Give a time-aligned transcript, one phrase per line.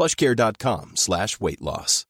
[0.00, 2.06] plushcare.com slash weight loss.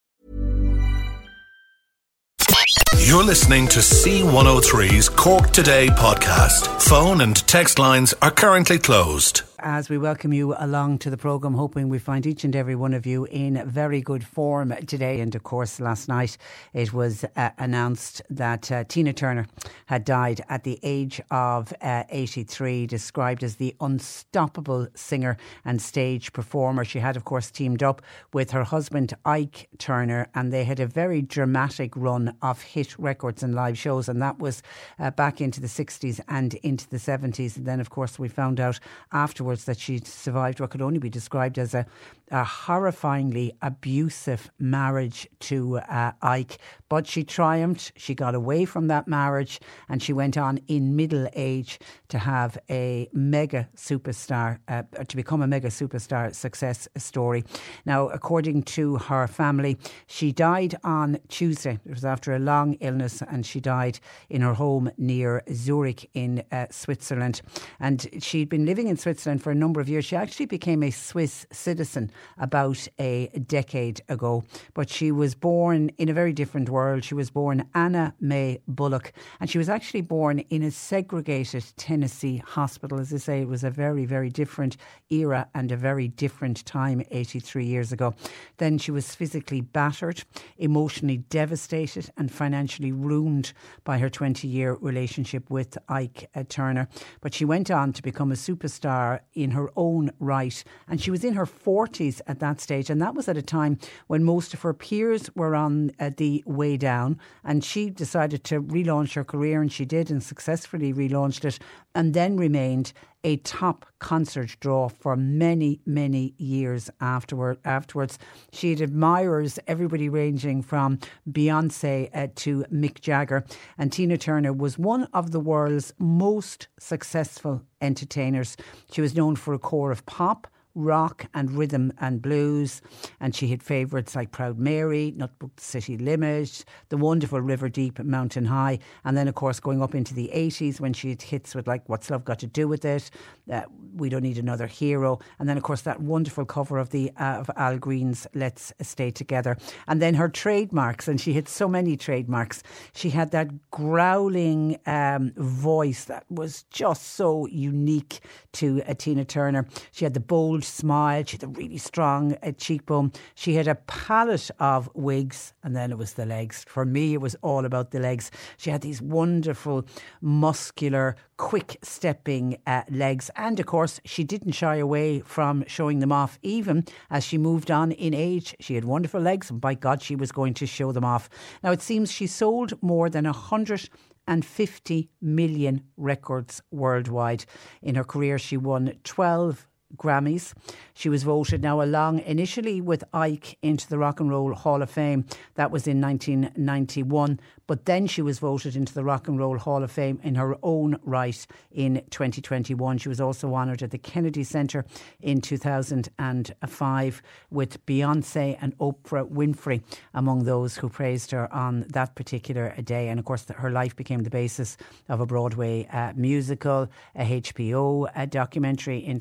[2.99, 6.81] You're listening to C103's Cork Today podcast.
[6.81, 11.55] Phone and text lines are currently closed as we welcome you along to the programme,
[11.55, 15.21] hoping we find each and every one of you in very good form today.
[15.21, 16.39] And of course, last night
[16.73, 19.47] it was uh, announced that uh, Tina Turner
[19.87, 26.33] had died at the age of uh, 83, described as the unstoppable singer and stage
[26.33, 26.85] performer.
[26.85, 28.03] She had, of course, teamed up
[28.33, 33.43] with her husband, Ike Turner, and they had a very dramatic run of hit records
[33.43, 34.09] and live shows.
[34.09, 34.63] And that was
[34.99, 37.57] uh, back into the 60s and into the 70s.
[37.57, 38.81] And then, of course, we found out
[39.13, 41.85] afterwards afterwards that she survived what could only be described as a,
[42.31, 46.59] a horrifyingly abusive marriage to uh, Ike.
[46.89, 47.93] But she triumphed.
[47.97, 52.59] She got away from that marriage and she went on in middle age to have
[52.69, 57.45] a mega superstar, uh, to become a mega superstar success story.
[57.85, 61.79] Now, according to her family, she died on Tuesday.
[61.85, 66.45] It was after a long illness and she died in her home near Zurich in
[66.53, 67.43] uh, Switzerland.
[67.81, 70.05] And she'd been living in Switzerland for a number of years.
[70.05, 76.09] She actually became a Swiss citizen about a decade ago, but she was born in
[76.09, 77.03] a very different world.
[77.03, 82.39] She was born Anna Mae Bullock, and she was actually born in a segregated Tennessee
[82.39, 83.01] hospital.
[83.01, 84.77] As I say, it was a very, very different
[85.11, 88.15] era and a very different time 83 years ago.
[88.59, 90.23] Then she was physically battered,
[90.59, 93.53] emotionally devastated, and financially ruined
[93.85, 96.89] by her 20 year relationship with Ike uh, Turner.
[97.21, 100.63] But she went on to become a superstar in her own right.
[100.89, 102.91] And she was in her 40s at that stage.
[102.91, 106.43] And that was at a time when most of her peers were on uh, the
[106.47, 107.19] way down.
[107.45, 111.59] And she decided to relaunch her career, and she did and successfully relaunched it,
[111.95, 112.93] and then remained
[113.25, 117.59] a top concert draw for many, many years afterward.
[117.65, 118.19] Afterwards,
[118.53, 120.99] she had admirers, everybody ranging from
[121.31, 123.45] Beyonce uh, to Mick Jagger,
[123.77, 128.57] and Tina Turner was one of the world's most successful entertainers.
[128.93, 132.83] She was known for a core of pop rock and rhythm and blues.
[133.21, 138.45] And she had favourites like Proud Mary, Nutbush City Limit, the wonderful River Deep, Mountain
[138.45, 138.79] High.
[139.05, 141.89] And then, of course, going up into the 80s when she had hits with like
[141.89, 143.11] What's Love Got to Do with It,
[143.53, 143.63] uh,
[143.95, 145.19] We Don't Need Another Hero.
[145.39, 149.11] And then, of course, that wonderful cover of the uh, of Al Green's Let's Stay
[149.11, 149.57] Together.
[149.87, 152.63] And then her trademarks, and she had so many trademarks.
[152.95, 158.21] She had that growling um, voice that was just so unique
[158.53, 159.67] to uh, Tina Turner.
[159.93, 161.25] She had the bold smile.
[161.27, 163.13] She had a really strong uh, cheekbone.
[163.35, 166.65] She had a palette of wigs, and then it was the legs.
[166.69, 168.31] For me, it was all about the legs.
[168.57, 169.85] She had these wonderful,
[170.21, 173.31] muscular, quick stepping uh, legs.
[173.37, 177.71] And of course, she didn't shy away from showing them off, even as she moved
[177.71, 178.55] on in age.
[178.61, 181.29] She had wonderful legs, and by God, she was going to show them off.
[181.63, 183.89] Now, it seems she sold more than a hundred
[184.27, 187.45] and 50 million records worldwide.
[187.83, 190.55] In her career, she won 12 Grammys.
[190.95, 194.91] She was voted now along initially with Ike into the Rock and Roll Hall of
[194.91, 195.25] Fame.
[195.55, 197.41] That was in 1991.
[197.67, 200.57] But then she was voted into the Rock and Roll Hall of Fame in her
[200.63, 202.99] own right in 2021.
[202.99, 204.85] She was also honoured at the Kennedy Centre
[205.21, 209.83] in 2005 with Beyonce and Oprah Winfrey
[210.15, 213.09] among those who praised her on that particular day.
[213.09, 214.77] And of course, her life became the basis
[215.09, 219.19] of a Broadway uh, musical, a HBO a documentary in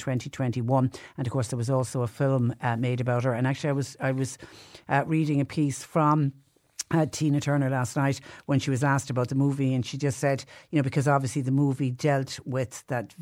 [0.60, 0.92] 2021.
[1.18, 3.34] And of course, there was also a film uh, made about her.
[3.34, 4.38] And actually, I was, I was
[4.88, 6.34] uh, reading a piece from
[6.92, 10.20] uh, Tina Turner last night when she was asked about the movie, and she just
[10.20, 13.14] said, you know, because obviously the movie dealt with that,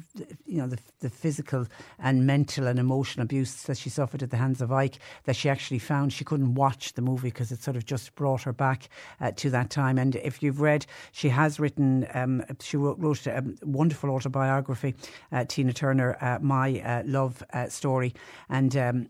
[0.45, 1.67] you know, the, the physical
[1.99, 5.49] and mental and emotional abuse that she suffered at the hands of Ike, that she
[5.49, 8.89] actually found she couldn't watch the movie because it sort of just brought her back
[9.19, 9.97] uh, to that time.
[9.97, 14.95] And if you've read, she has written, um, she wrote, wrote, a wonderful autobiography,
[15.31, 18.13] uh, Tina Turner, uh, My uh, Love uh, Story,
[18.49, 18.75] and.
[18.75, 19.09] Um,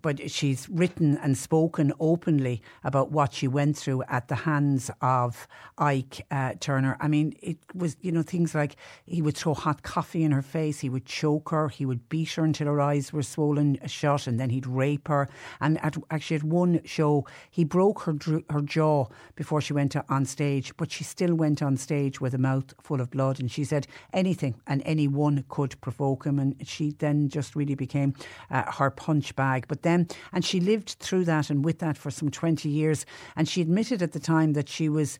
[0.00, 5.46] but she's written and spoken openly about what she went through at the hands of
[5.78, 6.96] Ike uh, Turner.
[7.00, 8.76] I mean, it was, you know, things like
[9.06, 12.32] he would throw hot coffee in her face, he would choke her, he would beat
[12.32, 15.28] her until her eyes were swollen shut, and then he'd rape her.
[15.60, 18.14] And at, actually, at one show, he broke her,
[18.50, 22.38] her jaw before she went on stage, but she still went on stage with a
[22.38, 23.40] mouth full of blood.
[23.40, 26.38] And she said anything and anyone could provoke him.
[26.38, 28.14] And she then just really became
[28.50, 29.61] uh, her punch bag.
[29.68, 33.06] But then, and she lived through that and with that for some 20 years.
[33.36, 35.18] And she admitted at the time that she was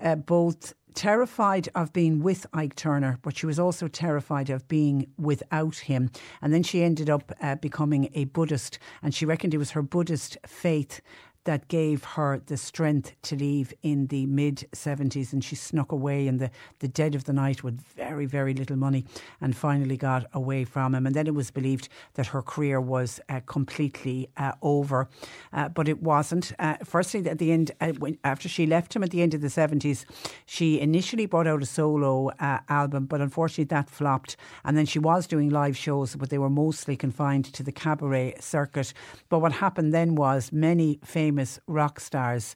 [0.00, 5.08] uh, both terrified of being with Ike Turner, but she was also terrified of being
[5.18, 6.10] without him.
[6.40, 9.82] And then she ended up uh, becoming a Buddhist, and she reckoned it was her
[9.82, 11.00] Buddhist faith
[11.44, 15.32] that gave her the strength to leave in the mid 70s.
[15.32, 16.50] And she snuck away in the,
[16.80, 19.04] the dead of the night with very, very little money
[19.40, 21.06] and finally got away from him.
[21.06, 25.08] And then it was believed that her career was uh, completely uh, over,
[25.52, 26.52] uh, but it wasn't.
[26.58, 29.40] Uh, firstly, at the end, uh, when, after she left him at the end of
[29.40, 30.04] the 70s,
[30.46, 34.36] she initially brought out a solo uh, album, but unfortunately that flopped.
[34.64, 38.36] And then she was doing live shows, but they were mostly confined to the cabaret
[38.40, 38.92] circuit.
[39.28, 42.54] But what happened then was many famous famous rock stars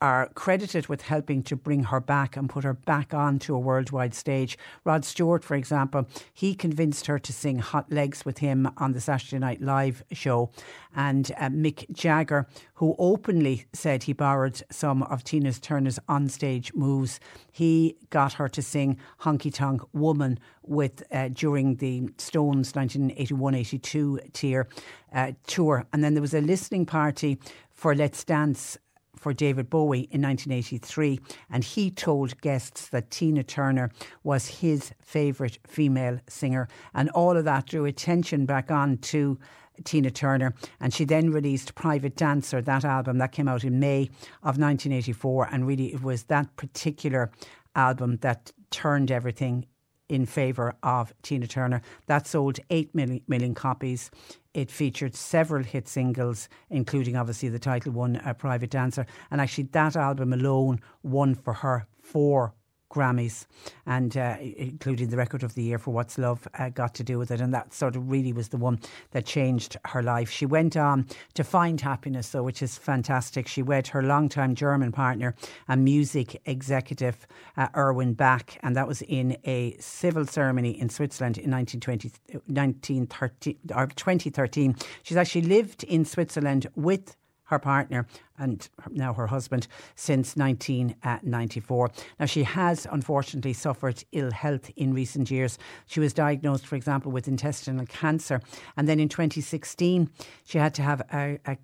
[0.00, 4.14] are credited with helping to bring her back and put her back onto a worldwide
[4.14, 4.58] stage.
[4.84, 9.00] Rod Stewart, for example, he convinced her to sing Hot Legs with him on the
[9.00, 10.50] Saturday Night Live show.
[10.94, 17.20] And uh, Mick Jagger, who openly said he borrowed some of Tina Turner's onstage moves,
[17.52, 24.68] he got her to sing Honky Tonk Woman with uh, during the Stones 1981-82 tier,
[25.12, 25.86] uh, tour.
[25.92, 27.38] And then there was a listening party
[27.70, 28.78] for Let's Dance
[29.18, 31.20] for David Bowie in 1983,
[31.50, 33.90] and he told guests that Tina Turner
[34.22, 39.38] was his favourite female singer, and all of that drew attention back on to.
[39.84, 44.04] Tina Turner, and she then released Private Dancer, that album that came out in May
[44.42, 45.48] of 1984.
[45.52, 47.30] And really, it was that particular
[47.74, 49.66] album that turned everything
[50.08, 51.82] in favour of Tina Turner.
[52.06, 54.10] That sold 8 million, million copies.
[54.54, 59.06] It featured several hit singles, including obviously the title one, uh, Private Dancer.
[59.30, 62.54] And actually, that album alone won for her four
[62.90, 63.46] Grammys,
[63.84, 67.18] and uh, including the record of the year for What's Love uh, got to do
[67.18, 68.78] with it, and that sort of really was the one
[69.10, 70.30] that changed her life.
[70.30, 73.48] She went on to find happiness, though, which is fantastic.
[73.48, 75.34] She wed her longtime German partner
[75.68, 81.38] and music executive uh, Erwin Bach, and that was in a civil ceremony in Switzerland
[81.38, 82.12] in 1920,
[82.46, 84.76] 1913, or 2013.
[85.02, 87.16] She's actually lived in Switzerland with
[87.46, 88.06] her partner
[88.38, 91.90] and now her husband since 1994.
[92.20, 95.58] Now, she has unfortunately suffered ill health in recent years.
[95.86, 98.40] She was diagnosed, for example, with intestinal cancer.
[98.76, 100.10] And then in 2016,
[100.44, 101.56] she had to have a, a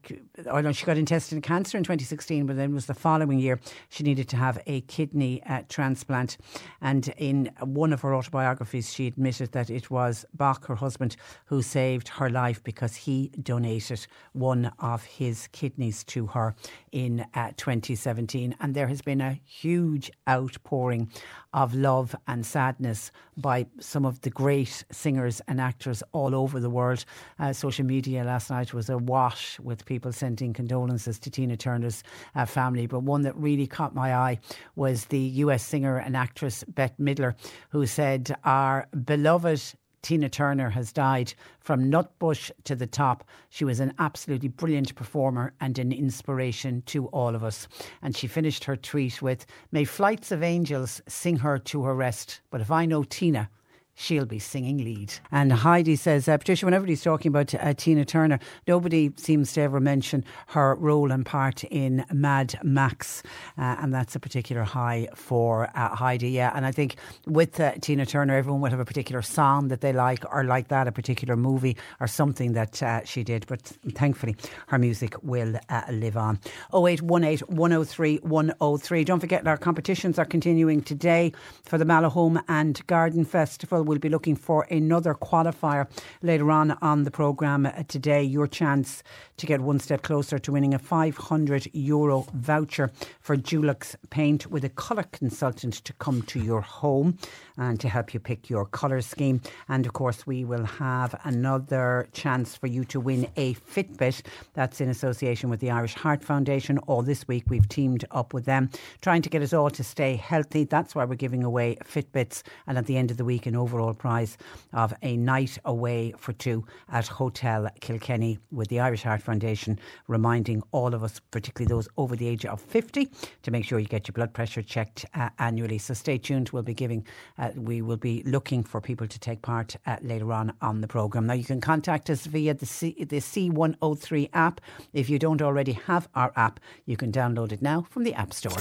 [0.46, 4.02] oh no, she got intestinal cancer in 2016, but then was the following year she
[4.02, 6.36] needed to have a kidney uh, transplant.
[6.80, 11.16] And in one of her autobiographies, she admitted that it was Bach, her husband,
[11.46, 16.54] who saved her life because he donated one of his kidneys to her
[16.92, 18.54] in uh, 2017.
[18.60, 21.10] And there has been a huge outpouring
[21.52, 26.70] of love and sadness by some of the great singers and actors all over the
[26.70, 27.04] world.
[27.38, 32.02] Uh, social media last night was awash with people sending condolences to Tina Turner's
[32.34, 32.86] uh, family.
[32.86, 34.38] But one that really caught my eye
[34.76, 37.34] was the US singer and actress Bette Midler,
[37.70, 39.62] who said, Our beloved
[40.02, 43.24] Tina Turner has died from Nutbush to the top.
[43.48, 47.68] She was an absolutely brilliant performer and an inspiration to all of us.
[48.02, 52.40] And she finished her tweet with May flights of angels sing her to her rest.
[52.50, 53.48] But if I know Tina,
[53.94, 55.12] she'll be singing lead.
[55.30, 59.60] And Heidi says, uh, Patricia, whenever he's talking about uh, Tina Turner, nobody seems to
[59.60, 63.22] ever mention her role and part in Mad Max.
[63.58, 66.30] Uh, and that's a particular high for uh, Heidi.
[66.30, 66.52] Yeah.
[66.54, 66.96] And I think
[67.26, 70.68] with uh, Tina Turner, everyone will have a particular song that they like or like
[70.68, 73.46] that, a particular movie or something that uh, she did.
[73.46, 73.60] But
[73.92, 74.36] thankfully,
[74.68, 75.54] her music will
[75.90, 76.38] live on.
[76.74, 79.04] 0818 103 103.
[79.04, 81.32] Don't forget, our competitions are continuing today
[81.64, 83.98] for the Mallow Home and Garden Festival well.
[83.98, 85.88] Be looking for another qualifier
[86.22, 88.22] later on on the programme today.
[88.22, 89.02] Your chance
[89.36, 94.64] to get one step closer to winning a 500 euro voucher for Dulux paint with
[94.64, 97.18] a colour consultant to come to your home
[97.56, 99.40] and to help you pick your colour scheme.
[99.68, 104.22] And of course, we will have another chance for you to win a Fitbit.
[104.54, 106.78] That's in association with the Irish Heart Foundation.
[106.78, 108.70] All this week, we've teamed up with them,
[109.00, 110.64] trying to get us all to stay healthy.
[110.64, 112.42] That's why we're giving away Fitbits.
[112.66, 114.36] And at the end of the week, an overall prize
[114.74, 120.62] of a night away for two at Hotel Kilkenny with the Irish Heart Foundation, reminding
[120.72, 123.08] all of us, particularly those over the age of 50,
[123.42, 125.78] to make sure you get your blood pressure checked uh, annually.
[125.78, 126.50] So stay tuned.
[126.50, 127.06] We'll be giving,
[127.38, 130.88] uh, we will be looking for people to take part uh, later on on the
[130.88, 131.26] programme.
[131.26, 134.60] Now, you can contact us via the, C, the C103 app.
[134.92, 138.34] If you don't already have our app, you can download it now from the App
[138.34, 138.52] Store.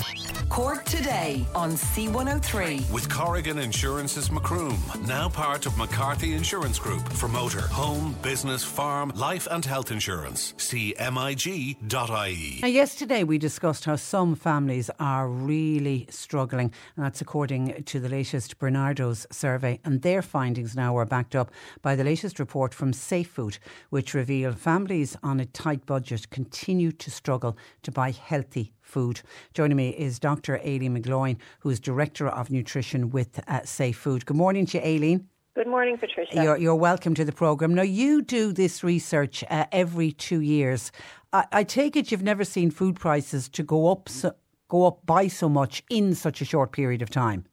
[0.49, 2.91] Cork today on C103.
[2.91, 4.77] With Corrigan Insurance's Macroom,
[5.08, 10.53] now part of McCarthy Insurance Group for motor, home, business, farm, life and health insurance.
[10.58, 12.60] See MIG.ie.
[12.62, 18.10] Now, yesterday we discussed how some families are really struggling, and that's according to the
[18.10, 19.79] latest Barnardos survey.
[19.84, 23.58] And their findings now are backed up by the latest report from Safe Food,
[23.89, 29.21] which reveal families on a tight budget continue to struggle to buy healthy food.
[29.53, 30.60] Joining me is Dr.
[30.60, 34.25] Aileen McGloin, who is Director of Nutrition with uh, Safe Food.
[34.25, 35.29] Good morning to you, Aileen.
[35.55, 36.43] Good morning, Patricia.
[36.43, 37.74] You're, you're welcome to the programme.
[37.74, 40.91] Now, you do this research uh, every two years.
[41.33, 44.33] I, I, take it you've never seen food prices to go up, so,
[44.69, 47.45] go up by so much in such a short period of time.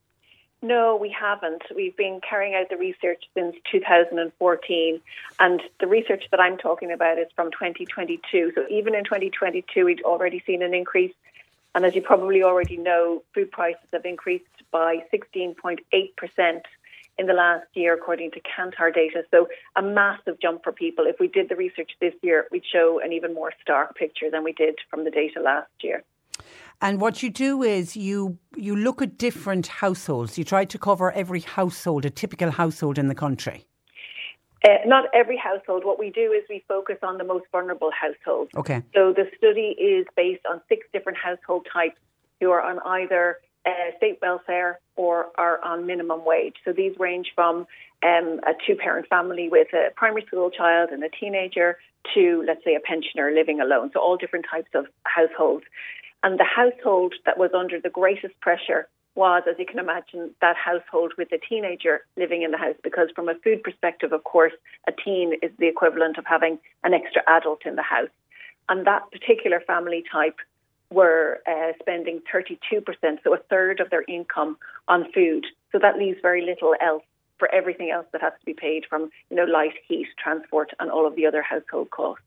[0.61, 1.63] No, we haven't.
[1.75, 5.01] We've been carrying out the research since 2014,
[5.39, 8.53] and the research that I'm talking about is from 2022.
[8.57, 11.15] So even in 2022, we'd already seen an increase.
[11.77, 16.63] And as you probably already know, food prices have increased by 16.8%
[17.19, 19.25] in the last year, according to Kantar data.
[19.31, 21.07] So a massive jump for people.
[21.07, 24.43] If we did the research this year, we'd show an even more stark picture than
[24.43, 26.03] we did from the data last year.
[26.81, 30.39] And what you do is you you look at different households.
[30.39, 33.67] You try to cover every household, a typical household in the country.
[34.65, 35.85] Uh, not every household.
[35.85, 38.51] What we do is we focus on the most vulnerable households.
[38.57, 38.83] Okay.
[38.95, 41.99] So the study is based on six different household types
[42.41, 46.57] who are on either uh, state welfare or are on minimum wage.
[46.65, 47.67] So these range from
[48.03, 51.79] um, a two parent family with a primary school child and a teenager
[52.15, 53.91] to, let's say, a pensioner living alone.
[53.93, 55.65] So all different types of households.
[56.23, 60.57] And the household that was under the greatest pressure was, as you can imagine, that
[60.57, 62.77] household with a teenager living in the house.
[62.83, 64.53] Because from a food perspective, of course,
[64.87, 68.11] a teen is the equivalent of having an extra adult in the house.
[68.69, 70.37] And that particular family type
[70.91, 72.59] were uh, spending 32%,
[73.23, 74.57] so a third of their income
[74.87, 75.47] on food.
[75.73, 77.03] So that leaves very little else
[77.39, 80.91] for everything else that has to be paid from, you know, light, heat, transport, and
[80.91, 82.23] all of the other household costs.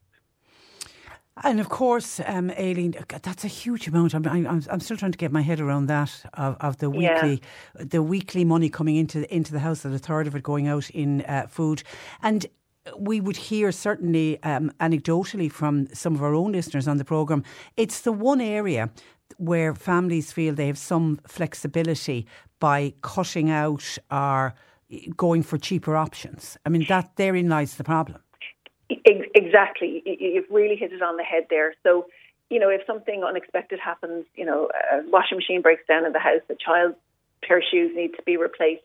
[1.43, 4.13] And of course, um, Aileen, that's a huge amount.
[4.13, 7.41] I'm, I'm, I'm still trying to get my head around that of, of the weekly,
[7.77, 7.83] yeah.
[7.85, 10.89] the weekly money coming into into the house, and a third of it going out
[10.91, 11.83] in uh, food.
[12.21, 12.45] And
[12.97, 17.43] we would hear certainly um, anecdotally from some of our own listeners on the programme,
[17.77, 18.89] it's the one area
[19.37, 22.27] where families feel they have some flexibility
[22.59, 24.53] by cutting out or
[25.15, 26.57] going for cheaper options.
[26.65, 28.21] I mean, that therein lies the problem.
[29.05, 30.03] Exactly.
[30.05, 31.73] You've really hit it on the head there.
[31.83, 32.07] So,
[32.49, 36.19] you know, if something unexpected happens, you know, a washing machine breaks down in the
[36.19, 36.97] house, a child's
[37.43, 38.83] pair of shoes needs to be replaced.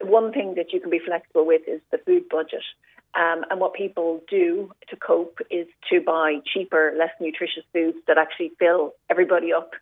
[0.00, 2.64] One thing that you can be flexible with is the food budget.
[3.14, 8.18] Um, and what people do to cope is to buy cheaper, less nutritious foods that
[8.18, 9.72] actually fill everybody up.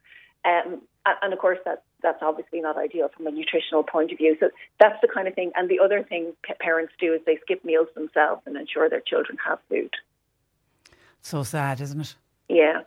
[0.44, 0.82] Um,
[1.22, 4.36] and of course, that's that's obviously not ideal from a nutritional point of view.
[4.38, 5.50] So that's the kind of thing.
[5.56, 9.36] And the other thing parents do is they skip meals themselves and ensure their children
[9.44, 9.90] have food.
[11.20, 12.14] So sad, isn't it?
[12.48, 12.82] Yeah.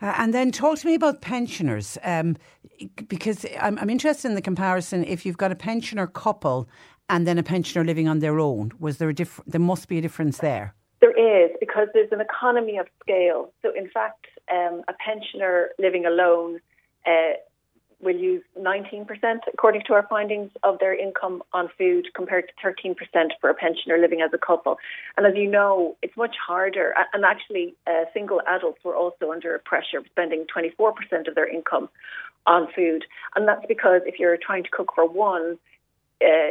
[0.00, 2.38] Uh, and then talk to me about pensioners, um,
[3.06, 5.04] because I'm, I'm interested in the comparison.
[5.04, 6.66] If you've got a pensioner couple
[7.10, 8.72] and then a pensioner living on their own?
[8.78, 10.74] Was there a diff- There must be a difference there.
[11.02, 13.52] There is because there's an economy of scale.
[13.60, 16.60] So, in fact, um, a pensioner living alone
[17.06, 17.34] uh,
[18.02, 19.06] will use 19%,
[19.52, 22.96] according to our findings, of their income on food compared to 13%
[23.40, 24.78] for a pensioner living as a couple.
[25.16, 26.94] And as you know, it's much harder.
[27.12, 31.88] And actually, uh, single adults were also under pressure, of spending 24% of their income
[32.46, 33.04] on food.
[33.36, 35.58] And that's because if you're trying to cook for one,
[36.22, 36.50] uh,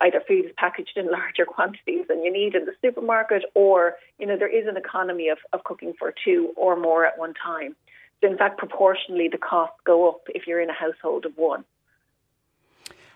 [0.00, 4.26] either food is packaged in larger quantities than you need in the supermarket, or you
[4.26, 7.76] know there is an economy of, of cooking for two or more at one time.
[8.22, 11.64] In fact, proportionally, the costs go up if you're in a household of one.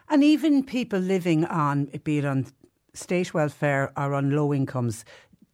[0.09, 2.47] And even people living on, be it on
[2.95, 5.05] state welfare or on low incomes,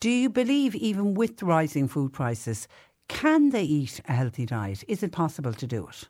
[0.00, 2.66] do you believe, even with rising food prices,
[3.08, 4.84] can they eat a healthy diet?
[4.88, 6.08] Is it possible to do it?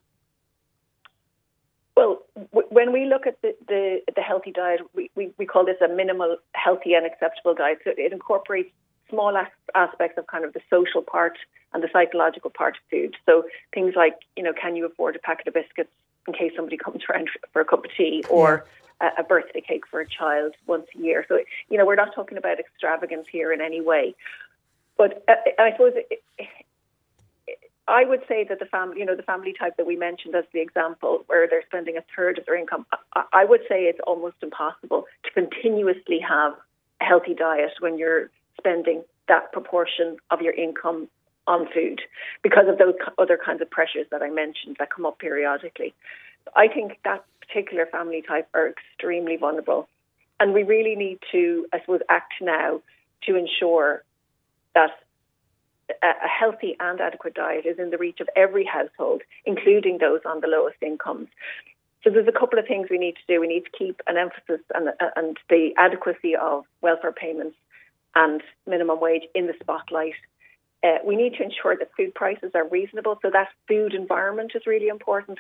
[1.97, 2.23] Well,
[2.53, 5.77] w- when we look at the, the, the healthy diet, we, we, we, call this
[5.85, 7.79] a minimal, healthy, and acceptable diet.
[7.85, 8.71] So it incorporates
[9.13, 11.37] small as- aspects of kind of the social part
[11.73, 13.17] and the psychological part of food.
[13.27, 15.93] So things like, you know, can you afford a packet of biscuits
[16.27, 18.65] in case somebody comes around for a cup of tea, or
[19.01, 19.11] yeah.
[19.19, 21.25] a, a birthday cake for a child once a year?
[21.29, 24.15] So, you know, we're not talking about extravagance here in any way.
[24.97, 26.23] But uh, I suppose it,
[27.89, 30.45] I would say that the family, you know, the family type that we mentioned as
[30.53, 33.99] the example, where they're spending a third of their income, I, I would say it's
[34.07, 36.55] almost impossible to continuously have
[37.01, 41.09] a healthy diet when you're spending that proportion of your income
[41.47, 42.01] on food
[42.43, 45.95] because of those other kinds of pressures that I mentioned that come up periodically.
[46.55, 49.89] I think that particular family type are extremely vulnerable.
[50.41, 52.81] And we really need to, I suppose, act now
[53.27, 54.03] to ensure
[54.75, 54.91] that
[56.03, 60.41] a healthy and adequate diet is in the reach of every household, including those on
[60.41, 61.29] the lowest incomes.
[62.03, 63.41] So there's a couple of things we need to do.
[63.41, 67.57] We need to keep an emphasis and, and the adequacy of welfare payments
[68.15, 70.15] and minimum wage in the spotlight.
[70.85, 74.67] Uh, we need to ensure that food prices are reasonable, so that food environment is
[74.67, 75.39] really important.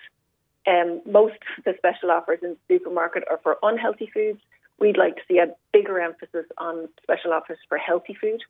[0.66, 4.40] Um, most of the special offers in the supermarket are for unhealthy foods.
[4.78, 8.42] We'd like to see a bigger emphasis on special offers for healthy food.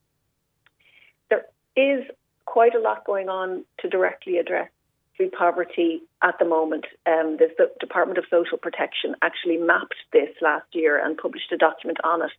[1.31, 2.05] There is
[2.45, 4.69] quite a lot going on to directly address
[5.17, 6.87] food poverty at the moment.
[7.07, 11.99] Um, the Department of Social Protection actually mapped this last year and published a document
[12.05, 12.31] on it.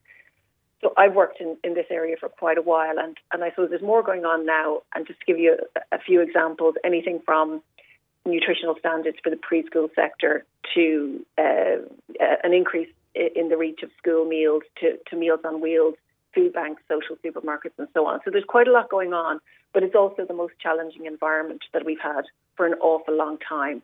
[0.83, 3.69] So I've worked in, in this area for quite a while, and, and I suppose
[3.69, 4.81] there's more going on now.
[4.93, 7.63] And just to give you a, a few examples, anything from
[8.25, 11.77] nutritional standards for the preschool sector to uh,
[12.43, 15.95] an increase in the reach of school meals to, to meals on wheels
[16.33, 18.19] food banks, social supermarkets, and so on.
[18.25, 19.39] So there's quite a lot going on,
[19.71, 22.23] but it's also the most challenging environment that we've had
[22.57, 23.83] for an awful long time.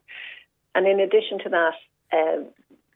[0.74, 1.74] And in addition to that,
[2.12, 2.44] uh,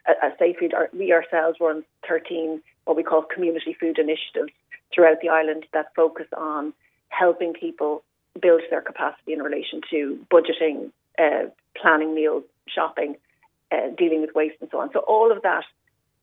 [0.07, 4.51] at Safe Food, we ourselves run 13 what we call community food initiatives
[4.93, 6.73] throughout the island that focus on
[7.09, 8.03] helping people
[8.41, 11.49] build their capacity in relation to budgeting, uh,
[11.79, 13.15] planning meals, shopping,
[13.71, 14.91] uh, dealing with waste, and so on.
[14.93, 15.63] So all of that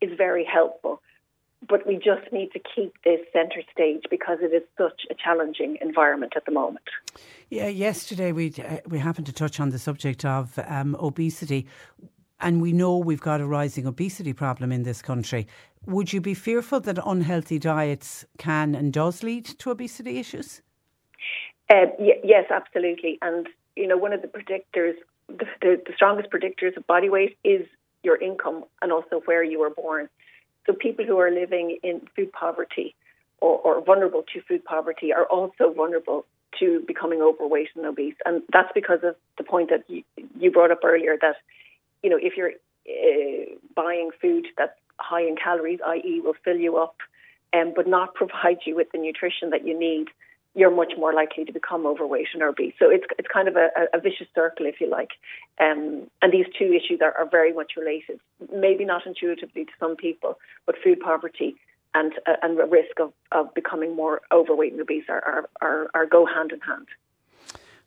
[0.00, 1.00] is very helpful
[1.68, 5.76] but we just need to keep this centre stage because it is such a challenging
[5.80, 6.85] environment at the moment.
[7.50, 11.66] Yeah, yesterday we uh, we happened to touch on the subject of um, obesity,
[12.40, 15.46] and we know we've got a rising obesity problem in this country.
[15.87, 20.62] Would you be fearful that unhealthy diets can and does lead to obesity issues?
[21.70, 23.18] Uh, y- yes, absolutely.
[23.22, 24.94] And you know, one of the predictors,
[25.29, 27.66] the, the, the strongest predictors of body weight is
[28.03, 30.09] your income and also where you were born.
[30.66, 32.94] So people who are living in food poverty
[33.40, 36.26] or, or vulnerable to food poverty are also vulnerable
[36.59, 38.16] to becoming overweight and obese.
[38.24, 40.03] And that's because of the point that you,
[40.38, 41.37] you brought up earlier that,
[42.02, 42.52] you know, if you're
[42.88, 46.96] uh, buying food that's high in calories, i.e., will fill you up,
[47.52, 50.08] um, but not provide you with the nutrition that you need,
[50.54, 52.74] you're much more likely to become overweight and obese.
[52.78, 55.10] So it's it's kind of a, a vicious circle, if you like.
[55.60, 58.18] Um, and these two issues are, are very much related.
[58.52, 61.56] Maybe not intuitively to some people, but food poverty
[61.94, 66.06] and uh, and risk of, of becoming more overweight and obese are, are, are, are
[66.06, 66.86] go hand in hand.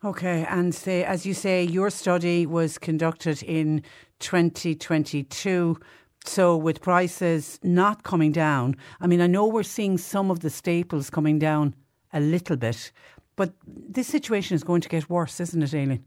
[0.06, 3.82] Okay, and say, as you say, your study was conducted in
[4.20, 5.80] 2022.
[6.26, 10.50] So, with prices not coming down, I mean, I know we're seeing some of the
[10.50, 11.74] staples coming down
[12.12, 12.92] a little bit.
[13.38, 16.04] But this situation is going to get worse, isn't it, Aileen?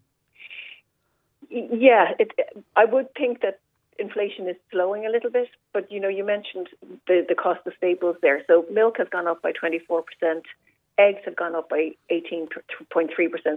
[1.49, 2.33] Yeah, it,
[2.77, 3.61] I would think that
[3.99, 6.69] inflation is slowing a little bit, but you know, you mentioned
[7.07, 8.43] the, the cost of staples there.
[8.47, 10.03] So milk has gone up by 24%,
[10.99, 12.49] eggs have gone up by 18.3%.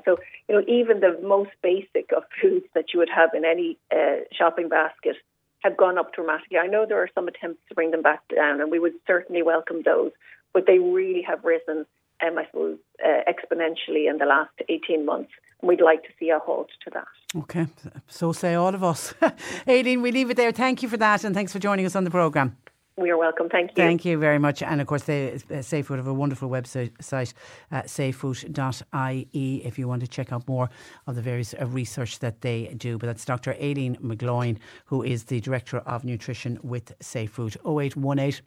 [0.05, 3.77] So, you know, even the most basic of foods that you would have in any
[3.91, 5.15] uh, shopping basket
[5.59, 6.57] have gone up dramatically.
[6.57, 9.43] I know there are some attempts to bring them back down, and we would certainly
[9.43, 10.11] welcome those,
[10.53, 11.85] but they really have risen
[12.25, 15.31] um, I suppose, uh, exponentially in the last 18 months.
[15.61, 17.07] we'd like to see a halt to that.
[17.35, 17.67] Okay,
[18.07, 19.13] so say all of us.
[19.67, 20.51] Aileen, we leave it there.
[20.51, 22.57] Thank you for that and thanks for joining us on the programme.
[22.99, 23.47] We are welcome.
[23.47, 23.75] Thank you.
[23.75, 24.61] Thank you very much.
[24.61, 27.33] And of course, they, uh, Safe Food have a wonderful website, site,
[27.71, 30.69] uh, safefood.ie, if you want to check out more
[31.07, 32.97] of the various uh, research that they do.
[32.97, 33.53] But that's Dr.
[33.53, 37.55] Aileen McGloin, who is the Director of Nutrition with Safe Food.
[37.65, 38.41] 0818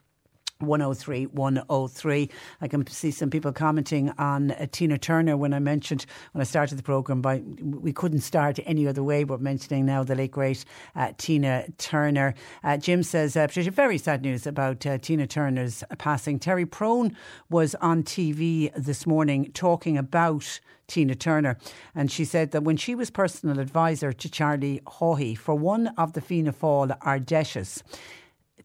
[0.62, 2.30] 103 103.
[2.60, 6.44] I can see some people commenting on uh, Tina Turner when I mentioned when I
[6.44, 10.32] started the programme by we couldn't start any other way but mentioning now the late
[10.32, 10.64] great
[10.96, 12.34] uh, Tina Turner.
[12.64, 16.38] Uh, Jim says, uh, Patricia, very sad news about uh, Tina Turner's passing.
[16.38, 17.16] Terry Prone
[17.50, 21.58] was on TV this morning talking about Tina Turner.
[21.94, 26.12] And she said that when she was personal advisor to Charlie Haughey for one of
[26.12, 27.82] the Fianna Fáil Ard Fheises,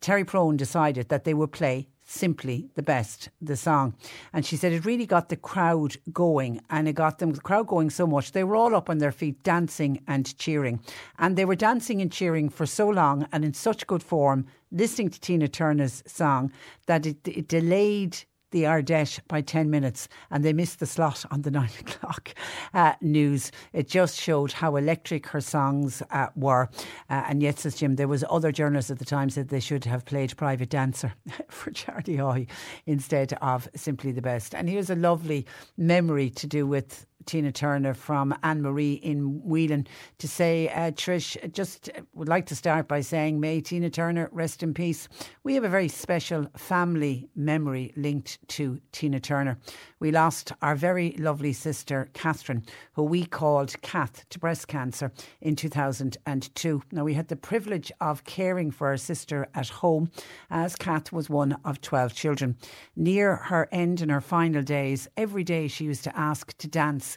[0.02, 3.94] Terry Prone decided that they would play simply the best, the song.
[4.32, 7.68] And she said it really got the crowd going and it got them, the crowd
[7.68, 8.32] going so much.
[8.32, 10.80] They were all up on their feet dancing and cheering.
[11.20, 15.10] And they were dancing and cheering for so long and in such good form, listening
[15.10, 16.52] to Tina Turner's song,
[16.86, 18.18] that it, it delayed
[18.52, 22.34] the Ard Fheis by 10 minutes and they missed the slot on the 9 o'clock
[22.74, 23.52] uh, news.
[23.74, 26.70] It just showed how electric her songs uh, were.
[27.10, 29.86] Uh, and yet, says Jim, there was other journalists at the time said they should
[29.86, 31.14] have played Private Dancer
[31.50, 32.48] for Charlie Haughey
[32.86, 34.54] instead of Simply the Best.
[34.54, 35.46] And here's a lovely
[35.78, 39.86] memory to do with Tina Turner from Anne Marie in Whelan
[40.18, 44.64] to say, uh, Trish, just would like to start by saying, may Tina Turner rest
[44.64, 45.08] in peace.
[45.44, 49.60] We have a very special family memory linked to Tina Turner.
[50.00, 52.64] We lost our very lovely sister, Catherine,
[52.94, 55.12] who we called Kath to breast cancer
[55.42, 56.82] in 2002.
[56.92, 60.10] Now, we had the privilege of caring for our sister at home
[60.50, 62.56] as Kath was one of 12 children.
[62.96, 67.17] Near her end in her final days, every day she used to ask to dance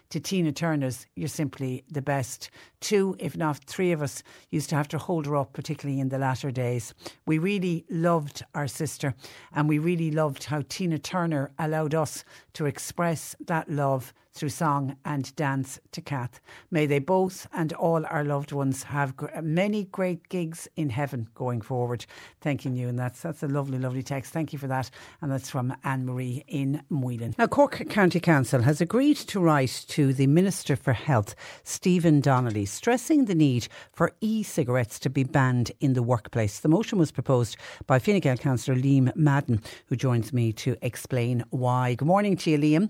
[0.11, 2.49] to Tina Turner's You're Simply the Best.
[2.81, 6.09] Two, if not three of us, used to have to hold her up, particularly in
[6.09, 6.93] the latter days.
[7.25, 9.15] We really loved our sister
[9.53, 14.95] and we really loved how Tina Turner allowed us to express that love through song
[15.03, 16.39] and dance to Kath.
[16.69, 21.61] May they both and all our loved ones have many great gigs in heaven going
[21.61, 22.05] forward.
[22.39, 24.31] Thanking you, and that's that's a lovely, lovely text.
[24.31, 24.89] Thank you for that,
[25.21, 27.35] and that's from Anne Marie in Moylan.
[27.37, 32.65] Now, Cork County Council has agreed to write to the Minister for Health, Stephen Donnelly,
[32.65, 36.59] stressing the need for e-cigarettes to be banned in the workplace.
[36.59, 41.43] The motion was proposed by Fine Gael Councillor Liam Madden, who joins me to explain
[41.51, 41.93] why.
[41.93, 42.89] Good morning to you, Liam.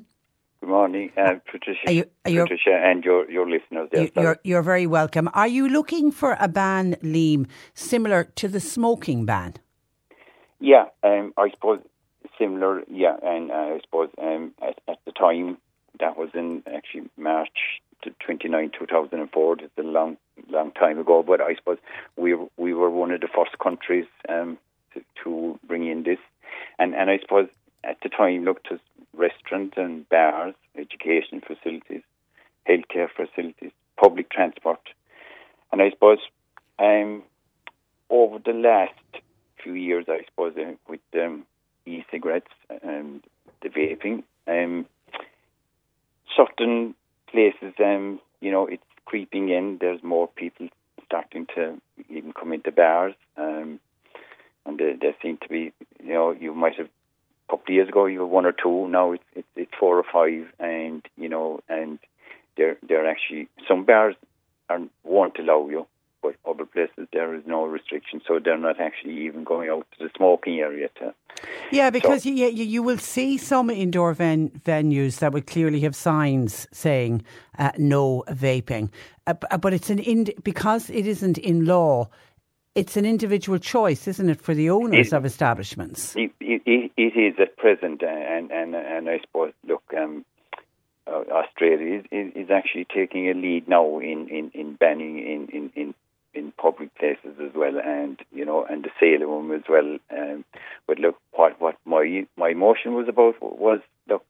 [0.61, 3.89] Good morning, uh, Patricia, are you, are you, Patricia, and your your listeners.
[3.91, 5.27] There, you're you're very welcome.
[5.33, 9.55] Are you looking for a ban, Liam, similar to the smoking ban?
[10.59, 11.79] Yeah, um, I suppose
[12.37, 12.83] similar.
[12.89, 15.57] Yeah, and uh, I suppose um, at, at, the time
[16.01, 17.81] that was in actually March
[18.25, 19.57] 29, 2004.
[19.59, 20.17] It's a long
[20.49, 21.77] long time ago, but I suppose
[22.17, 24.57] we we were one of the first countries um,
[24.93, 26.19] to, to bring in this,
[26.77, 27.47] and and I suppose
[27.83, 28.79] at the time looked as
[29.13, 32.03] restaurants and bars, education facilities,
[32.67, 34.81] healthcare facilities, public transport.
[35.71, 36.19] And I suppose
[36.79, 37.23] um,
[38.09, 39.23] over the last
[39.63, 41.45] few years, I suppose, uh, with um,
[41.85, 42.51] e-cigarettes
[42.83, 43.21] and
[43.61, 44.85] the vaping, um,
[46.35, 46.95] certain
[47.31, 49.77] places, um, you know, it's creeping in.
[49.79, 50.67] There's more people
[51.05, 53.13] starting to even come into bars.
[53.37, 53.79] Um,
[54.65, 57.89] and there, there seem to be, you know, you might have a couple of years
[57.89, 58.87] ago you were one or two.
[58.87, 61.99] Now it's, it's it's four or five, and you know, and
[62.57, 64.15] they're they're actually some bars
[64.69, 65.87] are won't allow you,
[66.21, 70.05] but other places there is no restriction, so they're not actually even going out to
[70.05, 70.89] the smoking area.
[70.99, 71.13] To,
[71.71, 75.79] yeah, because so, you, you you will see some indoor ven- venues that would clearly
[75.81, 77.23] have signs saying
[77.57, 78.89] uh, no vaping,
[79.27, 82.09] uh, but it's an ind- because it isn't in law
[82.73, 86.15] it's an individual choice, isn't it, for the owners it, of establishments?
[86.15, 90.23] It, it, it is at present, and and and I suppose look, um,
[91.07, 95.71] uh, Australia is, is actually taking a lead now in, in, in banning in, in,
[95.75, 95.93] in,
[96.33, 99.97] in public places as well, and you know, and the sale of them as well.
[100.11, 100.45] Um,
[100.87, 104.23] but look, what what my my motion was about was look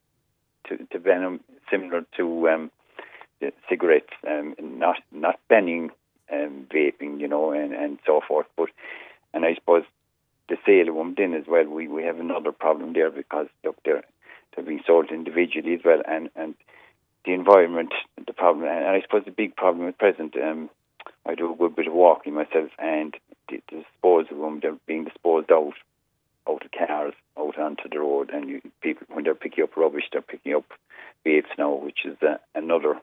[0.68, 2.72] to to them similar to um,
[3.70, 5.92] cigarettes, um, not not banning
[6.32, 8.48] um, vaping, you know, and, and so forth.
[8.58, 8.70] But
[9.34, 9.84] and I suppose
[10.50, 13.78] the sale of them then as well, we, we have another problem there because look,
[13.86, 14.04] they're
[14.56, 16.56] they're being sold individually as well, and and
[17.26, 17.94] the environment,
[18.26, 20.36] the problem, and I suppose the big problem at present.
[20.36, 20.70] Um,
[21.26, 23.16] I do a good bit of walking myself, and
[23.50, 25.74] the, the disposal of them they're being disposed out
[26.50, 30.06] out of cars out onto the road, and you, people when they're picking up rubbish,
[30.12, 30.66] they're picking up
[31.26, 33.00] vapes now, which is uh, another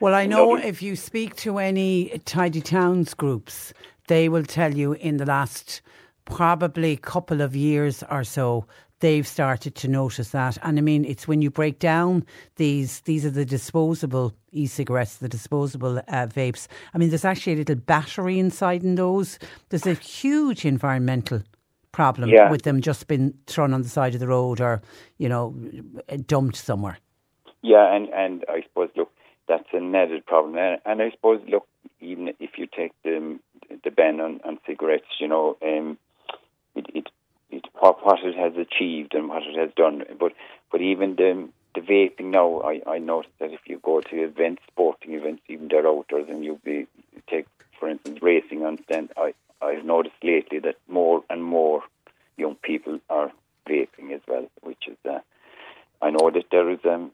[0.00, 3.72] well, I know if you speak to any tidy towns groups,
[4.06, 5.82] they will tell you in the last
[6.24, 8.66] probably couple of years or so
[9.00, 10.58] they've started to notice that.
[10.62, 12.24] And I mean, it's when you break down
[12.56, 16.66] these, these are the disposable e-cigarettes, the disposable uh, vapes.
[16.94, 19.38] I mean, there's actually a little battery inside in those.
[19.68, 21.42] There's a huge environmental
[21.92, 22.50] problem Yeah.
[22.50, 24.82] with them just being thrown on the side of the road or,
[25.18, 25.54] you know,
[26.26, 26.98] dumped somewhere.
[27.62, 29.10] Yeah, and, and I suppose, look,
[29.48, 30.56] that's an added problem.
[30.56, 31.66] And, and I suppose, look,
[32.00, 33.38] even if you take the,
[33.82, 35.98] the ban on, on cigarettes, you know, um,
[36.76, 37.06] it, it,
[37.78, 40.04] what, what it has achieved and what it has done.
[40.18, 40.32] But,
[40.70, 44.62] but even the, the vaping now, I, I noticed that if you go to events,
[44.70, 46.86] sporting events, even they're outdoors, and you be
[47.28, 47.46] take,
[47.78, 51.82] for instance, racing on stand, I, I've noticed lately that more and more
[52.36, 53.32] young people are
[53.68, 55.18] vaping as well, which is, uh,
[56.00, 57.10] I know that there is um,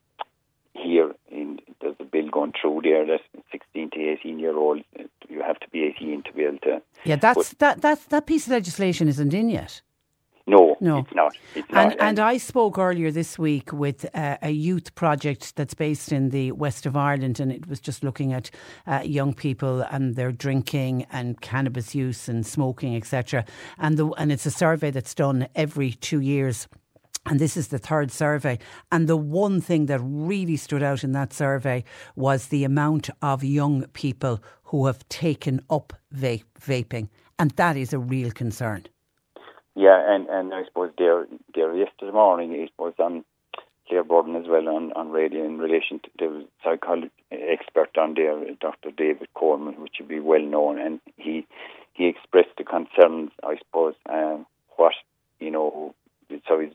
[0.74, 3.20] here in there's a bill going through there that
[3.52, 4.82] 16 to 18 year olds
[5.28, 6.82] you have to be 18 to be able to.
[7.04, 9.80] Yeah, that's that that that piece of legislation isn't in yet.
[10.46, 10.98] No, No.
[10.98, 11.36] it's not.
[11.54, 11.96] It's And, not.
[12.00, 16.52] and I spoke earlier this week with uh, a youth project that's based in the
[16.52, 18.50] west of Ireland, and it was just looking at
[18.86, 23.46] uh, young people and their drinking and cannabis use and smoking, etc.
[23.78, 26.68] And the and it's a survey that's done every two years.
[27.26, 28.58] And this is the third survey.
[28.92, 31.84] And the one thing that really stood out in that survey
[32.16, 37.08] was the amount of young people who have taken up vape, vaping.
[37.38, 38.84] And that is a real concern.
[39.74, 43.24] Yeah, and, and I suppose there, there yesterday morning it was on
[43.88, 48.38] Claire Byrne as well on, on radio in relation to the psychology expert on there,
[48.60, 48.90] Dr.
[48.96, 51.46] David Coleman, which would be well known, and he
[51.92, 54.94] he expressed the concerns, I suppose, um, what
[55.38, 55.94] you know.
[56.48, 56.70] So you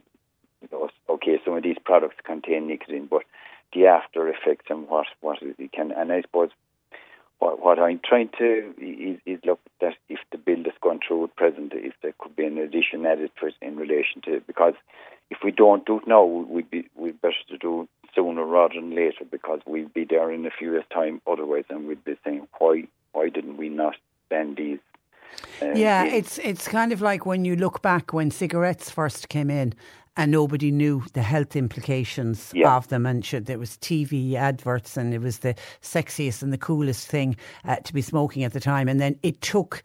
[1.09, 3.23] okay, some of these products contain nicotine, but
[3.73, 6.49] the after effects and what what it can, and I suppose
[7.39, 11.25] what, what I'm trying to is, is look that if the bill that's gone through
[11.25, 14.73] at present, if there could be an addition added for, in relation to because
[15.29, 18.75] if we don't do it now, we'd be we'd better to do it sooner rather
[18.75, 22.17] than later because we'd be there in a few years' time otherwise, and we'd be
[22.23, 23.95] saying why why didn't we not
[24.29, 24.79] ban these?
[25.61, 29.49] uh, Yeah, it's it's kind of like when you look back when cigarettes first came
[29.49, 29.73] in
[30.19, 32.75] and nobody knew the health implications Yeah.
[32.75, 36.57] of them and should, there was TV adverts and it was the sexiest and the
[36.57, 39.81] coolest thing uh, to be smoking at the time and then it took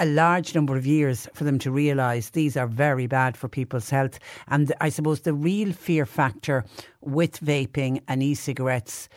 [0.00, 3.88] a large number of years for them to realise these are very bad for people's
[3.90, 6.64] health and I suppose the real fear factor
[7.00, 9.08] with vaping and e-cigarettes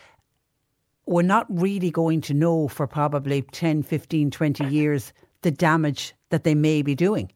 [1.08, 6.44] we're not really going to know for probably 10, 15, 20 years the damage that
[6.46, 7.30] they may be doing.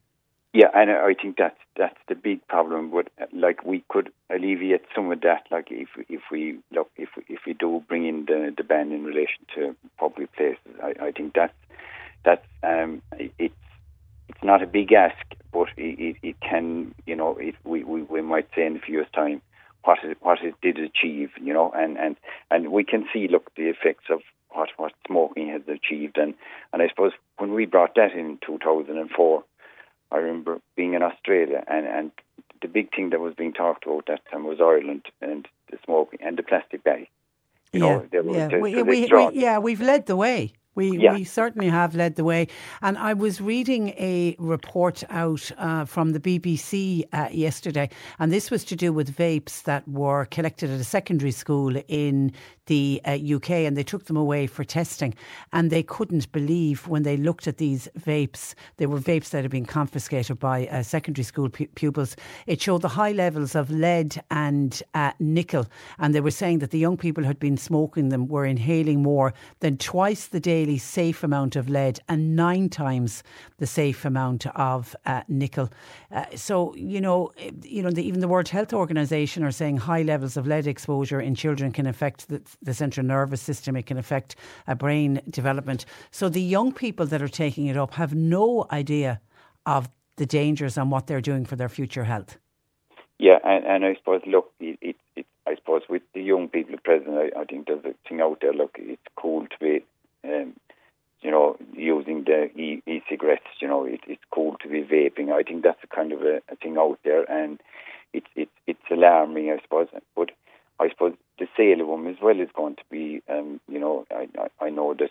[0.54, 2.90] Yeah, and I think that's that's the big problem.
[2.92, 7.24] But like we could alleviate some of that, like if if we look if we,
[7.30, 11.12] if we do bring in the the ban in relation to public places, I, I
[11.12, 11.54] think that's
[12.26, 13.54] that's um it's
[14.30, 15.16] it's not a big ask,
[15.54, 18.80] but it, it, it can you know it, we, we we might say in a
[18.80, 19.42] few years time
[19.84, 22.16] what it what it did achieve, you know, and and
[22.50, 26.34] and we can see look the effects of what what smoking has achieved, and
[26.74, 29.44] and I suppose when we brought that in two thousand and four.
[30.12, 32.12] I remember being in Australia, and, and
[32.62, 36.20] the big thing that was being talked about that time was Ireland and the smoking
[36.22, 37.08] and the plastic bag.
[37.74, 38.48] You know, they were- yeah.
[38.58, 40.54] we, so we, we, yeah, we've led the way.
[40.78, 41.16] We, Yeah.
[41.16, 42.48] we certainly have led the way.
[42.84, 48.52] And I was reading a report out uh, from the BBC uh, yesterday, and this
[48.52, 52.32] was to do with vapes that were collected at a secondary school in
[52.68, 55.16] the uh, UK, and they took them away for testing.
[55.52, 59.50] And they couldn't believe when they looked at these vapes, they were vapes that had
[59.52, 62.16] been confiscated by uh, secondary school pu- pupils.
[62.46, 65.66] It showed the high levels of lead and uh, nickel,
[65.98, 69.02] and they were saying that the young people who had been smoking them were inhaling
[69.02, 73.24] more than twice the daily safe amount of lead and nine times
[73.60, 75.70] the safe amount of uh, nickel.
[76.12, 79.78] Uh, so you know, eh, you know, the, even the World Health Organization are saying
[79.78, 83.78] high levels of lead exposure in children can affect the, the central nervous system.
[83.78, 84.36] It can affect
[84.68, 85.86] uh, brain development.
[86.12, 89.22] So the young people that are taking it up have no idea
[89.66, 92.38] of the dangers and what they're doing for their future health.
[93.20, 96.76] Yeah, and, and I suppose, look, it, it, it, I suppose with the young people
[96.84, 99.86] present, I, I think there's a thing out there, look, it's cool to be,
[100.28, 100.54] um,
[101.22, 105.32] you know, using the e- e-cigarettes, you know, it, it's cool to be vaping.
[105.32, 107.60] I think that's a kind of a, a thing out there, and
[108.14, 109.88] it's it's it's alarming, I suppose.
[110.16, 110.30] But
[110.80, 114.06] I suppose the sale of them as well is going to be, um, you know,
[114.12, 115.10] I, I, I know that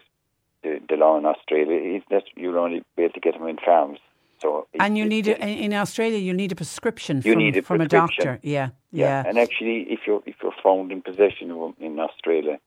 [0.62, 3.56] the, the law in Australia is that you'll only be able to get them in
[3.58, 3.98] farms.
[4.40, 7.32] So it- And you it- need it- a, in Australia, you need a prescription You
[7.32, 8.38] from, need a from a doctor.
[8.42, 9.24] Yeah, yeah.
[9.26, 12.58] And actually, if you're if you're found in possession of them in Australia,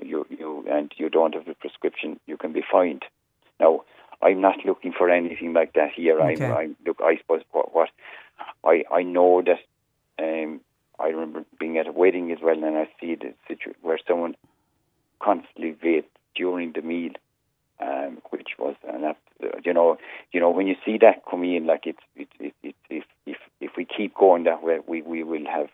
[0.00, 3.02] you you and you don't have a prescription, you can be fined.
[3.60, 3.82] Now,
[4.22, 6.20] I'm not looking for anything like that here.
[6.20, 6.44] Okay.
[6.44, 6.98] I'm, I'm look.
[7.02, 7.90] I suppose what what
[8.64, 9.60] I I know that
[10.22, 10.60] um
[10.98, 14.36] I remember being at a wedding as well, and I see the situation where someone
[15.20, 17.12] constantly vaped during the meal,
[17.80, 19.12] um, which was uh,
[19.64, 19.98] you know
[20.32, 23.04] you know when you see that coming in, like it's it's it, it,
[23.76, 25.68] we keep going that way, we we will have,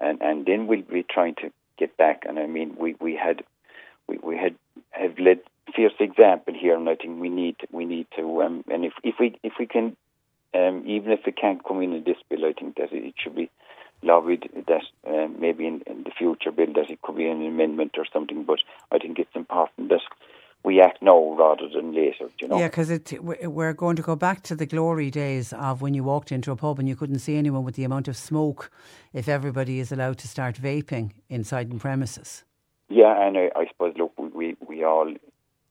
[0.00, 1.50] and and then we'll be trying to
[1.82, 2.18] get back.
[2.28, 3.38] And I mean, we we had
[4.08, 4.54] we we had
[4.90, 5.40] have led
[5.74, 8.24] fierce example here, and I think we need we need to.
[8.42, 9.96] Um, and if if we if we can,
[10.58, 13.36] um, even if it can't come in in this bill, I think that it should
[13.42, 13.50] be
[14.02, 17.92] lobbied that um, maybe in, in the future bill that it could be an amendment
[17.98, 18.44] or something.
[18.44, 20.02] But I think it's important that
[20.64, 22.28] we act now rather than later.
[22.40, 22.58] You know?
[22.58, 26.30] Yeah, because we're going to go back to the glory days of when you walked
[26.30, 28.70] into a pub and you couldn't see anyone with the amount of smoke
[29.12, 32.44] if everybody is allowed to start vaping inside the premises.
[32.88, 35.12] Yeah, and I, I suppose look, we we all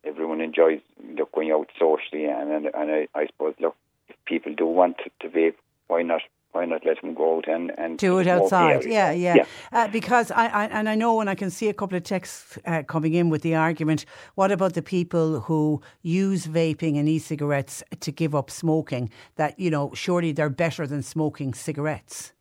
[0.03, 0.81] everyone enjoys
[1.15, 3.75] look going out socially, and and, and I, I suppose look
[4.09, 5.55] if people do want to, to vape,
[5.87, 6.21] why not
[6.51, 8.85] why not let them go out and, and do it outside?
[8.85, 9.35] Yeah, yeah.
[9.35, 9.45] yeah.
[9.71, 12.57] Uh, because I, I, and I know when I can see a couple of texts
[12.65, 17.83] uh, coming in with the argument, what about the people who use vaping and e-cigarettes
[17.99, 19.09] to give up smoking?
[19.35, 22.33] That you know, surely they're better than smoking cigarettes.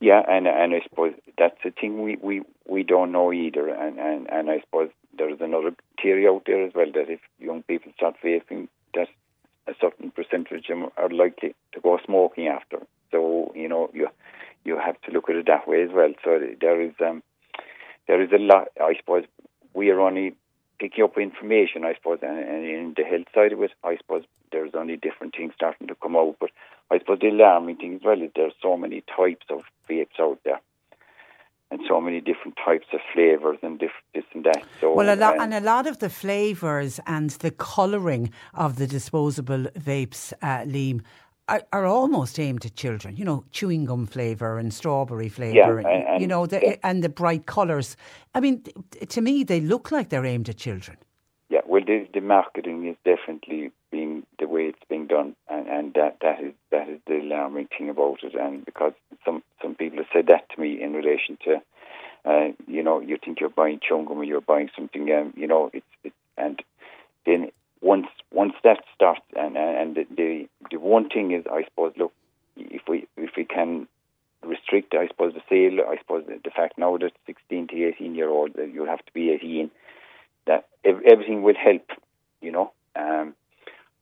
[0.00, 3.98] Yeah, and and I suppose that's the thing we, we, we don't know either, and,
[3.98, 7.92] and, and I suppose there's another theory out there as well that if young people
[7.96, 9.08] start vaping, that
[9.66, 12.78] a certain percentage of them are likely to go smoking after.
[13.14, 14.08] So you know you
[14.64, 16.12] you have to look at it that way as well.
[16.24, 17.22] So there is um
[18.08, 18.68] there is a lot.
[18.80, 19.24] I suppose
[19.72, 20.34] we are only
[20.80, 21.84] picking up information.
[21.84, 25.36] I suppose, and, and in the health side of it, I suppose there's only different
[25.36, 26.36] things starting to come out.
[26.40, 26.50] But
[26.90, 30.40] I suppose the alarming thing as well is there's so many types of vapes out
[30.44, 30.60] there
[31.70, 34.62] and so many different types of flavors and this, this and that.
[34.80, 38.76] So, well, a lot, um, and a lot of the flavors and the colouring of
[38.76, 41.00] the disposable vapes, uh, Liam,
[41.48, 43.16] are, are, almost aimed at children.
[43.16, 46.76] You know, chewing gum flavour and strawberry flavour, yeah, and, and, you know, the, yeah.
[46.82, 47.96] and the bright colours.
[48.34, 48.64] I mean,
[49.08, 50.96] to me, they look like they're aimed at children.
[51.50, 55.94] Yeah, well, the, the marketing is definitely being the way it's being done, and, and
[55.94, 58.34] that that is that is the alarming thing about it.
[58.34, 61.62] And because some some people have said that to me in relation to,
[62.24, 65.46] uh, you know, you think you're buying chewing gum or you're buying something, um, you
[65.46, 66.60] know, it's, it's and
[67.26, 67.50] then
[67.84, 72.12] once once that starts, and and the, the one thing is, I suppose, look,
[72.56, 73.86] if we if we can
[74.42, 78.28] restrict, I suppose, the sale, I suppose the, fact now that 16 to 18 year
[78.28, 79.70] old, that you have to be 18
[80.46, 81.90] that everything will help,
[82.40, 82.72] you know.
[82.96, 83.34] Um,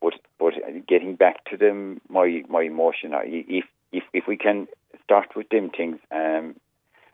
[0.01, 0.55] but but
[0.88, 4.68] getting back to them, my my emotion, if if if we can
[5.05, 6.55] start with them things, um,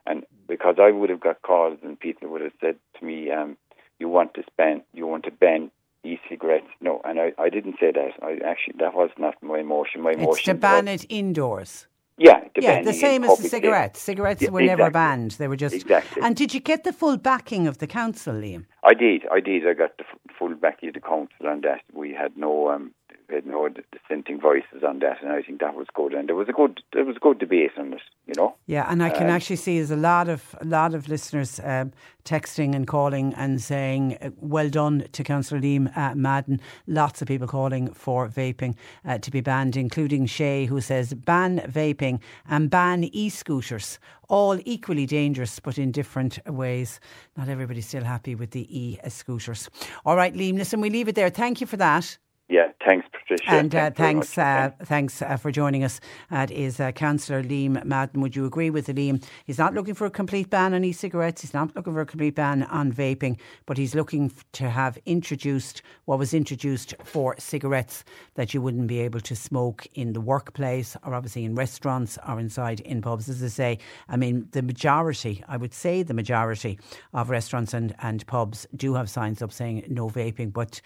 [0.06, 3.56] and because I would have got calls and people would have said to me, um,
[3.98, 5.70] you want to spend, you want to ban
[6.12, 6.66] e-cigarettes.
[6.80, 8.12] No, and I, I didn't say that.
[8.22, 10.02] I actually that was not my emotion.
[10.02, 10.14] My.
[10.16, 11.86] It's to ban was, it indoors.
[12.18, 14.00] Yeah, yeah, the same as the cigarettes.
[14.00, 14.82] Cigarettes yeah, were exactly.
[14.82, 15.76] never banned; they were just.
[15.76, 16.20] Exactly.
[16.22, 18.66] And did you get the full backing of the council, Liam?
[18.82, 19.22] I did.
[19.30, 19.68] I did.
[19.68, 21.82] I got the f- full backing of the council on that.
[21.92, 22.92] We had no um,
[23.28, 26.14] we had no dissenting voices on that, and I think that was good.
[26.14, 28.56] And there was a good there was a good debate on it, you know.
[28.66, 31.60] Yeah, and I can um, actually see there's a lot of a lot of listeners
[31.62, 31.92] um,
[32.24, 36.60] texting and calling and saying uh, well done to Councillor Liam uh, Madden.
[36.86, 41.58] Lots of people calling for vaping uh, to be banned, including Shay, who says ban
[41.60, 43.98] vaping and ban e-scooters.
[44.30, 47.00] All equally dangerous, but in different ways.
[47.36, 49.70] Not everybody's still happy with the e-scooters.
[50.04, 50.56] All right, Liam.
[50.58, 51.30] Listen, we leave it there.
[51.30, 52.18] Thank you for that.
[52.50, 53.50] Yeah, thanks, Patricia.
[53.50, 56.00] And uh, thanks, uh, thanks uh, for joining us.
[56.30, 58.22] That is uh, Councillor Liam Madden.
[58.22, 59.22] Would you agree with Liam?
[59.44, 61.42] He's not looking for a complete ban on e-cigarettes.
[61.42, 65.82] He's not looking for a complete ban on vaping, but he's looking to have introduced
[66.06, 68.02] what was introduced for cigarettes
[68.36, 72.40] that you wouldn't be able to smoke in the workplace or obviously in restaurants or
[72.40, 73.28] inside in pubs.
[73.28, 76.78] As I say, I mean the majority, I would say the majority
[77.12, 80.80] of restaurants and, and pubs do have signs up saying no vaping, but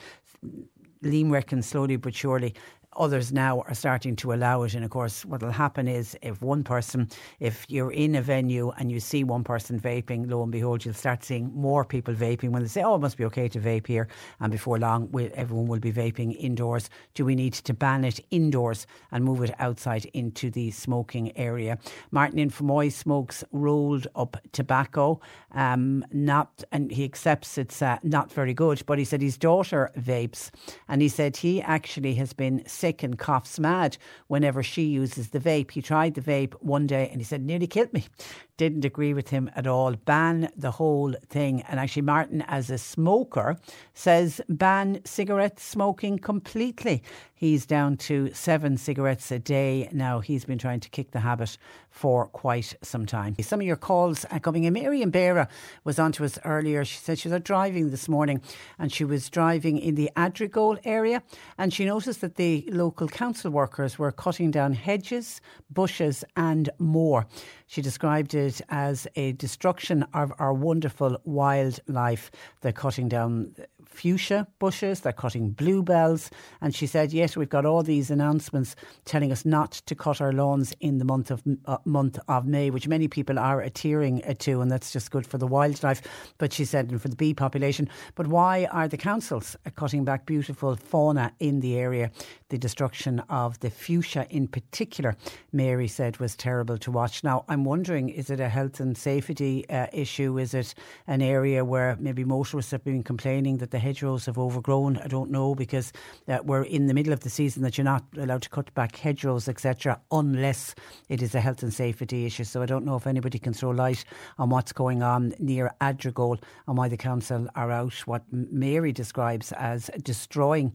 [1.03, 2.55] Liam reckons slowly but surely
[2.97, 4.75] others now are starting to allow it.
[4.75, 7.09] And of course, what will happen is if one person,
[7.41, 10.95] if you're in a venue and you see one person vaping, lo and behold, you'll
[10.95, 13.87] start seeing more people vaping when they say, oh, it must be okay to vape
[13.87, 14.09] here.
[14.41, 16.91] And before long, everyone will be vaping indoors.
[17.15, 21.79] Do we need to ban it indoors and move it outside into the smoking area?
[22.11, 25.21] Martin in Fermoy smokes rolled up tobacco.
[25.53, 29.91] Um, not, and he accepts it's uh, not very good, but he said his daughter
[29.99, 30.51] vapes.
[30.89, 35.39] And he said he actually has been sick and coughs mad whenever she uses the
[35.39, 35.71] vape.
[35.71, 38.07] He tried the vape one day and he said, nearly killed me.
[38.57, 39.93] Didn't agree with him at all.
[39.93, 41.63] Ban the whole thing.
[41.69, 43.57] And actually, Martin, as a smoker,
[43.95, 47.05] says ban cigarette smoking completely.
[47.43, 50.21] He's down to seven cigarettes a day now.
[50.21, 51.59] He's been trying to kick the habit
[51.91, 53.35] for quite some time.
[53.41, 54.77] Some of your calls are coming in.
[54.77, 55.49] And Bera
[55.83, 56.85] was on to us earlier.
[56.85, 58.43] She said she was driving this morning
[58.79, 61.21] and she was driving in the Adrigole area
[61.59, 67.27] and she noticed that the local council workers were cutting down hedges, bushes, and more.
[67.67, 72.31] She described it as a destruction of our wonderful wildlife.
[72.61, 73.57] They're cutting down
[73.93, 76.31] fuchsia bushes, they're cutting bluebells.
[76.61, 78.75] And she said, yes, we've got all these announcements
[79.05, 82.71] telling us not to cut our lawns in the month of uh, month of May,
[82.71, 86.03] which many people are adhering uh, to, and that's just good for the wildlife.
[86.39, 87.89] But she said, and for the bee population.
[88.15, 92.11] But why are the councils cutting back beautiful fauna in the area?
[92.49, 95.17] The destruction of the fuchsia in particular,
[95.53, 97.25] Mary said, was terrible to watch.
[97.25, 100.39] Now, I'm wondering, is it a health and safety uh, issue?
[100.39, 100.75] Is it
[101.07, 104.97] an area where maybe motorists have been complaining that the hedgerows have overgrown.
[104.99, 105.93] I don't know because
[106.29, 108.97] uh, we're in the middle of the season that you're not allowed to cut back
[108.97, 110.75] hedgerows, etc., unless
[111.09, 112.45] it is a health and safety issue.
[112.45, 114.05] So I don't know if anybody can throw light
[114.39, 119.53] on what's going on near Adrigole and why the council are out what Mary describes
[119.53, 120.73] as destroying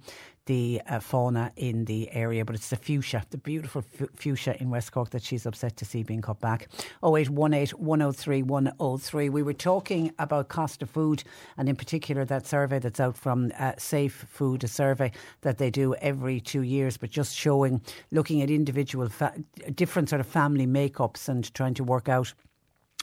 [0.48, 3.84] the uh, fauna in the area, but it's the fuchsia, the beautiful
[4.16, 6.68] fuchsia in West Cork that she's upset to see being cut back.
[7.04, 9.30] 0818 103 103.
[9.30, 11.24] We were talking about cost of food
[11.58, 15.70] and in particular that survey that's out from uh, Safe Food, a survey that they
[15.70, 17.82] do every two years, but just showing,
[18.12, 19.36] looking at individual, fa-
[19.76, 22.34] different sort of family makeups and trying to work out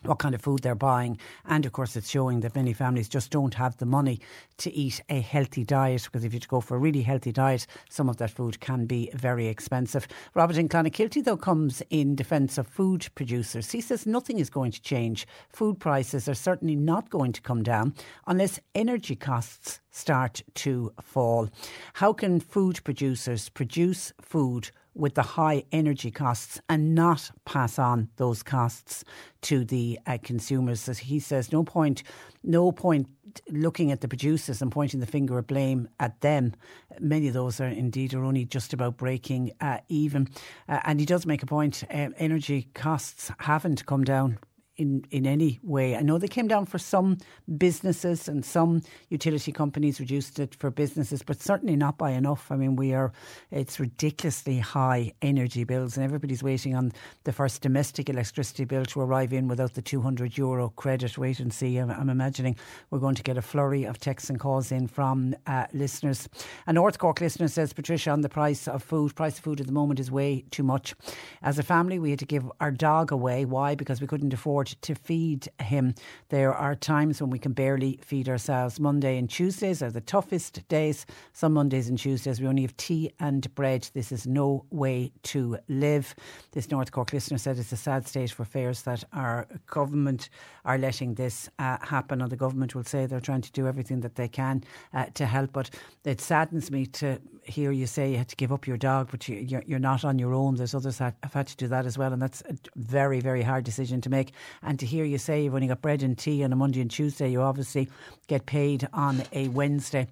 [0.03, 1.19] what kind of food they're buying.
[1.47, 4.21] And of course, it's showing that many families just don't have the money
[4.59, 8.09] to eat a healthy diet because if you go for a really healthy diet, some
[8.09, 10.07] of that food can be very expensive.
[10.35, 13.71] Robert in Clonakilty, though, comes in defence of food producers.
[13.71, 15.27] He says nothing is going to change.
[15.49, 17.95] Food prices are certainly not going to come down
[18.27, 21.49] unless energy costs start to fall.
[21.95, 24.71] How can food producers produce food?
[24.95, 29.05] With the high energy costs and not pass on those costs
[29.43, 30.89] to the uh, consumers.
[30.89, 32.03] As he says, no point,
[32.43, 33.09] no point
[33.51, 36.55] looking at the producers and pointing the finger of blame at them.
[37.01, 40.29] Many of those are indeed are only just about breaking uh, even.
[40.69, 44.39] Uh, and he does make a point: uh, energy costs haven't come down
[44.77, 45.97] in, in any way.
[45.97, 47.18] I know they came down for some
[47.59, 52.51] businesses and some utility companies reduced it for businesses, but certainly not by enough.
[52.51, 53.12] I mean, we are,
[53.51, 56.93] it's ridiculously high energy bills, and everybody's waiting on
[57.25, 61.16] the first domestic electricity bill to arrive in without the 200 euro credit.
[61.16, 61.77] Wait and see.
[61.77, 62.57] I'm, I'm imagining
[62.91, 66.29] we're going to get a flurry of texts and calls in from uh, listeners.
[66.66, 69.66] A North Cork listener says, Patricia, on the price of food, price of food at
[69.66, 70.95] the moment is way too much.
[71.43, 73.45] As a family, we had to give our dog away.
[73.45, 73.75] Why?
[73.75, 75.95] Because we couldn't afford afford to feed him.
[76.29, 78.81] There are times when we can barely feed ourselves.
[78.81, 81.07] Monday and Tuesdays are the toughest days.
[81.33, 83.91] Some Mondays and Tuesdays we only have tea and bread.
[83.95, 86.15] This is no way to live.
[86.53, 90.31] This North Cork listener said it's a sad state for affairs that our government
[90.65, 94.01] are letting this uh, happen, or the government will say they're trying to do everything
[94.01, 94.62] that they can
[94.93, 95.53] uh, to help.
[95.53, 95.71] But
[96.05, 99.29] it saddens me to hear you say you had to give up your dog, but
[99.29, 100.57] you, you're, you're not on your own.
[100.57, 103.43] There's others that have had to do that as well, and that's a very, very
[103.43, 104.33] hard decision to make.
[104.63, 106.91] And to hear you say when only got bread and tea on a Monday and
[106.91, 107.89] Tuesday, you obviously
[108.27, 110.09] get paid on a Wednesday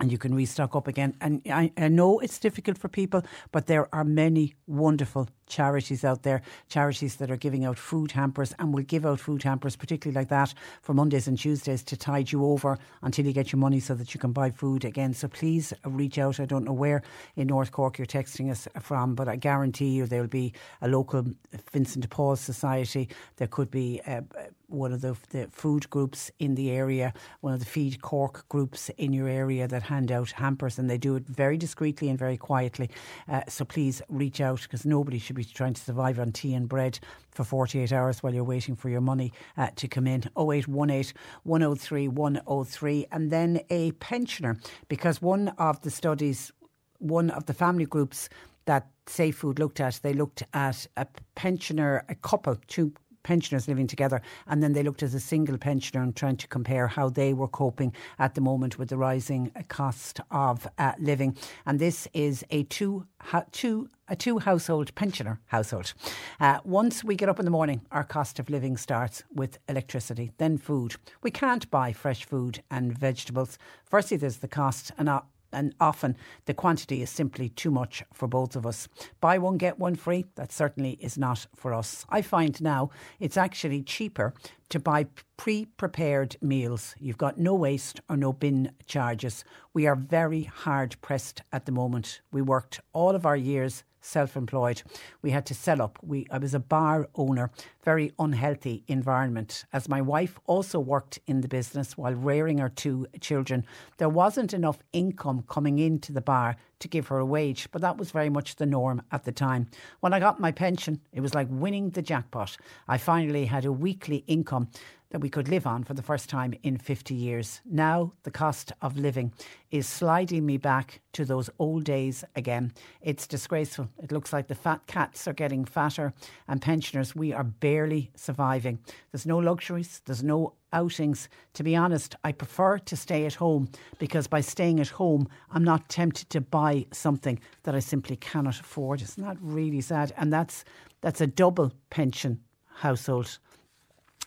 [0.00, 1.14] and you can restock up again.
[1.20, 6.22] And I, I, know it's difficult for people, but there are many wonderful charities out
[6.22, 10.18] there, charities that are giving out food hampers and will give out food hampers, particularly
[10.18, 13.80] like that, for Mondays and Tuesdays to tide you over until you get your money
[13.80, 15.12] so that you can buy food again.
[15.12, 16.40] So please reach out.
[16.40, 17.02] I don't know where
[17.36, 20.88] in North Cork you're texting us from, but I guarantee you there will be a
[20.88, 21.24] local
[21.72, 23.08] Vincent de Paul Society.
[23.36, 24.22] There could be uh,
[24.70, 28.88] one of the, the food groups in the area, one of the Feed Cork groups
[28.98, 32.36] in your area that hand out hampers, and they do it very discreetly and very
[32.36, 32.88] quietly.
[33.28, 36.68] Uh, so please reach out because nobody should be trying to survive on tea and
[36.68, 36.98] bread
[37.30, 40.24] for 48 hours while you're waiting for your money uh, to come in.
[40.38, 41.14] 0818
[41.44, 43.06] 103 103.
[43.12, 46.52] And then a pensioner, because one of the studies,
[46.98, 48.28] one of the family groups
[48.66, 52.92] that Safe Food looked at, they looked at a pensioner, a couple, two
[53.22, 56.86] pensioners living together, and then they looked at a single pensioner and trying to compare
[56.86, 61.36] how they were coping at the moment with the rising cost of uh, living.
[61.66, 63.06] And this is a two
[63.52, 65.94] two a two household pensioner household.
[66.40, 70.32] Uh, once we get up in the morning, our cost of living starts with electricity,
[70.38, 70.96] then food.
[71.22, 73.58] We can't buy fresh food and vegetables.
[73.84, 75.20] Firstly, there's the cost, and uh,
[75.52, 78.88] and often the quantity is simply too much for both of us.
[79.20, 82.04] Buy one, get one free, that certainly is not for us.
[82.08, 84.34] I find now it's actually cheaper
[84.70, 86.94] to buy pre prepared meals.
[86.98, 89.44] You've got no waste or no bin charges.
[89.74, 92.20] We are very hard pressed at the moment.
[92.32, 94.82] We worked all of our years self employed.
[95.22, 95.98] We had to sell up.
[96.02, 97.50] We, I was a bar owner,
[97.84, 99.64] very unhealthy environment.
[99.72, 103.64] As my wife also worked in the business while rearing our two children,
[103.98, 107.98] there wasn't enough income coming into the bar to give her a wage, but that
[107.98, 109.68] was very much the norm at the time.
[110.00, 112.56] When I got my pension, it was like winning the jackpot.
[112.88, 114.68] I finally had a weekly income
[115.10, 117.60] that we could live on for the first time in 50 years.
[117.64, 119.32] Now, the cost of living
[119.70, 122.72] is sliding me back to those old days again.
[123.00, 123.88] It's disgraceful.
[124.02, 126.12] It looks like the fat cats are getting fatter,
[126.48, 128.78] and pensioners, we are barely surviving.
[129.10, 131.28] There's no luxuries, there's no outings.
[131.54, 135.64] To be honest, I prefer to stay at home because by staying at home, I'm
[135.64, 139.02] not tempted to buy something that I simply cannot afford.
[139.02, 140.12] Isn't that really sad?
[140.16, 140.64] And that's
[141.00, 143.38] that's a double pension household.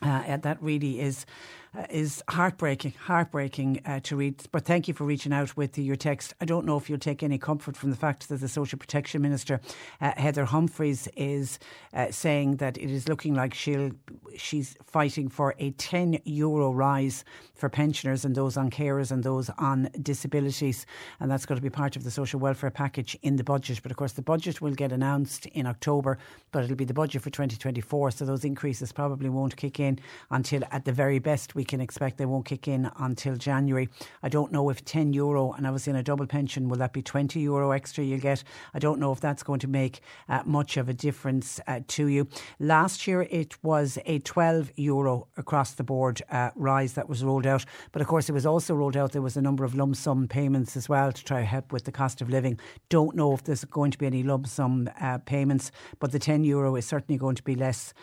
[0.04, 1.26] Uh, that really is
[1.76, 4.44] uh, is heartbreaking, heartbreaking uh, to read.
[4.52, 6.34] But thank you for reaching out with your text.
[6.40, 9.22] I don't know if you'll take any comfort from the fact that the Social Protection
[9.22, 9.60] Minister,
[10.00, 11.60] uh, Heather Humphreys, is
[11.94, 13.92] uh, saying that it is looking like she'll
[14.36, 19.50] she's fighting for a 10 euro rise for pensioners and those on carers and those
[19.58, 20.86] on disabilities,
[21.20, 23.80] and that's going to be part of the social welfare package in the budget.
[23.82, 26.18] But of course, the budget will get announced in October,
[26.52, 30.00] but it'll be the budget for 2024, so those increases probably won't kick in
[30.32, 33.88] until at the very best we we can expect they won't kick in until January.
[34.22, 36.92] I don't know if 10 euro, and I was in a double pension, will that
[36.92, 38.44] be 20 euro extra you'll get?
[38.74, 42.08] I don't know if that's going to make uh, much of a difference uh, to
[42.08, 42.28] you.
[42.60, 47.48] Last year it was a 12 euro across the board uh, rise that was rolled
[47.48, 49.96] out, but of course it was also rolled out there was a number of lump
[49.96, 52.60] sum payments as well to try to help with the cost of living.
[52.90, 56.44] Don't know if there's going to be any lump sum uh, payments, but the 10
[56.44, 57.94] euro is certainly going to be less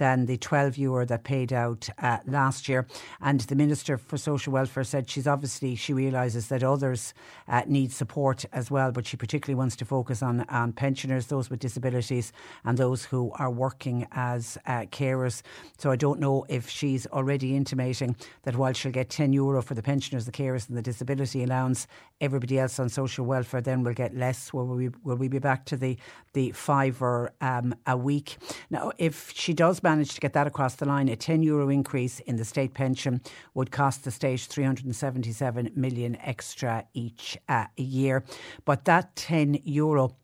[0.00, 2.86] than the 12 euro that paid out uh, last year.
[3.20, 7.12] And the Minister for Social Welfare said she's obviously, she realises that others
[7.46, 11.50] uh, need support as well, but she particularly wants to focus on, on pensioners, those
[11.50, 12.32] with disabilities,
[12.64, 15.42] and those who are working as uh, carers.
[15.76, 19.74] So I don't know if she's already intimating that while she'll get 10 euro for
[19.74, 21.86] the pensioners, the carers, and the disability allowance,
[22.22, 24.54] everybody else on social welfare then will get less.
[24.54, 25.98] Will we, will we be back to the,
[26.32, 28.38] the fiver um, a week?
[28.70, 32.20] Now, if she does managed to get that across the line, a 10 euro increase
[32.20, 33.20] in the state pension
[33.54, 38.22] would cost the state 377 million extra each uh, year.
[38.64, 40.14] But that 10 euro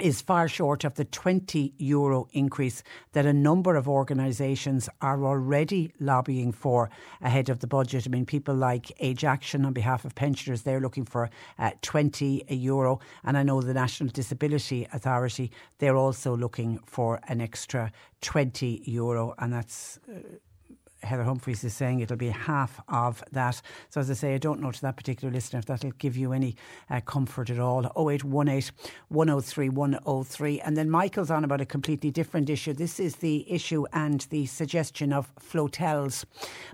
[0.00, 2.82] is far short of the 20 euro increase
[3.12, 6.90] that a number of organisations are already lobbying for
[7.20, 8.04] ahead of the budget.
[8.06, 12.44] I mean, people like Age Action on behalf of pensioners, they're looking for uh, 20
[12.48, 12.98] euro.
[13.22, 19.34] And I know the National Disability Authority, they're also looking for an extra 20 euro.
[19.38, 20.00] And that's.
[20.08, 20.18] Uh,
[21.04, 23.60] Heather Humphreys is saying it'll be half of that.
[23.90, 26.32] So, as I say, I don't know to that particular listener if that'll give you
[26.32, 26.56] any
[26.90, 27.84] uh, comfort at all.
[27.96, 28.70] 0818
[29.08, 30.60] 103 103.
[30.60, 32.72] And then Michael's on about a completely different issue.
[32.72, 36.26] This is the issue and the suggestion of flotels.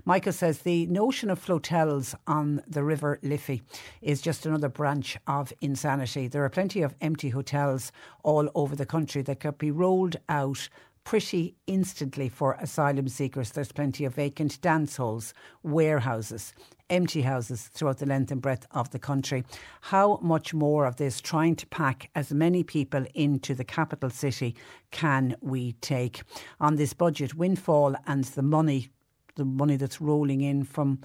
[0.05, 3.61] Michael says the notion of flotels on the River Liffey
[4.01, 6.27] is just another branch of insanity.
[6.27, 7.91] There are plenty of empty hotels
[8.23, 10.69] all over the country that could be rolled out
[11.03, 13.51] pretty instantly for asylum seekers.
[13.51, 15.33] There's plenty of vacant dance halls,
[15.63, 16.53] warehouses,
[16.89, 19.43] empty houses throughout the length and breadth of the country.
[19.81, 24.55] How much more of this, trying to pack as many people into the capital city,
[24.91, 26.21] can we take?
[26.59, 28.89] On this budget windfall and the money,
[29.35, 30.99] the money that's rolling in from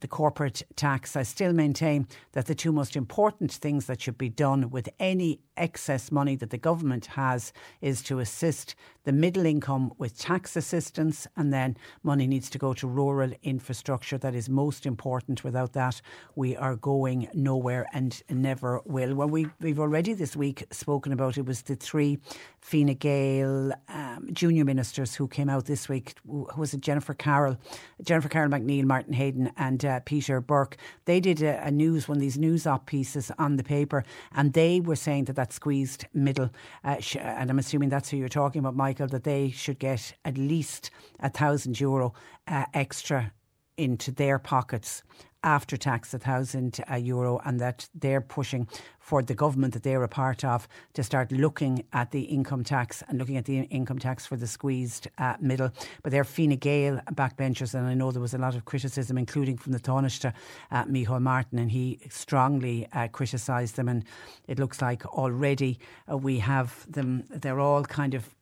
[0.00, 1.16] the corporate tax.
[1.16, 5.40] I still maintain that the two most important things that should be done with any
[5.56, 8.74] excess money that the government has is to assist
[9.04, 14.18] the middle income with tax assistance, and then money needs to go to rural infrastructure.
[14.18, 15.42] That is most important.
[15.42, 16.02] Without that,
[16.34, 19.14] we are going nowhere and never will.
[19.14, 22.18] Well, we, we've already this week spoken about it was the three
[22.60, 26.14] Fine Gael um, junior ministers who came out this week.
[26.26, 27.56] Who was it Jennifer Carroll,
[28.02, 30.76] Jennifer Carroll MacNeill, Martin Heydon, and uh, Peter Burke?
[31.04, 34.52] They did a, a, news one of these news op pieces on the paper, and
[34.52, 36.50] they were saying that that squeezed middle,
[36.84, 40.14] uh, sh- and I'm assuming that's who you're talking about, Michael, that they should get
[40.24, 40.90] at least
[41.20, 42.14] a thousand euro
[42.48, 43.32] uh, extra
[43.76, 45.02] into their pockets
[45.42, 48.68] after tax, a thousand euro, and that they're pushing
[48.98, 53.02] for the government that they're a part of to start looking at the income tax
[53.08, 55.70] and looking at the income tax for the squeezed uh, middle.
[56.02, 59.56] But they're Fine Gael backbenchers, and I know there was a lot of criticism, including
[59.56, 60.32] from the Taoiseach,
[60.70, 63.88] uh, Micheál Martin, and he strongly uh, criticised them.
[63.88, 64.04] And
[64.46, 65.78] it looks like already
[66.10, 68.34] uh, we have them, they're all kind of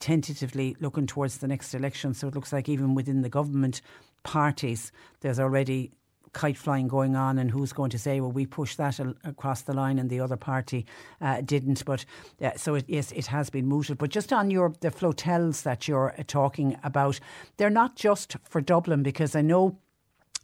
[0.00, 2.14] tentatively looking towards the next election.
[2.14, 3.80] So it looks like even within the government
[4.22, 5.92] parties, there's already
[6.34, 9.72] kite flying going on, and who's going to say, well, we pushed that across the
[9.72, 10.84] line and the other party
[11.20, 11.84] uh, didn't.
[11.84, 12.04] But
[12.42, 13.96] uh, so it, yes, it has been mooted.
[13.98, 17.20] But just on your the flotels that you're uh, talking about,
[17.56, 19.78] they're not just for Dublin because I know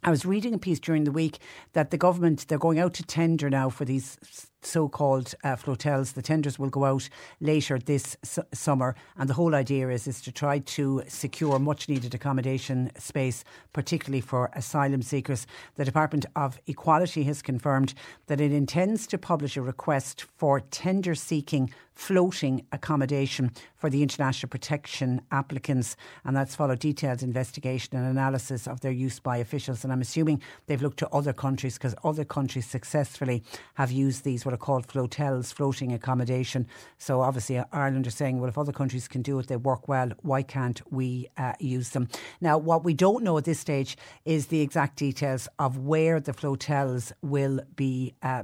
[0.03, 1.37] I was reading a piece during the week
[1.73, 4.17] that the government they're going out to tender now for these
[4.61, 6.13] so-called uh, flotels.
[6.13, 7.09] The tenders will go out
[7.39, 12.13] later this su- summer, and the whole idea is is to try to secure much-needed
[12.13, 13.43] accommodation space,
[13.73, 15.47] particularly for asylum seekers.
[15.75, 17.93] The Department of Equality has confirmed
[18.27, 25.21] that it intends to publish a request for tender-seeking floating accommodation for the international protection
[25.31, 29.83] applicants, and that's followed detailed investigation and analysis of their use by officials.
[29.83, 33.43] And I'm assuming they've looked to other countries because other countries successfully
[33.75, 36.67] have used these what are called flotels, floating accommodation.
[36.97, 40.11] So obviously Ireland are saying, well, if other countries can do it, they work well.
[40.23, 42.09] Why can't we uh, use them?
[42.41, 43.95] Now, what we don't know at this stage
[44.25, 48.43] is the exact details of where the flotels will be uh,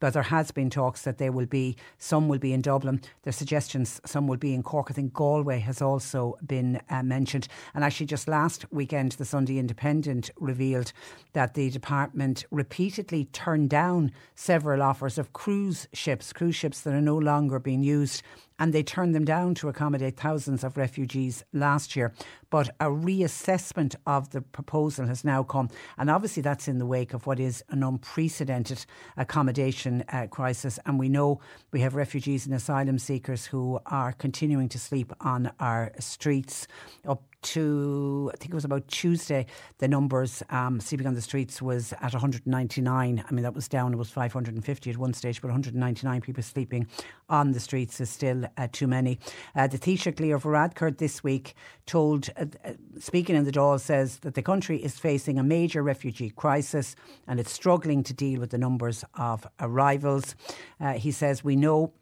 [0.00, 3.00] but there has been talks that there will be some will be in Dublin.
[3.22, 4.88] There's suggestions some will be in Cork.
[4.90, 7.46] I think Galway has also been uh, mentioned.
[7.74, 10.92] And actually, just last weekend, the Sunday Independent revealed
[11.34, 17.00] that the department repeatedly turned down several offers of cruise ships, cruise ships that are
[17.00, 18.22] no longer being used
[18.58, 22.12] and they turned them down to accommodate thousands of refugees last year.
[22.50, 27.14] But a reassessment of the proposal has now come, and obviously that's in the wake
[27.14, 28.86] of what is an unprecedented
[29.16, 30.78] accommodation uh, crisis.
[30.86, 31.40] And we know
[31.72, 36.68] we have refugees and asylum seekers who are continuing to sleep on our streets.
[37.06, 39.46] Up to, I think it was about Tuesday,
[39.78, 43.24] the numbers um, sleeping on the streets was at 199.
[43.26, 46.86] I mean, that was down, it was 550 at one stage, but 199 people sleeping
[47.28, 49.18] on the streets is still uh, too many.
[49.54, 51.54] Uh, the Taoiseach Leo Varadkar this week
[51.86, 55.82] told, uh, uh, speaking in the Dáil, says that the country is facing a major
[55.82, 60.34] refugee crisis and it's struggling to deal with the numbers of arrivals.
[60.80, 61.92] Uh, he says, We know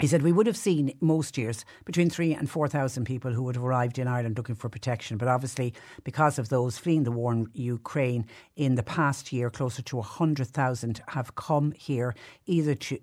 [0.00, 3.42] he said we would have seen most years between three and four thousand people who
[3.44, 5.18] would have arrived in Ireland looking for protection.
[5.18, 5.72] But obviously,
[6.02, 8.26] because of those fleeing the war in Ukraine
[8.56, 12.14] in the past year, closer to hundred thousand have come here
[12.46, 12.98] either to,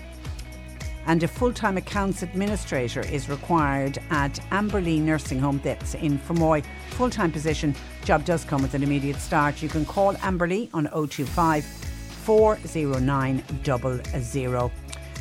[1.06, 6.64] And a full time accounts administrator is required at Amberley Nursing Home that's in Fermoy.
[6.90, 7.74] Full time position.
[8.04, 9.62] Job does come with an immediate start.
[9.62, 13.42] You can call Amberley on 025 409
[14.22, 14.72] 00.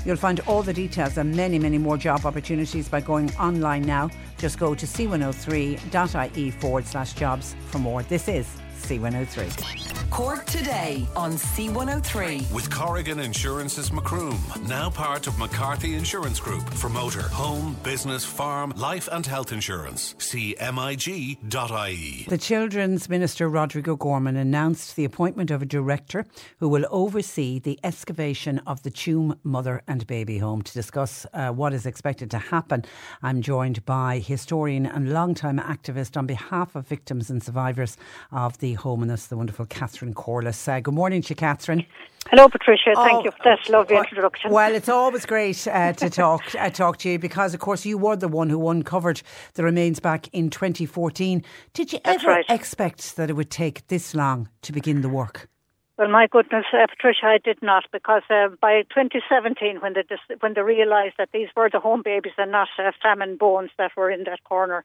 [0.06, 4.10] You'll find all the details and many, many more job opportunities by going online now.
[4.38, 8.04] Just go to c103.ie forward slash jobs for more.
[8.04, 8.48] This is
[8.84, 10.04] C103.
[10.14, 12.52] Cork today on C103.
[12.52, 18.74] With Corrigan Insurance's Macroom, now part of McCarthy Insurance Group for motor, home, business, farm,
[18.76, 20.14] life and health insurance.
[20.20, 22.26] CMIG.ie.
[22.30, 26.28] The Children's Minister Roderick O'Gorman announced the appointment of a director
[26.60, 30.62] who will oversee the excavation of the Tuam Mother and Baby Home.
[30.62, 32.86] To discuss uh, what is expected to happen,
[33.24, 37.98] I'm joined by historian and long-time activist on behalf of victims and survivors
[38.32, 40.68] of the home, and that's the wonderful Catherine Corless.
[40.68, 41.86] Uh, good morning to you, Catherine.
[42.30, 42.94] Hello, Patricia.
[42.96, 44.52] Thank Oh, you for that lovely introduction.
[44.52, 47.98] Well, it's always great uh, to talk uh, talk to you because, of course, you
[47.98, 49.22] were the one who uncovered
[49.56, 51.44] the remains back in 2014.
[51.74, 52.46] Did you That's ever right.
[52.50, 55.50] expect that it would take this long to begin the work?
[55.96, 60.40] Well, my goodness, uh, Patricia, I did not because uh, by 2017, when they dis-
[60.40, 63.92] when they realised that these were the home babies and not uh, famine bones that
[63.96, 64.84] were in that corner,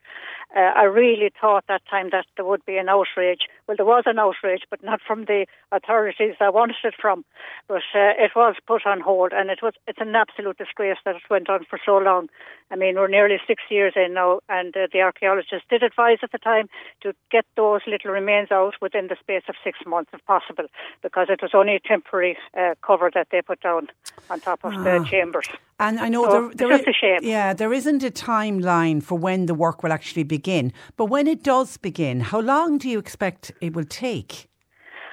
[0.55, 3.41] uh, I really thought that time that there would be an outrage.
[3.67, 7.23] Well, there was an outrage, but not from the authorities I wanted it from.
[7.67, 11.15] But uh, it was put on hold, and it was it's an absolute disgrace that
[11.15, 12.29] it went on for so long.
[12.71, 16.31] I mean, we're nearly six years in now, and uh, the archaeologists did advise at
[16.31, 16.67] the time
[17.01, 20.65] to get those little remains out within the space of six months, if possible,
[21.03, 23.87] because it was only a temporary uh, cover that they put down
[24.29, 25.47] on top of the chambers.
[25.79, 27.19] And I know So, there, there shame.
[27.21, 30.73] Yeah, there isn't a timeline for when the work will actually begin.
[30.97, 34.49] But when it does begin, how long do you expect it will take?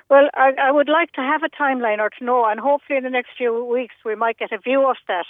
[0.09, 3.05] Well, I, I would like to have a timeline or to know, and hopefully in
[3.05, 5.27] the next few weeks we might get a view of that.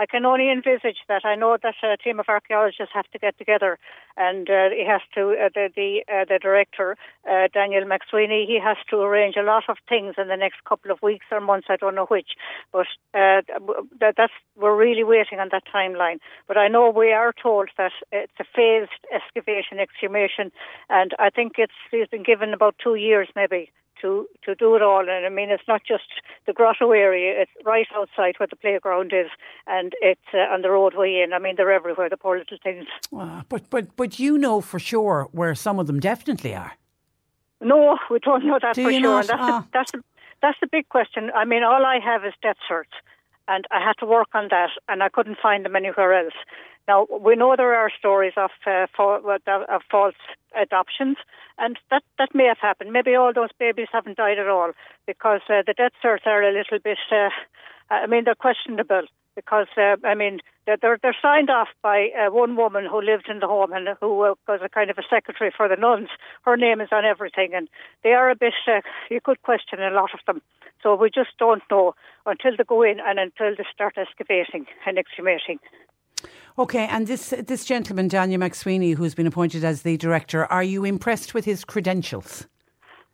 [0.00, 1.26] I can only envisage that.
[1.26, 3.78] I know that a team of archaeologists have to get together,
[4.16, 6.96] and uh, he has to uh, the the, uh, the director
[7.30, 8.46] uh, Daniel McSweeney.
[8.46, 11.42] He has to arrange a lot of things in the next couple of weeks or
[11.42, 11.66] months.
[11.68, 12.30] I don't know which,
[12.72, 13.44] but uh,
[14.00, 16.18] that, that's we're really waiting on that timeline.
[16.48, 20.50] But I know we are told that it's a phased excavation exhumation,
[20.88, 23.70] and I think it's it's been given about two years maybe
[24.02, 25.00] to to do it all.
[25.08, 26.04] And I mean, it's not just
[26.46, 29.30] the grotto area; it's right outside where the playground is,
[29.66, 31.32] and it's uh, on the roadway in.
[31.32, 32.08] I mean, they're everywhere.
[32.08, 32.86] The poor little things.
[33.14, 36.72] Ah, but but but you know for sure where some of them definitely are.
[37.60, 39.00] No, we don't know that Do for sure.
[39.00, 39.20] not?
[39.20, 39.60] And that's Ah.
[39.60, 40.00] the, that's the,
[40.42, 41.30] that's the big question.
[41.34, 42.96] I mean, all I have is death certs,
[43.48, 46.34] and I had to work on that, and I couldn't find them anywhere else.
[46.88, 49.20] Now we know there are stories of uh, fa-
[49.68, 50.14] of false
[50.60, 51.16] adoptions,
[51.58, 52.92] and that that may have happened.
[52.92, 54.72] Maybe all those babies haven't died at all
[55.06, 56.98] because uh, the death certs are a little bit.
[57.12, 57.30] Uh,
[57.90, 59.02] I mean, they're questionable
[59.40, 63.40] because uh, I mean they're they're signed off by uh, one woman who lived in
[63.40, 66.08] the home and who uh, was a kind of a secretary for the nuns.
[66.42, 67.68] Her name is on everything, and
[68.04, 68.54] they are a bit.
[68.66, 68.80] Uh,
[69.10, 70.42] you could question a lot of them.
[70.82, 71.94] So we just don't know
[72.26, 75.58] until they go in and until they start excavating and exhumating.
[76.58, 80.84] Okay, and this this gentleman Daniel McSweeney, who's been appointed as the director, are you
[80.84, 82.46] impressed with his credentials?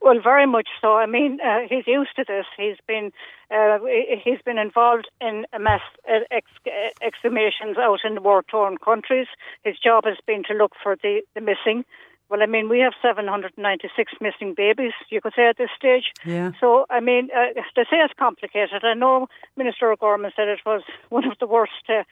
[0.07, 0.95] Well, very much so.
[0.95, 2.47] I mean, uh, he's used to this.
[2.57, 3.11] He's been
[3.51, 3.79] uh,
[4.23, 6.63] he's been involved in mass uh, ex-
[7.03, 9.27] exhumations out in the war-torn countries.
[9.65, 11.85] His job has been to look for the, the missing.
[12.29, 16.11] Well, I mean, we have 796 missing babies, you could say, at this stage.
[16.25, 16.51] Yeah.
[16.61, 18.83] So, I mean, uh, they say it's complicated.
[18.83, 22.03] I know Minister O'Gorman said it was one of the worst uh,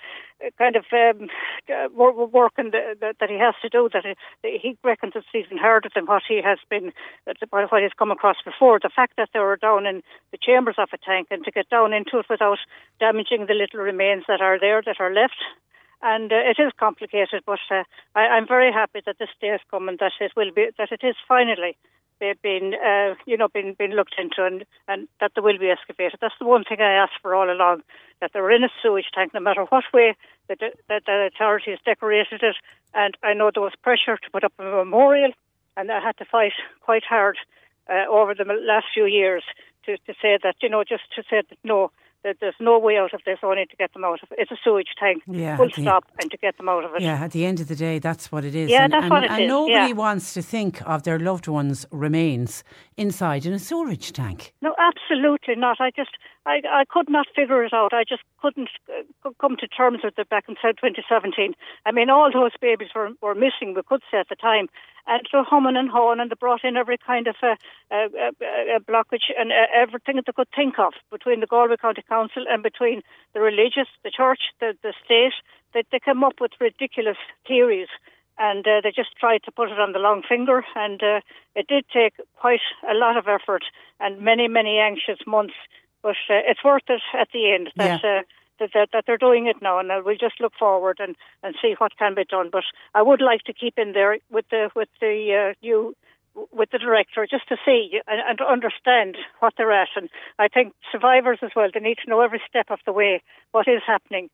[0.57, 1.29] kind of um,
[1.69, 4.05] uh, work in the, that, that he has to do, that
[4.43, 6.93] he, he reckons it's even harder than what he has been,
[7.27, 8.79] uh, what he's come across before.
[8.81, 11.69] The fact that they were down in the chambers of a tank and to get
[11.71, 12.59] down into it without
[13.01, 15.43] damaging the little remains that are there, that are left,
[16.05, 17.82] and uh, it is complicated, but uh,
[18.14, 20.92] I, I'm very happy that this day has come and that it will be that
[20.92, 21.76] it is finally
[22.20, 25.70] be- been uh, you know been been looked into and and that there will be
[25.70, 26.18] excavated.
[26.20, 27.82] That's the one thing I asked for all along
[28.20, 30.14] that they were in a sewage tank, no matter what way
[30.48, 32.57] that the, that the authorities decorated it.
[32.92, 35.32] And I know there was pressure to put up a memorial,
[35.76, 36.52] and I had to fight
[36.82, 37.38] quite hard
[37.88, 39.42] uh, over the last few years
[39.86, 41.90] to to say that you know just to say that no
[42.25, 44.39] that there's no way out of this, I only to get them out of it.
[44.41, 47.03] It's a sewage tank, Yeah, full stop, and to get them out of it.
[47.03, 48.70] Yeah, at the end of the day, that's what it is.
[48.70, 49.93] Yeah, and, that's and, what it and is, nobody yeah.
[49.93, 52.64] wants to think of their loved ones' remains
[52.97, 54.55] inside in a sewage tank.
[54.62, 55.81] No, absolutely not.
[55.81, 56.12] I just,
[56.47, 57.93] I, I could not figure it out.
[57.93, 61.55] I just couldn't uh, come to terms with it back in 2017.
[61.87, 64.68] I mean, all those babies were, were missing, we could say at the time.
[65.07, 67.57] And so humming and hawing, and they brought in every kind of uh,
[67.90, 71.76] uh, uh, uh, blockage and uh, everything that they could think of between the Galway
[71.76, 73.02] County Council and between
[73.34, 75.34] the religious, the church, the, the state.
[75.74, 77.16] That they came up with ridiculous
[77.48, 77.88] theories
[78.38, 80.64] and uh, they just tried to put it on the long finger.
[80.76, 81.20] And uh,
[81.55, 83.64] it did take quite a lot of effort
[84.00, 85.55] and many, many anxious months.
[86.02, 88.22] But uh, it's worth it at the end that, Yeah.
[88.59, 89.78] That, that, that they're doing it now.
[89.78, 92.50] And we'll just look forward and, and see what can be done.
[92.50, 95.94] But I would like to keep in there with the, with the uh, new
[96.52, 99.88] with the director just to see and, and understand what they're at.
[99.96, 103.22] And I think survivors as well, they need to know every step of the way
[103.52, 104.30] what is happening.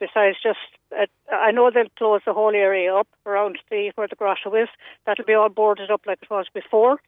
[0.00, 0.58] Besides just,
[0.92, 4.68] uh, I know they'll close the whole area up around the where the grotto is.
[5.06, 6.98] That'll be all boarded up like it was before.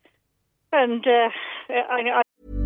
[0.72, 1.30] And uh,
[1.68, 2.65] I, I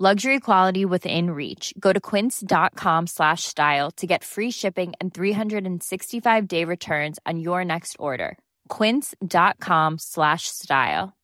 [0.00, 1.72] Luxury quality within reach.
[1.78, 7.64] Go to quince.com slash style to get free shipping and 365 day returns on your
[7.64, 8.36] next order.
[8.68, 11.16] Quince.com slash style.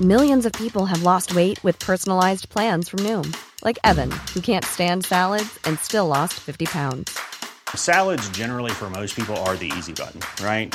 [0.00, 4.64] Millions of people have lost weight with personalized plans from Noom, like Evan, who can't
[4.64, 7.18] stand salads and still lost 50 pounds.
[7.74, 10.74] Salads, generally, for most people, are the easy button, right?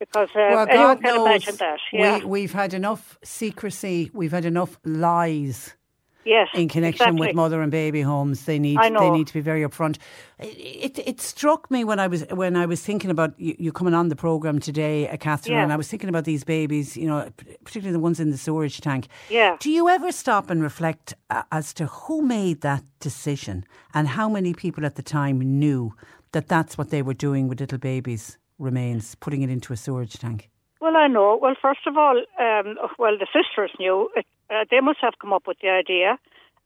[0.00, 1.78] because uh, Well, God can knows imagine that.
[1.92, 2.18] Yeah.
[2.18, 5.76] we, we've had enough secrecy, we've had enough lies
[6.24, 6.48] yes.
[6.54, 7.28] in connection exactly.
[7.28, 8.44] with mother and baby homes.
[8.44, 9.98] They need they need to be very upfront.
[10.38, 13.72] It, it it struck me when I was when I was thinking about you, you
[13.72, 15.62] coming on the program today, uh, Catherine, Yeah.
[15.62, 16.96] and I was thinking about these babies.
[16.96, 17.30] You know,
[17.64, 19.08] particularly the ones in the storage tank.
[19.28, 19.56] Yeah.
[19.60, 24.28] Do you ever stop and reflect uh, as to who made that decision and how
[24.28, 25.94] many people at the time knew
[26.32, 30.18] that that's what they were doing with little babies' remains, putting it into a sewage
[30.18, 30.48] tank?
[30.80, 31.38] Well, I know.
[31.40, 34.08] Well, first of all, um, well, the sisters knew.
[34.16, 36.18] It, uh, they must have come up with the idea.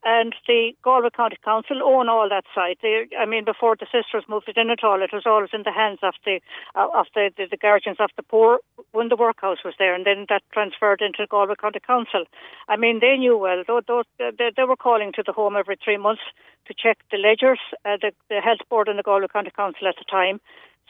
[0.07, 2.78] And the Galway County Council own all that site.
[2.82, 5.62] They, I mean, before the sisters moved it in at all, it was always in
[5.64, 6.40] the hands of the
[6.74, 8.61] uh, of the, the, the guardians of the poor
[8.92, 12.24] when the workhouse was there, and then that transferred into the Galway County Council.
[12.68, 13.64] I mean, they knew well.
[13.66, 16.22] Those, those, they, they were calling to the home every three months
[16.66, 17.61] to check the ledgers.
[17.86, 20.38] Uh, the, the health board and the Galway County Council at the time.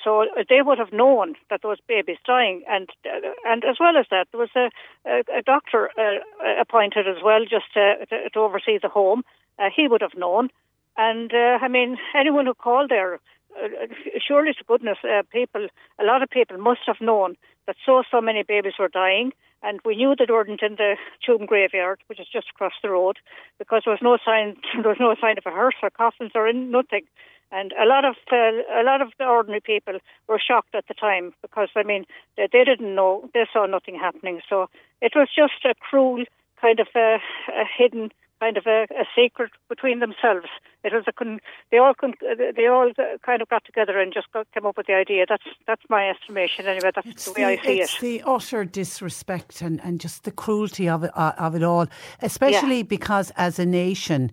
[0.04, 3.96] So uh, they would have known that those babies dying, and uh, and as well
[3.96, 4.70] as that, there was a
[5.08, 9.24] a, a doctor uh, appointed as well, just to, to, to oversee the home.
[9.58, 10.50] Uh, he would have known,
[10.96, 13.14] and uh, I mean, anyone who called there,
[13.56, 13.68] uh,
[14.26, 14.98] surely to goodness,
[15.32, 17.36] people, a lot of people must have known
[17.66, 19.32] that so so many babies were dying,
[19.62, 20.96] and we knew they weren't in the
[21.26, 23.16] Tuam graveyard, which is just across the road,
[23.58, 26.46] because there was no sign, there was no sign of a hearse or coffins or
[26.46, 27.06] in, nothing.
[27.54, 28.36] And a lot of uh,
[28.80, 29.96] a lot of the ordinary people
[30.28, 32.04] were shocked at the time because I mean
[32.36, 34.40] they, they didn't know they saw nothing happening.
[34.50, 34.56] So
[35.00, 36.24] it was just a cruel
[36.60, 37.18] kind of a,
[37.62, 40.48] a hidden kind of a, a secret between themselves.
[40.82, 41.40] It was a con-
[41.70, 42.14] they all con-
[42.58, 42.90] they all
[43.24, 45.24] kind of got together and just got, came up with the idea.
[45.28, 46.90] That's that's my estimation anyway.
[46.94, 48.00] That's It's the way I see it's it.
[48.00, 51.86] the utter disrespect and, and just the cruelty of it uh, of it all,
[52.20, 54.32] especially because as a nation,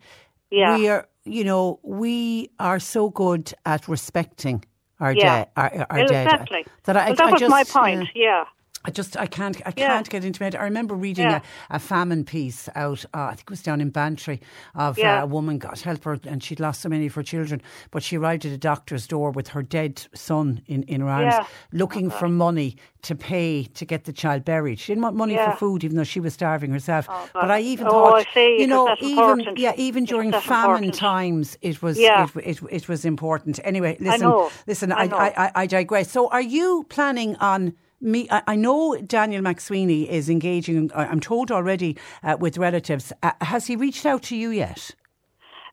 [0.49, 0.77] Yeah.
[0.77, 4.63] we are you know we are so good at respecting
[4.99, 5.23] our Yeah.
[5.23, 6.65] dead our, our dead exactly.
[6.83, 8.09] that I, well, that I was just, my point.
[8.15, 8.45] yeah.
[8.83, 10.55] I just I can't I can't get into it.
[10.55, 11.41] I remember reading Yeah.
[11.69, 13.05] a, a famine piece out.
[13.13, 14.41] Uh, I think it was down in Bantry
[14.73, 15.19] of Yeah.
[15.21, 17.61] uh, a woman, God help her, and she'd lost so many of her children.
[17.91, 21.35] But she arrived at a doctor's door with her dead son in in her arms,
[21.37, 21.45] Yeah.
[21.71, 24.79] looking for money to pay to get the child buried.
[24.79, 25.51] She didn't want money Yeah.
[25.51, 27.05] for food, even though she was starving herself.
[27.09, 29.57] Oh, but I even Oh, thought, I see, you know, that's even important.
[29.57, 30.93] yeah, even during famine important.
[30.95, 32.27] times, it was Yeah.
[32.35, 33.59] it, it, it was important.
[33.63, 34.49] Anyway, listen, know.
[34.67, 35.05] listen, I I.
[35.27, 36.09] I, I, I digress.
[36.11, 37.73] So, are you planning on?
[38.01, 40.91] Me, I, know Daniel McSweeney is engaging.
[40.95, 43.13] I- I'm told already uh, with relatives.
[43.21, 44.95] Uh, has he reached out to you yet?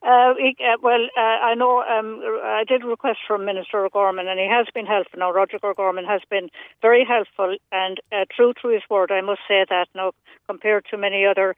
[0.02, 4.38] Uh, he, uh, well, uh, I know um, I did request from Minister O'Gorman, and
[4.38, 5.18] he has been helpful.
[5.18, 6.50] Now, Roger O'Gorman has been
[6.80, 9.10] very helpful and uh, true to his word.
[9.10, 10.12] I must say that now,
[10.46, 11.56] compared to many other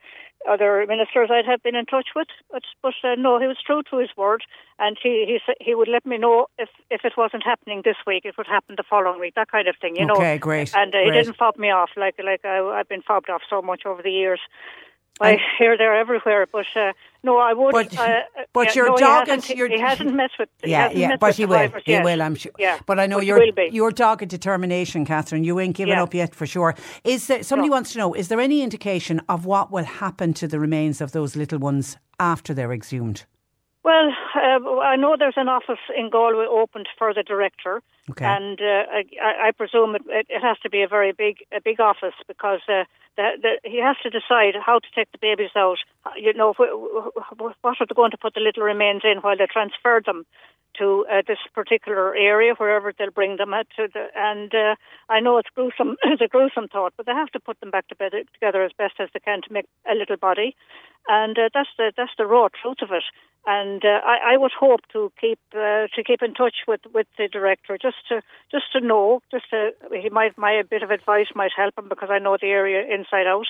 [0.49, 3.81] other ministers I'd have been in touch with, but, but uh, no, he was true
[3.89, 4.43] to his word,
[4.79, 7.97] and he he sa- he would let me know if if it wasn't happening this
[8.07, 10.15] week, it would happen the following week, that kind of thing, you know.
[10.15, 13.29] Okay, great, And uh, he didn't fob me off like like I, I've been fobbed
[13.29, 14.39] off so much over the years.
[15.19, 16.93] I hear they're everywhere, but uh,
[17.23, 17.73] no, I would.
[17.73, 18.21] But- uh,
[18.53, 20.49] but yeah, you're no, he dogged- hasn't- He, he hasn't met with.
[20.63, 21.69] he Yeah, hasn't yeah, but he will.
[21.85, 22.51] He will, I'm sure.
[22.57, 25.43] Yeah, But I know but he your your dogged determination, Catherine.
[25.43, 26.03] You ain't given Yeah.
[26.03, 26.75] up yet for sure.
[27.03, 27.75] Is there, somebody No.
[27.75, 28.13] wants to know?
[28.13, 31.97] Is there any indication of what will happen to the remains of those little ones
[32.19, 33.25] after they're exhumed?
[33.83, 38.25] Well, uh, I know there's an office in Galway opened for the director, Okay.
[38.25, 41.79] and uh, I, I presume it, it, has to be a very big, a big
[41.79, 42.83] office because uh,
[43.17, 45.77] the, the, he has to decide how to take the babies out.
[46.15, 47.09] You know, wh-
[47.39, 50.25] wh- what are they going to put the little remains in while they transfer them
[50.79, 53.67] to uh, this particular area, wherever they'll bring them at.
[53.77, 54.75] The, and uh,
[55.09, 57.87] I know it's gruesome, it's a gruesome thought, but they have to put them back
[57.87, 60.55] to bed, together as best as they can to make a little body,
[61.07, 63.03] and uh, that's the that's the raw truth of it.
[63.45, 67.07] And uh, I, I would hope to keep uh, to keep in touch with, with
[67.17, 70.91] the director, just to just to know, just to he might my a bit of
[70.91, 73.47] advice might help him because I know the area inside out,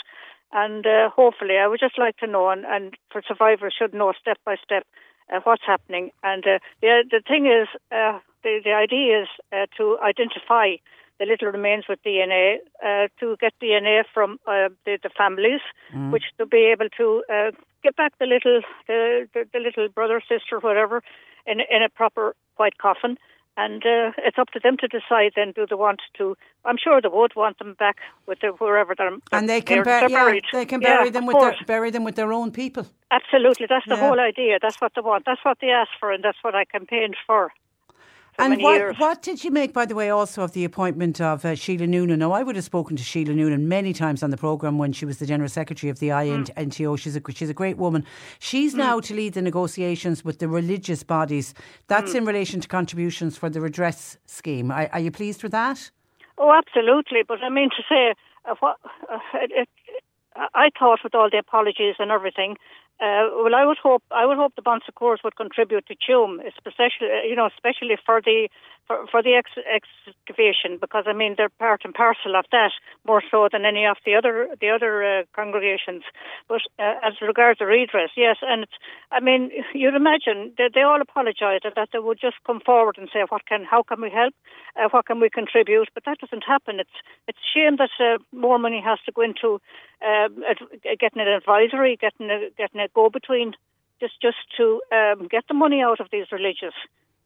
[0.53, 4.13] and uh, hopefully I would just like to know, and, and for survivors should know
[4.19, 4.87] step by step
[5.33, 6.11] uh, what's happening.
[6.23, 10.77] And uh, the the thing is, uh, the the idea is uh, to identify
[11.19, 15.61] the little remains with DNA, uh, to get DNA from uh, the, the families,
[15.93, 16.11] Mm.
[16.11, 17.51] which to be able to uh,
[17.83, 21.03] get back the little the, the, the little brother, sister, whatever,
[21.45, 23.17] in in a proper white coffin.
[23.57, 25.33] And uh, it's up to them to decide.
[25.35, 26.37] Then, do they want to?
[26.63, 29.11] I'm sure they would want them back with the, wherever they're.
[29.33, 31.57] and they can they're, bur- yeah, they can Yeah, bury them of with course.
[31.57, 32.85] their bury them with their own people.
[33.11, 34.07] Absolutely, that's the Yeah.
[34.07, 34.57] whole idea.
[34.61, 35.25] That's what they want.
[35.25, 37.51] That's what they asked for, and that's what I campaigned for.
[38.41, 38.95] And many what, years.
[38.97, 42.19] what did you make, by the way, also of the appointment of uh, Sheila Noonan?
[42.19, 45.05] Now, I would have spoken to Sheila Noonan many times on the programme when she
[45.05, 46.97] was the General Secretary of the Mm.
[46.97, 48.05] She's a, she's a great woman.
[48.39, 51.53] She's now to lead the negotiations with the religious bodies.
[51.87, 52.17] That's Mm.
[52.17, 54.71] in relation to contributions for the redress scheme.
[54.71, 55.91] Are, are you pleased with that?
[56.37, 57.21] Oh, absolutely.
[57.27, 58.13] But I mean to say,
[58.45, 58.77] uh, what
[59.11, 59.69] uh, it, it,
[60.35, 62.57] I thought with all the apologies and everything.
[63.01, 66.37] Uh, well, I would hope I would hope the Bon Secours would contribute to Tuam,
[66.45, 68.47] especially you know, especially for the
[68.85, 72.69] for, for the ex- excavation, because I mean they're part and parcel of that
[73.07, 76.03] more so than any of the other the other uh, congregations.
[76.47, 78.67] But uh, as regards the redress, yes, and
[79.11, 82.97] I mean you'd imagine that they all apologised and that they would just come forward
[82.99, 84.35] and say what can how can we help,
[84.77, 86.79] uh, what can we contribute, but that doesn't happen.
[86.79, 86.97] It's
[87.27, 89.59] it's a shame that uh, more money has to go into
[90.99, 93.53] getting an advisory, getting a getting a go between,
[93.99, 96.73] just just to um, get the money out of these religious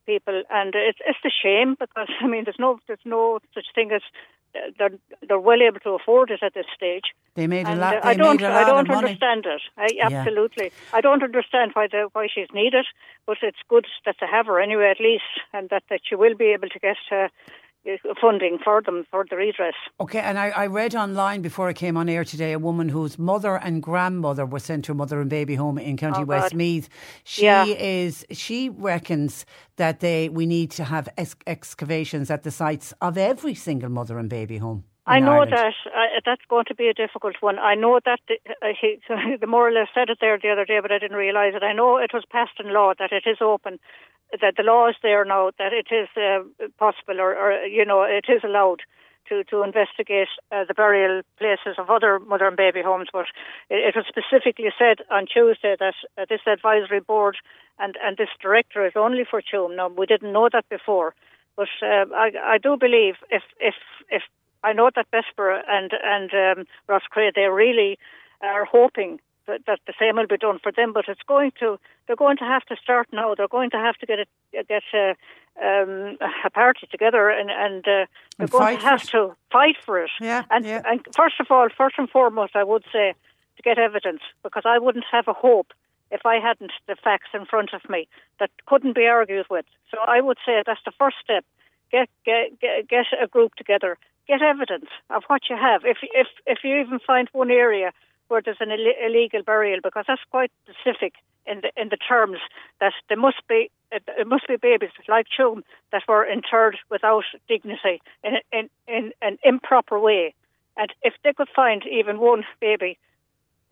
[0.06, 3.92] people, and it's it's a shame because I mean there's no there's no such thing
[3.92, 4.02] as
[4.56, 4.98] uh, they're
[5.28, 7.06] they're well able to afford it at this stage.
[7.36, 7.96] They made a lot.
[7.96, 9.08] uh, I don't a I lot don't of money.
[9.08, 9.62] understand it.
[9.78, 10.20] I, Yeah.
[10.20, 12.86] absolutely, I don't understand why the why she's needed,
[13.26, 16.36] but it's good that they have her anyway at least, and that that she will
[16.36, 16.98] be able to get.
[17.12, 17.28] Uh,
[17.88, 19.76] Uh, funding for them for the redress.
[20.00, 23.20] Okay, and I, I read online before I came on air today a woman whose
[23.20, 26.90] mother and grandmother were sent to a mother and baby home in County Oh, Westmeath.
[27.24, 27.66] She Yeah.
[27.66, 33.18] is she reckons that they we need to have ex- excavations at the sites of
[33.18, 34.84] every single mother and baby home.
[35.08, 35.52] I know Ireland.
[35.52, 37.60] that uh, that's going to be a difficult one.
[37.60, 39.00] I know that the, uh, he,
[39.40, 41.64] the more or less said it there the other day, but I didn't realise it.
[41.64, 43.80] I know it was passed in law that it is open,
[44.32, 48.02] that the law is there now, that it is uh, possible or, or, you know,
[48.02, 48.82] it is allowed
[49.30, 53.10] to, to investigate uh, the burial places of other mother and baby homes.
[53.14, 53.26] But
[53.70, 57.38] it, it was specifically said on Tuesday that uh, this advisory board
[57.78, 59.76] and, and this director is only for Tuam.
[59.76, 61.14] Now, we didn't know that before.
[61.56, 63.76] But uh, I, I do believe if, if,
[64.10, 64.24] if
[64.70, 67.92] I know that Bessborough and and um, Roscrea they really
[68.42, 70.94] are hoping that, that the same will be done for them.
[70.94, 73.36] But it's going to they're going to have to start now.
[73.36, 74.26] They're going to have to get a,
[74.64, 75.06] get a,
[75.68, 78.08] um, a party together and and uh, they're
[78.40, 79.10] And going to have it.
[79.16, 80.12] to fight for it.
[80.20, 80.82] Yeah, and yeah.
[80.86, 83.14] and first of all, first and foremost, I would say
[83.58, 85.70] to get evidence because I wouldn't have a hope
[86.12, 88.08] if I hadn't the facts in front of me
[88.40, 89.66] that couldn't be argued with.
[89.92, 91.44] So I would say that's the first step.
[91.92, 93.98] Get get get, get a group together.
[94.28, 95.82] Get evidence of what you have.
[95.86, 97.92] If if if you even find one area
[98.28, 101.14] where there's an Ill- illegal burial, because that's quite specific
[101.46, 102.40] in the in the terms
[102.80, 105.62] that there must be uh, it, it must be babies like Tuam
[105.92, 110.34] that were interred without dignity in in in an improper way.
[110.78, 112.98] And if they could find even one baby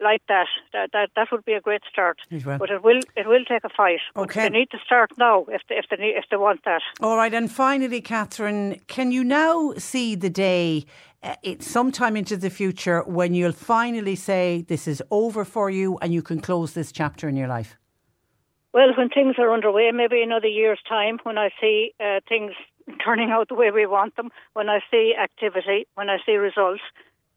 [0.02, 2.20] like that, that that, that would be a great start.
[2.46, 2.58] Well.
[2.60, 4.00] But it will it will take a fight.
[4.16, 4.44] But Okay.
[4.44, 6.82] they need to start now if they, if they need, if they want that.
[7.02, 10.86] All right, and finally, Catherine, can you now see the day,
[11.22, 15.98] uh, it's sometime into the future, when you'll finally say this is over for you
[16.02, 17.78] and you can close this chapter in your life?
[18.74, 22.54] Well, when things are underway, maybe another year's time, when I see uh, things
[23.06, 26.82] turning out the way we want them, when I see activity, when I see results,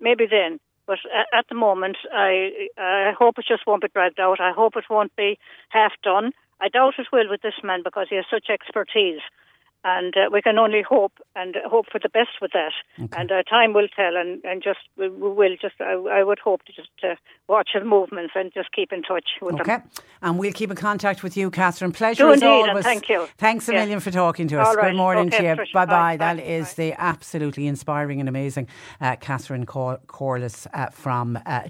[0.00, 0.58] maybe then.
[0.86, 4.40] But uh, at the moment, I I hope it just won't be dragged out.
[4.40, 5.38] I hope it won't be
[5.70, 6.32] half done.
[6.60, 9.20] I doubt it will with this man because he has such expertise.
[9.88, 12.72] And uh, we can only hope and hope for the best with that.
[13.00, 13.20] Okay.
[13.20, 16.64] And uh, time will tell, and, and just we will just I, I would hope
[16.64, 17.14] to just uh,
[17.48, 19.64] watch the movements and just keep in touch with okay.
[19.64, 19.82] them.
[19.82, 21.92] Okay, and we'll keep in contact with you, Catherine.
[21.92, 22.84] Pleasure Do as indeed, always.
[22.84, 23.28] thank you.
[23.38, 23.82] Thanks a yes.
[23.84, 24.74] million for talking to us.
[24.74, 25.72] Good morning okay, to you.
[25.72, 26.16] Bye bye.
[26.16, 26.16] bye.
[26.16, 28.66] That is the absolutely inspiring and amazing
[29.00, 31.68] uh, Catherine Cor- Corless uh, from uh.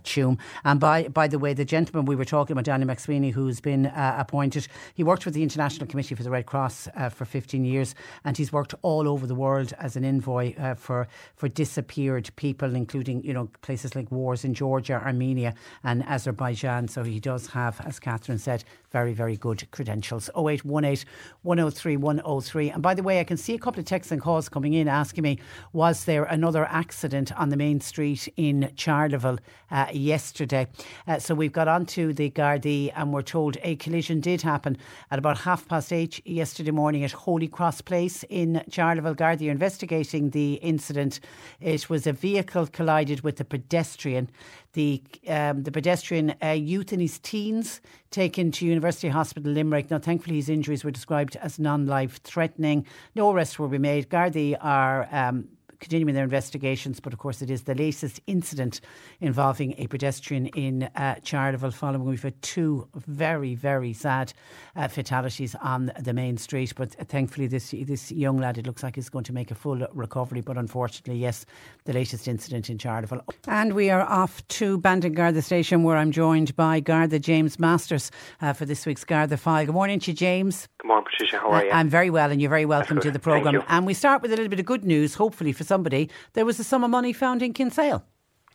[0.65, 3.87] And by by the way, the gentleman we were talking about, Danny McSweeney, who's been
[3.87, 7.65] uh, appointed, he worked with the International Committee for the Red Cross uh, for 15
[7.65, 7.95] years,
[8.25, 12.75] and he's worked all over the world as an envoy uh, for for disappeared people,
[12.75, 15.55] including you know places like wars in Georgia, Armenia,
[15.85, 16.89] and Azerbaijan.
[16.89, 18.65] So he does have, as Catherine said,
[18.97, 20.31] very very good credentials.
[20.35, 21.05] 0818
[21.43, 22.71] 103 103.
[22.71, 24.89] And by the way, I can see a couple of texts and calls coming in
[24.89, 25.39] asking me,
[25.75, 29.39] was there another accident on the main street in Charleville
[29.71, 30.67] uh, yesterday?
[31.07, 34.79] Uh, so we've got onto the Gardaí and we're told a collision did happen
[35.11, 39.15] at about half past eight yesterday morning at Holy Cross Place in Charleville.
[39.15, 41.21] Gardaí are investigating the incident.
[41.61, 44.31] It was a vehicle collided with a pedestrian.
[44.77, 49.91] The um, the pedestrian, uh, youth in his teens, taken to University Hospital Limerick.
[49.91, 52.85] Now, thankfully, his injuries were described as non-life threatening.
[53.15, 54.11] No arrests be made.
[54.11, 55.09] Gardaí are.
[55.11, 55.49] Um,
[55.81, 58.81] continuing their investigations, but of course, it is the latest incident
[59.21, 61.73] involving a pedestrian in uh, Charleville.
[61.73, 64.33] Following, we've had two very, very sad
[64.75, 66.73] uh, fatalities on the main street.
[66.77, 69.87] But thankfully, this this young lad, it looks like, is going to make a full
[69.93, 70.41] recovery.
[70.41, 71.47] But unfortunately, yes,
[71.85, 73.23] the latest incident in Charleville.
[73.47, 78.11] And we are off to Bandon Garda Station, where I'm joined by Garda James Masters
[78.41, 79.67] uh, for this week's Garda File.
[79.67, 80.69] Good morning to you, James.
[80.79, 81.39] Good morning, Patricia.
[81.39, 81.71] How are you?
[81.71, 83.63] I'm very well, and you're very welcome to the programme.
[83.69, 86.09] And we start with a little bit of good news, hopefully for somebody.
[86.33, 88.05] There was a sum of money found in Kinsale.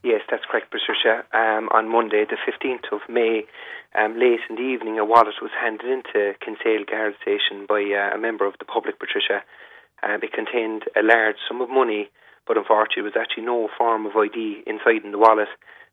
[0.02, 1.22] Yes, that's correct, Patricia.
[1.32, 3.46] Um, on Monday, the 15th of May,
[3.94, 8.16] um, late in the evening, a wallet was handed into Kinsale Guard Station by uh,
[8.16, 9.44] a member of the public, Patricia.
[10.02, 12.10] Um, it contained a large sum of money,
[12.48, 15.48] but unfortunately, there was actually no form of ID inside in the wallet.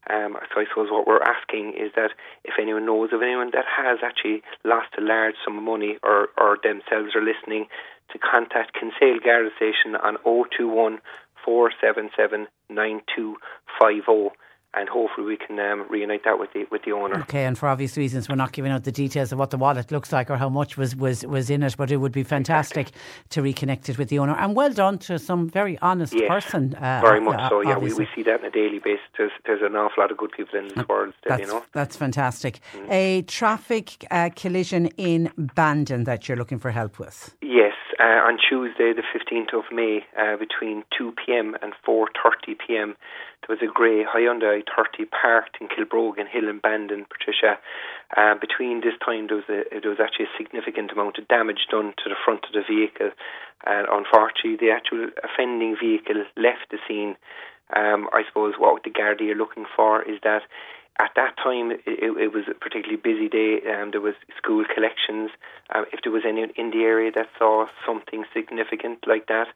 [0.10, 2.12] Um, so I suppose what we're asking is that
[2.43, 6.30] if anyone knows of anyone that has actually lost a large sum of money or,
[6.38, 7.68] or themselves are listening,
[8.12, 10.99] to contact Kinsale Guard Station on 021
[11.45, 14.36] 477 9250
[14.74, 17.22] and hopefully we can um, reunite that with the with the owner.
[17.22, 19.91] Okay, and for obvious reasons, we're not giving out the details of what the wallet
[19.91, 22.91] looks like or how much was was, was in it, but it would be fantastic
[23.30, 24.36] to reconnect it with the owner.
[24.38, 26.76] And well done to some very honest yes, person.
[26.76, 27.61] Uh, very much uh, so.
[27.61, 28.99] Yeah, we, we see that on a daily basis.
[29.17, 31.13] There's there's an awful lot of good people in this world.
[31.20, 32.59] Still, that's, you know, that's fantastic.
[32.74, 32.91] Mm.
[32.91, 37.36] A traffic uh, collision in Bandon that you're looking for help with.
[37.41, 41.55] Yes, uh, on Tuesday, the 15th of May, uh, between 2 p.m.
[41.61, 42.95] and 4:30 p.m.,
[43.41, 47.59] there was a grey Hyundai i30 parked in Kilbrogan Hill in Bandon, Patricia.
[48.15, 51.93] Uh, between this time, there was, a, was actually a significant amount of damage done
[52.03, 53.11] to the front of the vehicle,
[53.65, 57.17] and unfortunately, the actual offending vehicle left the scene.
[57.75, 60.41] Um, I suppose what the Gardaí are looking for is that
[60.99, 63.59] at that time, it, it, was a particularly busy day.
[63.71, 65.31] Um, there was school collections.
[65.73, 69.47] Um, if there was anyone in the area that saw something significant like that,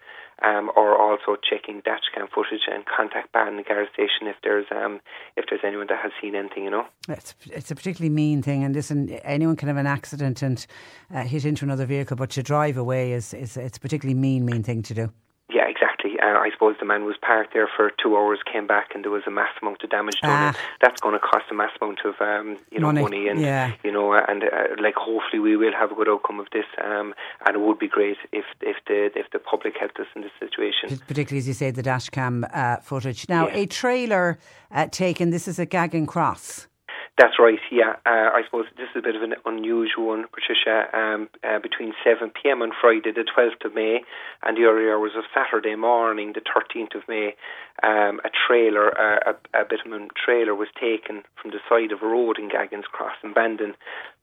[0.41, 5.01] um, or also checking dashcam footage and contact Bandon Guard Station if there's um,
[5.35, 6.85] if there's anyone that has seen anything, you know.
[7.09, 10.65] It's it's a particularly mean thing, and listen, anyone can have an accident and
[11.13, 14.45] uh, hit into another vehicle, but to drive away is is it's a particularly mean
[14.45, 15.11] mean thing to do.
[15.53, 15.92] Yeah, exactly.
[16.24, 19.11] Uh, I suppose the man was parked there for two hours, came back, and there
[19.11, 20.55] was a mass amount of damage done.
[20.55, 20.59] Ah.
[20.82, 23.01] That's going to cost a mass amount of um, you know Money.
[23.01, 23.74] money, and Yeah.
[23.84, 24.47] you know, and uh,
[24.82, 26.65] like hopefully we will have a good outcome of this.
[26.84, 27.13] Um,
[27.45, 30.32] and it would be great if if the if the public helped us in this
[30.39, 30.97] situation.
[31.07, 33.28] Particularly as you say, the dashcam uh, footage.
[33.28, 33.55] Now, Yeah.
[33.57, 34.39] a trailer
[34.71, 35.30] uh, taken.
[35.32, 36.67] This is a Gaggin Cross.
[37.16, 38.01] That's right, yeah.
[38.07, 40.89] Uh, I suppose this is a bit of an unusual one, Patricia.
[40.97, 44.01] Um, uh, between 7 pm on Friday, the 12th of May,
[44.41, 47.36] and the early hours of Saturday morning, the 13th of May,
[47.84, 52.07] um, a trailer, uh, a, a bitumen trailer, was taken from the side of a
[52.07, 53.76] road in Gaggins Cross in Bandon.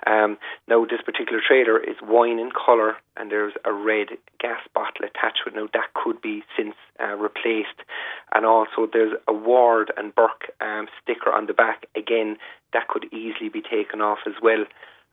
[0.04, 0.36] Um,
[0.66, 4.08] now, this particular trailer is wine in colour, and there's a red
[4.40, 5.58] gas bottle attached with it.
[5.58, 7.86] Now, that could be since uh, replaced.
[8.34, 11.86] And also, there's a Ward and Burke um, sticker on the back.
[11.94, 12.36] Again,
[12.72, 14.64] that could easily be taken off as well.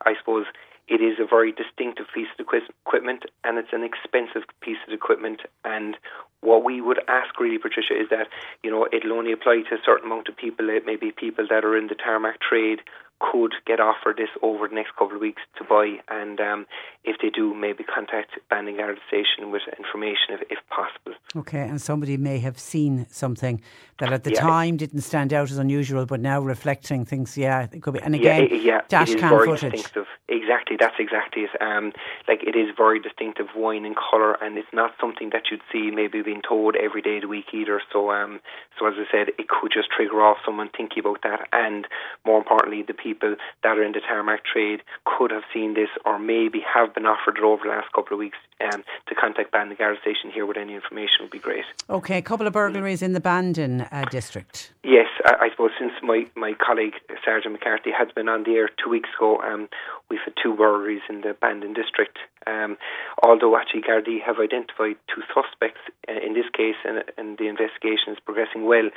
[0.06, 0.46] I suppose
[0.88, 2.46] it is a very distinctive piece of
[2.86, 5.42] equipment and it's an expensive piece of equipment.
[5.66, 5.98] And
[6.42, 8.28] what we would ask really, Patricia, is that,
[8.64, 10.70] you know, it'll only apply to a certain amount of people.
[10.70, 12.80] Eh, it may be people that are in the tarmac trade,
[13.20, 16.66] could get offered this over the next couple of weeks to buy, and um,
[17.04, 21.14] if they do, maybe contact Bandon Garda Station with information if, if possible.
[21.36, 23.62] Okay, and somebody may have seen something
[24.00, 24.42] that at the Yeah.
[24.42, 28.02] time didn't stand out as unusual, but now reflecting things, yeah, it could be.
[28.02, 29.72] And again, yeah, yeah, dash cam very footage.
[29.72, 30.08] distinctive.
[30.30, 31.62] Exactly, that's exactly it.
[31.62, 31.94] Um,
[32.28, 35.90] like it is very distinctive wine in colour, and it's not something that you'd see
[35.90, 37.82] maybe being told every day of the week either.
[37.92, 38.42] So, um,
[38.78, 41.88] so as I said, it could just trigger off someone thinking about that, and
[42.26, 46.20] more importantly, the people that are in the tarmac trade could have seen this, or
[46.20, 48.38] maybe have been offered it over the last couple of weeks.
[48.60, 51.64] Um, to contact Bandon Garda Station here with any information would be great.
[51.92, 54.72] Okay, a couple of burglaries in the Bandon uh, district.
[54.84, 58.70] Yes, I, I suppose since my, my colleague Sergeant McCarthy has been on the air
[58.84, 59.70] two weeks ago, um,
[60.10, 62.18] we've had two burglaries in the Bandon district.
[62.48, 62.78] Um,
[63.22, 68.14] although actually Gardaí have identified two suspects uh, in this case, and, and the investigation
[68.14, 68.90] is progressing well,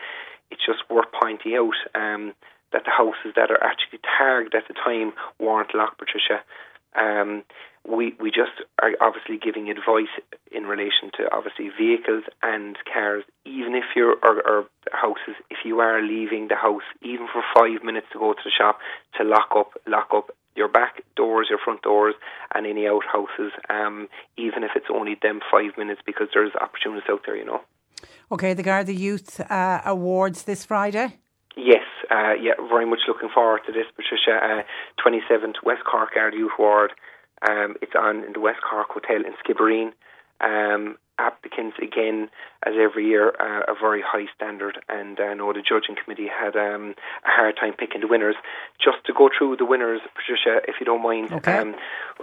[0.51, 2.33] it's just worth pointing out um,
[2.73, 6.43] that the houses that are actually tagged at the time weren't locked, Patricia.
[6.95, 7.45] Um,
[7.89, 8.53] we we just
[8.83, 10.13] are obviously giving advice
[10.53, 13.25] in relation to obviously vehicles and cars.
[13.45, 17.83] Even if you're or, or houses, if you are leaving the house, even for five
[17.85, 18.79] minutes to go to the shop,
[19.17, 22.15] to lock up, lock up your back doors, your front doors,
[22.55, 23.53] and any outhouses.
[23.71, 27.63] Um, even if it's only them five minutes, because there's opportunities out there, you know.
[28.33, 31.19] Okay, the Garda Youth uh, Awards this Friday.
[31.57, 34.39] Yes, uh, yeah, very much looking forward to this, Patricia.
[34.39, 34.63] Uh,
[35.05, 36.93] 27th West Cork Garda Youth Award.
[37.49, 39.93] Um, it's on in the West Cork Hotel in Skibbereen.
[40.41, 42.31] Um, applicants, again,
[42.65, 46.57] as every year, uh, a very high standard, and I know the judging committee had
[46.57, 46.95] um,
[47.27, 48.37] a hard time picking the winners.
[48.83, 51.59] Just to go through the winners, Patricia, if you don't mind, Okay.
[51.59, 51.75] um,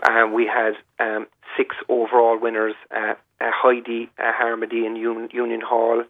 [0.09, 5.61] um, we had um, six overall winners uh, uh, Heidi uh, Harmody in Un- Union
[5.61, 6.03] Hall,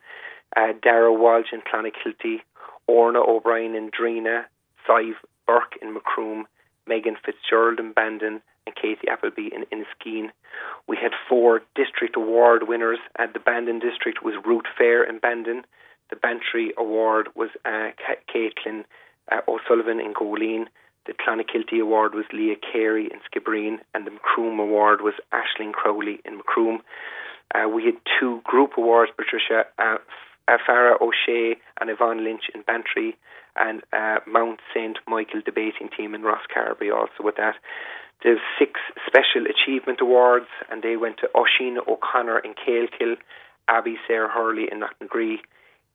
[0.56, 2.38] uh, Dara Walsh in Clonakilty,
[2.88, 4.46] Orna O'Brien in Drinagh,
[4.86, 5.16] Sive
[5.46, 6.46] Burke in Macroom,
[6.88, 10.30] Megan Fitzgerald in Bandon, and Katie Appleby in Enniskeane.
[10.88, 13.00] We had four district award winners.
[13.18, 15.66] At the Bandon district was Ruth Fair in Bandon.
[16.10, 17.90] The Bantry award was uh,
[18.34, 18.86] Caitlin
[19.32, 20.66] uh, O'Sullivan in Goleen.
[21.06, 26.20] The Clonakilty award was Leah Carey in Skibbereen, and the Macroom award was Ashling Crowley
[26.26, 26.82] in Macroom.
[27.56, 29.98] Uh, we had two group awards, Patricia, uh,
[30.48, 33.18] uh, Farah O'Shea and Yvonne Lynch in Bantry,
[33.56, 34.98] and uh, Mount St.
[35.08, 37.56] Michael debating team in Ross Carby also with that.
[38.24, 43.16] There's six special achievement awards, and they went to Oshina O'Connor in Kealkill,
[43.68, 45.38] Abby Sarah Hurley in Knocknagree,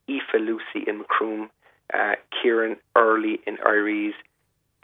[0.08, 1.50] Aoife Lucy in Macroom,
[1.92, 4.14] uh, Kieran Early in Eyeries,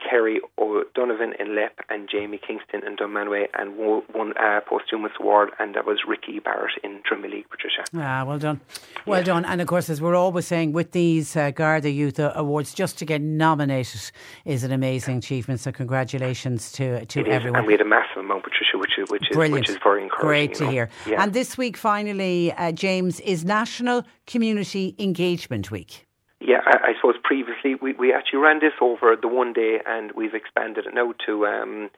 [0.07, 5.49] Kerry O'Donovan in Leap, and Jamie Kingston in Dunmanway, and wo- one uh, posthumous award,
[5.59, 7.83] and that was Ricky Barrett in Drumilly, Patricia.
[7.95, 8.61] Ah, well done.
[9.05, 9.45] Well done.
[9.45, 13.05] And of course, as we're always saying, with these uh, Garda Youth Awards, just to
[13.05, 14.01] get nominated
[14.45, 15.59] is an amazing achievement.
[15.59, 17.59] So, congratulations to, to It is, everyone.
[17.59, 19.67] and we had a massive amount, Patricia, which is which is Brilliant.
[19.67, 20.27] which is very encouraging.
[20.27, 20.71] Great you to know.
[20.71, 20.89] hear.
[21.07, 21.23] Yeah.
[21.23, 26.05] And this week, finally, uh, James, is National Community Engagement Week.
[26.41, 30.11] Yeah, I, I suppose previously we, we actually ran this over the one day, and
[30.13, 31.89] we've expanded it now to um,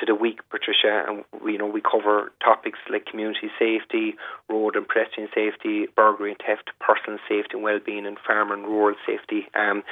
[0.00, 1.04] to the week, Patricia.
[1.06, 4.16] And we, you know we cover topics like community safety,
[4.48, 8.96] road and pedestrian safety, burglary and theft, personal safety and well-being, and farm and rural
[9.06, 9.46] safety.
[9.54, 9.82] Um,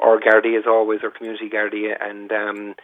[0.00, 2.74] our Gardaí, as always, our community Gardaí, and um,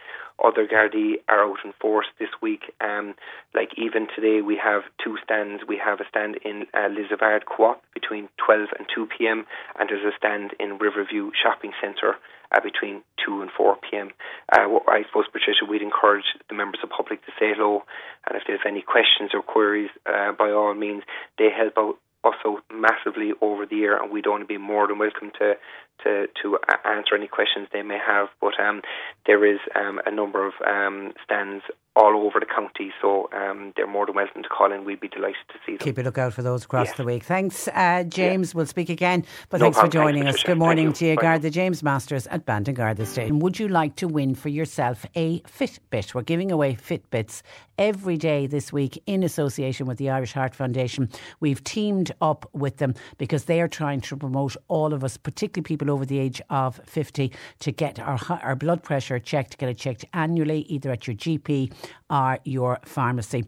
[0.43, 2.73] other Gardaí are out in force this week.
[2.81, 3.15] Um,
[3.53, 5.63] like even today, we have two stands.
[5.67, 9.45] We have a stand in uh, Lisavaird Co-op between 12 and 2 p.m.
[9.79, 12.15] and there's a stand in Riverview Shopping Centre
[12.53, 14.11] uh, between 2 and 4 p.m.
[14.51, 17.83] Uh, I suppose, Patricia, we'd encourage the members of the public to say hello,
[18.27, 21.03] and if there's any questions or queries, uh, by all means,
[21.37, 24.97] they help out us out massively over the year, and we'd only be more than
[24.97, 25.55] welcome to
[26.03, 28.27] to to answer any questions they may have.
[28.39, 28.81] But um,
[29.25, 31.63] there is um, a number of um, stands
[31.95, 34.83] all over the county, so um, they're more than welcome to call in.
[34.83, 35.77] We'd be delighted to see them.
[35.79, 36.93] Keep a lookout for those across Yeah.
[36.95, 37.23] the week.
[37.23, 38.55] Thanks, uh, James.
[38.55, 39.23] We'll speak again.
[39.49, 39.91] But No thanks for problem.
[39.91, 40.35] Thanks, joining us.
[40.37, 40.47] Patricia.
[40.47, 41.11] Good morning Thank to you.
[41.11, 43.37] you, Garda James Masters at Bandon Garda Station.
[43.39, 46.15] Would you like to win for yourself a Fitbit?
[46.15, 47.43] We're giving away Fitbits
[47.77, 51.09] every day this week in association with the Irish Heart Foundation.
[51.41, 55.63] We've teamed up with them because they are trying to promote all of us, particularly
[55.63, 59.77] people over the age of 50, to get our, our blood pressure checked, get it
[59.77, 61.71] checked annually, either at your GP
[62.09, 63.45] or your pharmacy.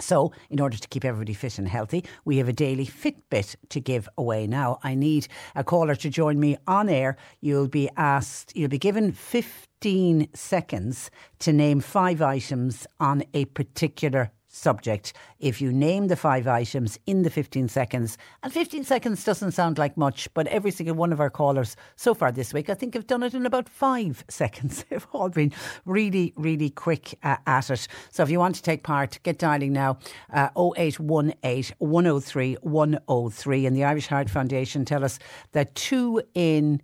[0.00, 3.80] So, in order to keep everybody fit and healthy, we have a daily Fitbit to
[3.80, 4.46] give away.
[4.46, 7.16] Now, I need a caller to join me on air.
[7.40, 11.10] You'll be asked, you'll be given 15 seconds
[11.40, 15.12] to name five items on a particular subject.
[15.38, 19.78] If you name the five items in the 15 seconds, and 15 seconds doesn't sound
[19.78, 22.94] like much, but every single one of our callers so far this week, I think,
[22.94, 24.84] have done it in about five seconds.
[24.88, 25.52] They've all been
[25.84, 27.86] really, really quick uh, at it.
[28.10, 29.98] So if you want to take part, get dialing now
[30.32, 33.66] uh, 0818 103 103.
[33.66, 35.18] And the Irish Heart Foundation tell us
[35.52, 36.82] that two in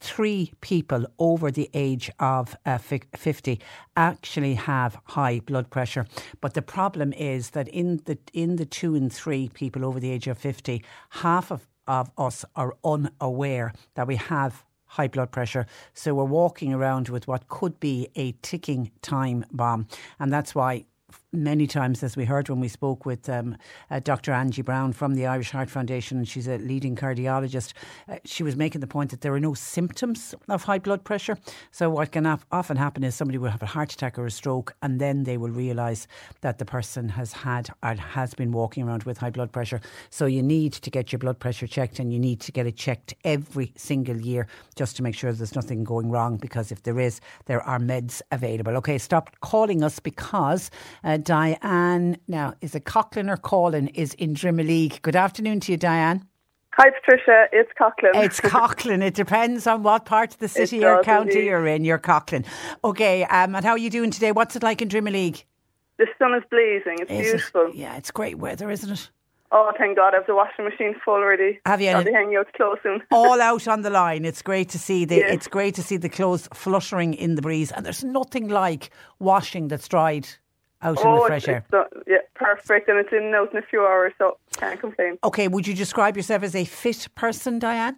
[0.00, 3.60] three people over the age of uh, 50
[3.96, 6.06] actually have high blood pressure.
[6.40, 10.10] But the problem is that in the in the two and three people over the
[10.10, 15.66] age of 50, half of, of us are unaware that we have high blood pressure.
[15.94, 19.86] So we're walking around with what could be a ticking time bomb.
[20.18, 20.86] And that's why
[21.32, 23.56] many times, as we heard when we spoke with um,
[23.90, 24.32] uh, Dr.
[24.32, 27.72] Angie Brown from the Irish Heart Foundation, and she's a leading cardiologist,
[28.08, 31.38] uh, she was making the point that there are no symptoms of high blood pressure.
[31.70, 34.74] So, what can often happen is somebody will have a heart attack or a stroke,
[34.82, 36.08] and then they will realise
[36.40, 39.80] that the person has had or has been walking around with high blood pressure.
[40.10, 42.76] So, you need to get your blood pressure checked, and you need to get it
[42.76, 46.38] checked every single year just to make sure there's nothing going wrong.
[46.38, 48.76] Because if there is, there are meds available.
[48.78, 50.70] Okay, stop calling us because.
[51.04, 55.02] Uh, Diane, now, is it Coughlin or Colin, is in Drimoleague.
[55.02, 56.26] Good afternoon to you, Diane.
[56.72, 57.46] Hi, Patricia.
[57.52, 58.22] It's Coughlin.
[58.24, 59.02] It's Coughlin.
[59.02, 61.46] it depends on what part of the city or county indeed.
[61.46, 61.84] you're in.
[61.84, 62.46] You're Coughlin.
[62.84, 64.32] Okay, um, and how are you doing today?
[64.32, 65.44] What's it like in Drimoleague?
[65.98, 66.98] The sun is blazing.
[67.00, 67.66] It's is beautiful.
[67.66, 67.74] It?
[67.74, 69.10] Yeah, it's great weather, isn't it?
[69.52, 71.58] Oh, thank God, I have the washing machine full already.
[71.66, 71.90] Have you?
[71.90, 73.02] I'll be hanging out clothes soon.
[73.10, 74.24] all out on the line.
[74.24, 75.16] It's great to see the.
[75.16, 79.66] It's great to see the clothes fluttering in the breeze, and there's nothing like washing
[79.68, 80.28] that's dried
[80.82, 81.64] out oh, in the fresh air.
[82.06, 85.18] yeah, perfect, and it's in out in a few hours, so can't complain.
[85.24, 87.96] Okay, would you describe yourself as a fit person, Diane?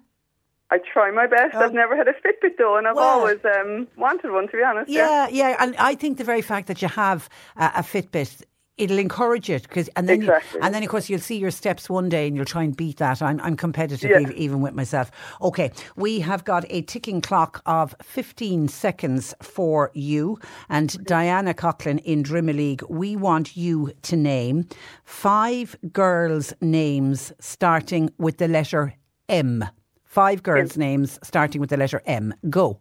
[0.70, 1.54] I try my best.
[1.54, 4.48] I've never had a Fitbit though, and I've well, always um, wanted one.
[4.48, 7.28] To be honest, yeah, yeah, yeah, and I think the very fact that you have
[7.58, 8.42] uh, a Fitbit
[8.78, 10.58] it'll encourage it because and then exactly.
[10.58, 12.76] you, and then of course you'll see your steps one day and you'll try and
[12.76, 13.20] beat that.
[13.22, 14.30] I'm I'm competitive yeah.
[14.34, 15.10] even with myself.
[15.40, 20.38] Okay, we have got a ticking clock of 15 seconds for you
[20.68, 22.88] and Diana Coughlin in Drimoleague.
[22.88, 24.66] We want you to name
[25.04, 28.94] five girls' names starting with the letter
[29.28, 29.64] M.
[30.04, 32.34] Five girls' names starting with the letter M.
[32.50, 32.80] Go.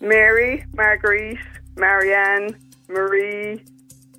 [0.00, 1.38] Mary, Marguerite,
[1.76, 3.62] Marianne, Marie,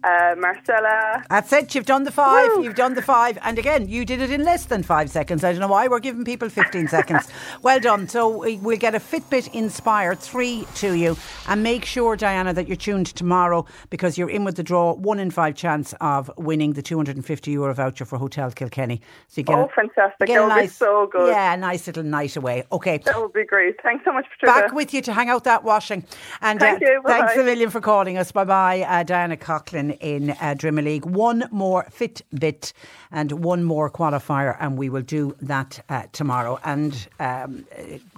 [0.04, 1.24] uh, Marcella.
[1.30, 1.76] That's it.
[1.76, 2.50] You've done the five.
[2.56, 2.64] Woo.
[2.64, 3.38] You've done the five.
[3.44, 5.44] And again, you did it in less than five seconds.
[5.44, 7.28] I don't know why we're giving people 15 seconds.
[7.62, 8.08] Well done.
[8.08, 11.18] So we'll get a Fitbit Inspire 3 to you.
[11.48, 14.94] And make sure, Diana, that you're tuned tomorrow because you're in with the draw.
[14.94, 19.02] One in five chance of winning the 250 euro voucher for Hotel Kilkenny.
[19.28, 20.30] So you get oh, a, fantastic.
[20.30, 21.30] Would nice, be so good.
[21.30, 22.64] Yeah, a nice little night away.
[22.72, 23.00] Okay.
[23.00, 23.76] That would be great.
[23.82, 24.62] Thanks so much, Patricia.
[24.62, 26.06] Back with you to hang out that washing.
[26.42, 27.02] And Thank uh, you.
[27.06, 28.32] Thanks a million for calling us.
[28.32, 31.06] Bye bye, uh, Diana Coughlin in uh, Drimoleague.
[31.06, 32.74] One more Fitbit
[33.12, 36.60] and one more qualifier, and we will do that uh, tomorrow.
[36.64, 37.66] And um,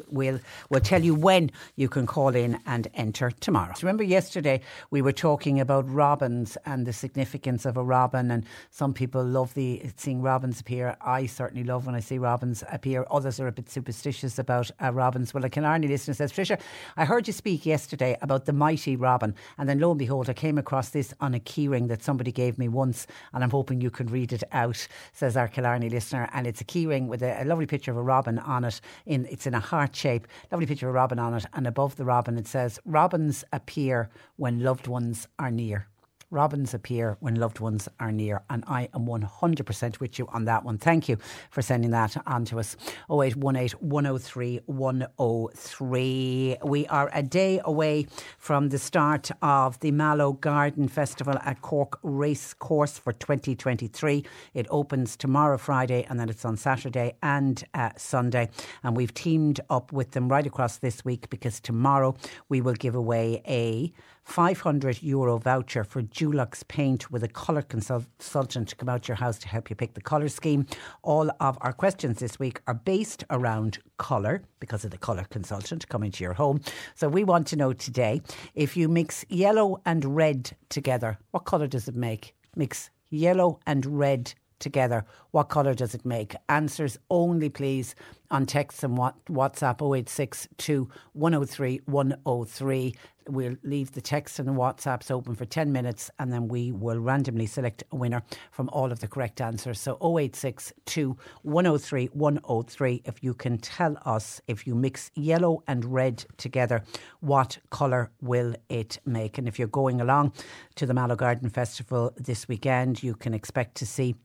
[0.10, 0.40] we'll
[0.70, 3.74] we'll tell you when you can call in and enter tomorrow.
[3.82, 8.94] Remember, yesterday we were talking about robins and the significance of a robin, and some
[8.94, 10.98] people love the seeing robins appear.
[11.02, 13.06] I certainly love when I see robins appear.
[13.12, 15.34] Others are a bit superstitious about uh, robins.
[15.34, 16.60] Well, a Killarney listener says, Tricia,
[16.98, 20.34] I heard you speak yesterday about the mighty robin, and then lo and behold, I
[20.34, 23.92] came across this on a keyring that somebody gave me once, and I'm hoping you
[23.92, 26.30] can read it out, says our Killarney listener.
[26.34, 28.82] And it's a keyring with a, a lovely picture of a robin on it.
[29.06, 31.96] In It's in a heart shape, lovely picture of a robin on it, and above
[31.96, 35.88] the robin it says, Robins appear when loved ones are near.
[36.32, 40.64] Robins appear when loved ones are near, and I am 100% with you on that
[40.64, 40.78] one.
[40.78, 41.18] Thank you
[41.50, 42.78] for sending that on to us.
[43.10, 46.58] 0818 103 103.
[46.64, 48.06] We are a day away
[48.38, 54.24] from the start of the Mallow Garden Festival at Cork Race Course for 2023.
[54.54, 58.50] It opens tomorrow, Friday, and then it's on Saturday and uh, Sunday.
[58.84, 62.16] And we've teamed up with them right across this week because tomorrow
[62.50, 63.92] we will give away a
[64.30, 69.40] 500 euro voucher for Dulux paint with a colour consultant to come out your house
[69.40, 70.68] to help you pick the colour scheme.
[71.02, 75.90] All of our questions this week are based around colour because of the colour consultant
[75.90, 76.62] coming to your home.
[76.94, 78.22] So we want to know today
[78.54, 82.36] if you mix yellow and red together, what colour does it make?
[82.56, 86.36] Mix yellow and red together, what colour does it make?
[86.48, 87.96] Answers only, please,
[88.32, 92.96] on text and WhatsApp 0862 103 103.
[93.28, 97.00] We'll leave the text and the WhatsApps open for 10 minutes and then we will
[97.00, 99.80] randomly select a winner from all of the correct answers.
[99.80, 103.02] So 0862 103 103.
[103.06, 106.84] If you can tell us if you mix yellow and red together,
[107.20, 109.38] what colour will it make?
[109.38, 110.34] And if you're going along
[110.76, 114.16] to the Mallow Garden Festival this weekend, you can expect to see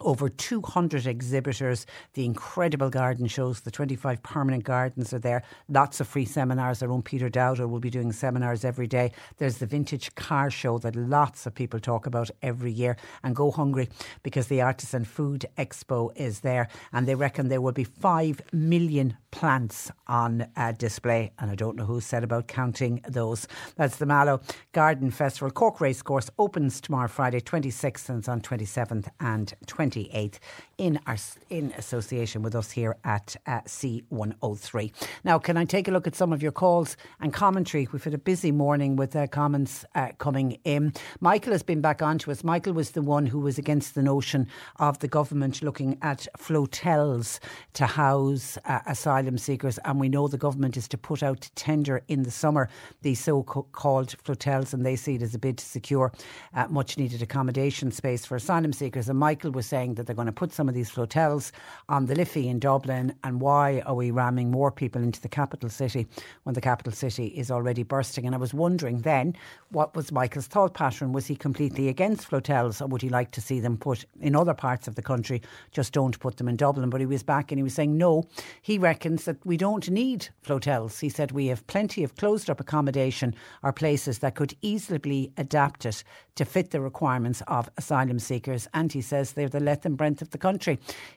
[0.00, 6.08] over 200 exhibitors, the incredible garden shows, the 25 permanent gardens are there, lots of
[6.08, 6.82] free seminars.
[6.82, 9.12] Our own Peter Dowdall will be doing seminars every day.
[9.38, 12.96] There's the vintage car show that lots of people talk about every year.
[13.22, 13.88] And go hungry
[14.22, 16.68] because the Artisan Food Expo is there.
[16.92, 21.32] And they reckon there will be 5 million plants on uh, display.
[21.38, 23.46] And I don't know who said about counting those.
[23.76, 24.40] That's the Mallow
[24.72, 25.50] Garden Festival.
[25.50, 29.52] Cork Racecourse opens tomorrow, Friday, 26th, and it's on 27th and
[29.90, 30.38] 28th
[30.78, 31.16] in our
[31.48, 34.92] in association with us here at uh, C103.
[35.24, 37.88] Now, can I take a look at some of your calls and commentary?
[37.90, 40.92] We've had a busy morning with uh, comments uh, coming in.
[41.20, 42.44] Michael has been back on to us.
[42.44, 47.40] Michael was the one who was against the notion of the government looking at flotels
[47.72, 52.02] to house uh, asylum seekers, and we know the government is to put out tender
[52.08, 52.68] in the summer
[53.00, 56.12] these so-called flotels, and they see it as a bid to secure
[56.54, 59.08] uh, much needed accommodation space for asylum seekers.
[59.08, 61.52] And Michael was saying that they're going to put some of these flotels
[61.88, 63.14] on the Liffey in Dublin.
[63.24, 66.06] And why are we ramming more people into the capital city
[66.44, 68.26] when the capital city is already bursting?
[68.26, 69.36] And I was wondering then,
[69.70, 71.12] what was Michael's thought pattern?
[71.12, 74.54] Was he completely against flotels or would he like to see them put in other
[74.54, 75.42] parts of the country?
[75.72, 76.90] Just don't put them in Dublin.
[76.90, 78.24] But he was back and he was saying, no,
[78.62, 80.98] he reckons that we don't need flotels.
[81.00, 85.32] He said we have plenty of closed up accommodation or places that could easily be
[85.36, 86.02] adapted
[86.36, 88.68] to fit the requirements of asylum seekers.
[88.74, 90.55] And he says they're the length and breadth of the country.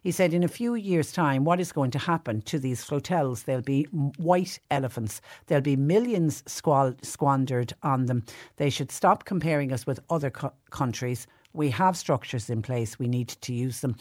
[0.01, 3.43] He said in a few years' time, what is going to happen to these flotels?
[3.43, 3.83] There'll be
[4.17, 5.21] white elephants.
[5.47, 8.23] There'll be millions squal- squandered on them.
[8.57, 11.27] They should stop comparing us with other co- countries.
[11.53, 12.99] We have structures in place.
[12.99, 13.95] We need to use them.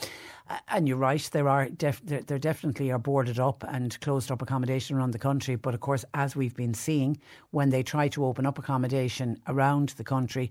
[0.69, 1.27] And you're right.
[1.33, 5.19] There are def- there, there definitely are boarded up and closed up accommodation around the
[5.19, 5.57] country.
[5.57, 7.19] But of course, as we've been seeing,
[7.51, 10.51] when they try to open up accommodation around the country,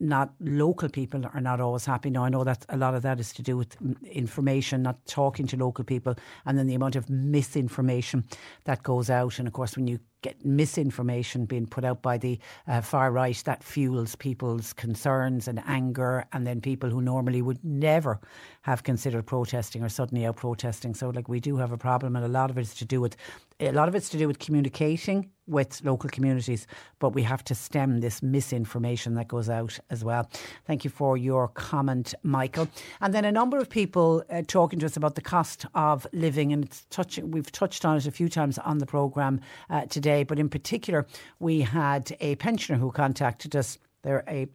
[0.00, 2.10] not local people are not always happy.
[2.10, 5.46] Now I know that a lot of that is to do with information, not talking
[5.48, 6.14] to local people,
[6.46, 8.24] and then the amount of misinformation
[8.64, 9.38] that goes out.
[9.38, 13.40] And of course, when you get misinformation being put out by the uh, far right,
[13.44, 18.18] that fuels people's concerns and anger, and then people who normally would never
[18.62, 20.94] have considered protesting are suddenly out protesting.
[20.94, 23.00] So, like, we do have a problem, and a lot of it is to do
[23.00, 23.16] with
[23.60, 26.66] a lot of it's to do with communicating with local communities,
[26.98, 30.28] but we have to stem this misinformation that goes out as well.
[30.66, 32.66] Thank you for your comment, Michael.
[33.00, 36.52] And then a number of people uh, talking to us about the cost of living,
[36.52, 37.30] and it's touching.
[37.30, 41.06] We've touched on it a few times on the program uh, today, but in particular,
[41.40, 43.78] we had a pensioner who contacted us.
[44.02, 44.48] They're a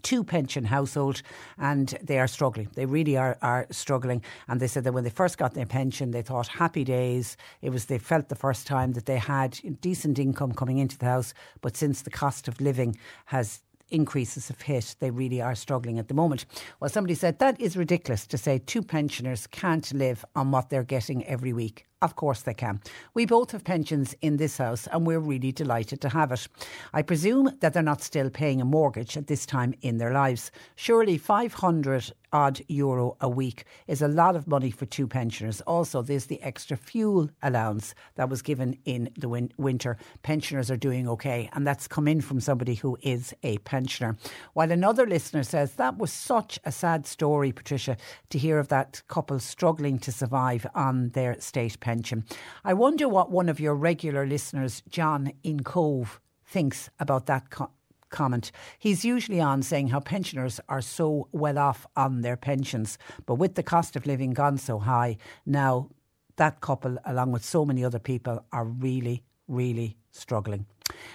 [0.00, 1.22] two pension household
[1.58, 2.68] and they are struggling.
[2.74, 4.22] They really are, are struggling.
[4.48, 7.36] And they said that when they first got their pension, they thought happy days.
[7.60, 11.06] It was, they felt the first time that they had decent income coming into the
[11.06, 11.34] house.
[11.60, 12.96] But since the cost of living
[13.26, 13.60] has
[13.90, 16.46] increases have hit, they really are struggling at the moment.
[16.80, 20.82] Well, somebody said that is ridiculous to say two pensioners can't live on what they're
[20.82, 21.86] getting every week.
[22.02, 22.80] Of course they can.
[23.14, 26.48] We both have pensions in this house and we're really delighted to have it.
[26.92, 30.50] I presume that they're not still paying a mortgage at this time in their lives.
[30.74, 35.60] Surely 500 odd euro a week is a lot of money for two pensioners.
[35.60, 39.98] Also, there's the extra fuel allowance that was given in the win- winter.
[40.22, 44.16] Pensioners are doing okay, and that's come in from somebody who is a pensioner.
[44.54, 47.98] While another listener says that was such a sad story, Patricia,
[48.30, 51.91] to hear of that couple struggling to survive on their state pension
[52.64, 57.70] I wonder what one of your regular listeners, John in Cobh, thinks about that co-
[58.10, 58.52] comment.
[58.78, 63.54] He's usually on saying how pensioners are so well off on their pensions, but with
[63.54, 65.88] the cost of living gone so high, now
[66.36, 70.66] that couple, along with so many other people, are really, really struggling.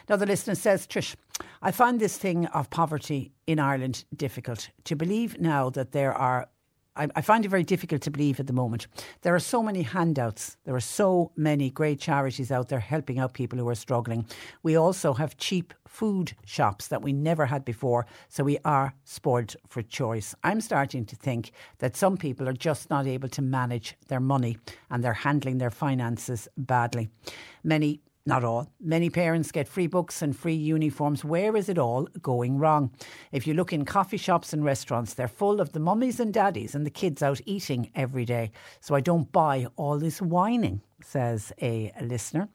[0.10, 1.16] Now, the listener says, Trish,
[1.62, 4.70] I find this thing of poverty in Ireland difficult.
[4.86, 6.50] To believe now that there are
[6.98, 8.88] I, I find it very difficult to believe at the moment.
[9.22, 10.58] There are so many handouts.
[10.66, 14.26] There are so many great charities out there helping out people who are struggling.
[14.64, 18.06] We also have cheap food shops that we never had before.
[18.30, 20.36] So we are spoiled for choice.
[20.44, 24.58] I'm starting to think that some people are just not able to manage their money
[24.90, 27.10] and they're handling their finances badly.
[27.64, 28.70] Many Not all.
[28.82, 31.24] Many parents get free books and free uniforms.
[31.24, 32.92] Where is it all going wrong?
[33.32, 36.76] If you look in coffee shops and restaurants, they're full of the mummies and daddies
[36.76, 38.52] and the kids out eating every day.
[38.82, 42.50] So I don't buy all this whining says a, listener.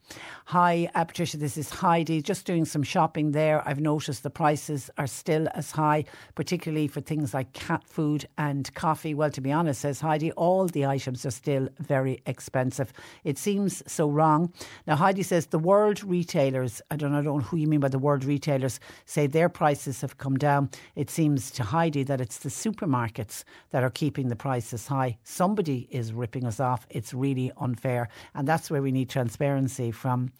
[0.46, 2.20] Hi, uh, Patricia, this is Heidi.
[2.20, 3.66] Just doing some shopping there.
[3.66, 6.04] I've noticed the prices are still as high,
[6.34, 9.14] particularly for things like cat food and coffee.
[9.14, 12.92] Well, to be honest, says Heidi, all the items are still very expensive.
[13.24, 14.52] It seems so wrong.
[14.86, 17.88] Now, Heidi says the world retailers, I don't, I don't know who you mean by
[17.88, 20.70] the world retailers, say their prices have come down.
[20.96, 25.18] It seems to Heidi that it's the supermarkets that are keeping the prices high.
[25.22, 26.86] Somebody is ripping us off.
[26.90, 28.08] It's really unfair.
[28.34, 30.32] And that's where we need transparency from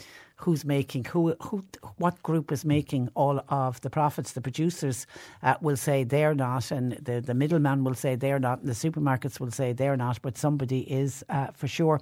[0.42, 1.64] who's making who who
[1.98, 4.32] what group is making all of the profits.
[4.32, 5.06] The producers
[5.42, 8.72] uh, will say they're not and the the middleman will say they're not and the
[8.72, 12.00] supermarkets will say they're not but somebody is uh, for sure.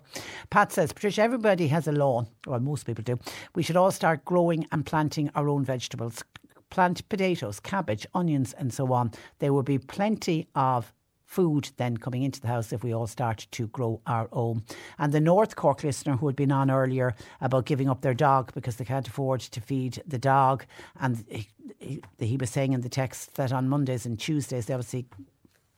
[0.49, 2.27] Pat says patricia everybody has a lawn.
[2.47, 3.19] Well most people do.
[3.55, 6.25] We should all start growing and planting our own vegetables
[6.71, 9.11] plant potatoes cabbage onions and so on.
[9.41, 10.93] There will be plenty of
[11.31, 14.65] food then coming into the house if we all start to grow our own.
[14.99, 18.53] And the North Cork listener who had been on earlier about giving up their dog
[18.53, 20.67] because they can't afford to feed the dog,
[20.99, 21.47] and he,
[21.79, 25.07] he, he was saying in the text that on Mondays and Tuesdays they obviously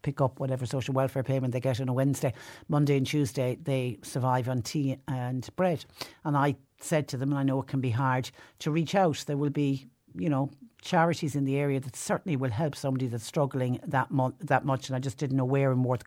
[0.01, 2.33] pick up whatever social welfare payment they get on a Wednesday.
[2.69, 5.85] Monday and Tuesday, they survive on tea and bread.
[6.25, 8.31] And I said to them, and I know it can be hard
[8.61, 10.51] to reach out, there will be, you know,
[10.83, 14.89] charities in the area that certainly will help somebody that's struggling that mo- that much.
[14.89, 16.03] And I just didn't know where in North,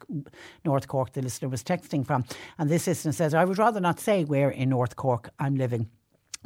[0.63, 2.25] North Cork the listener was texting from.
[2.57, 5.89] And this listener says, I would rather not say where in North Cork I'm living.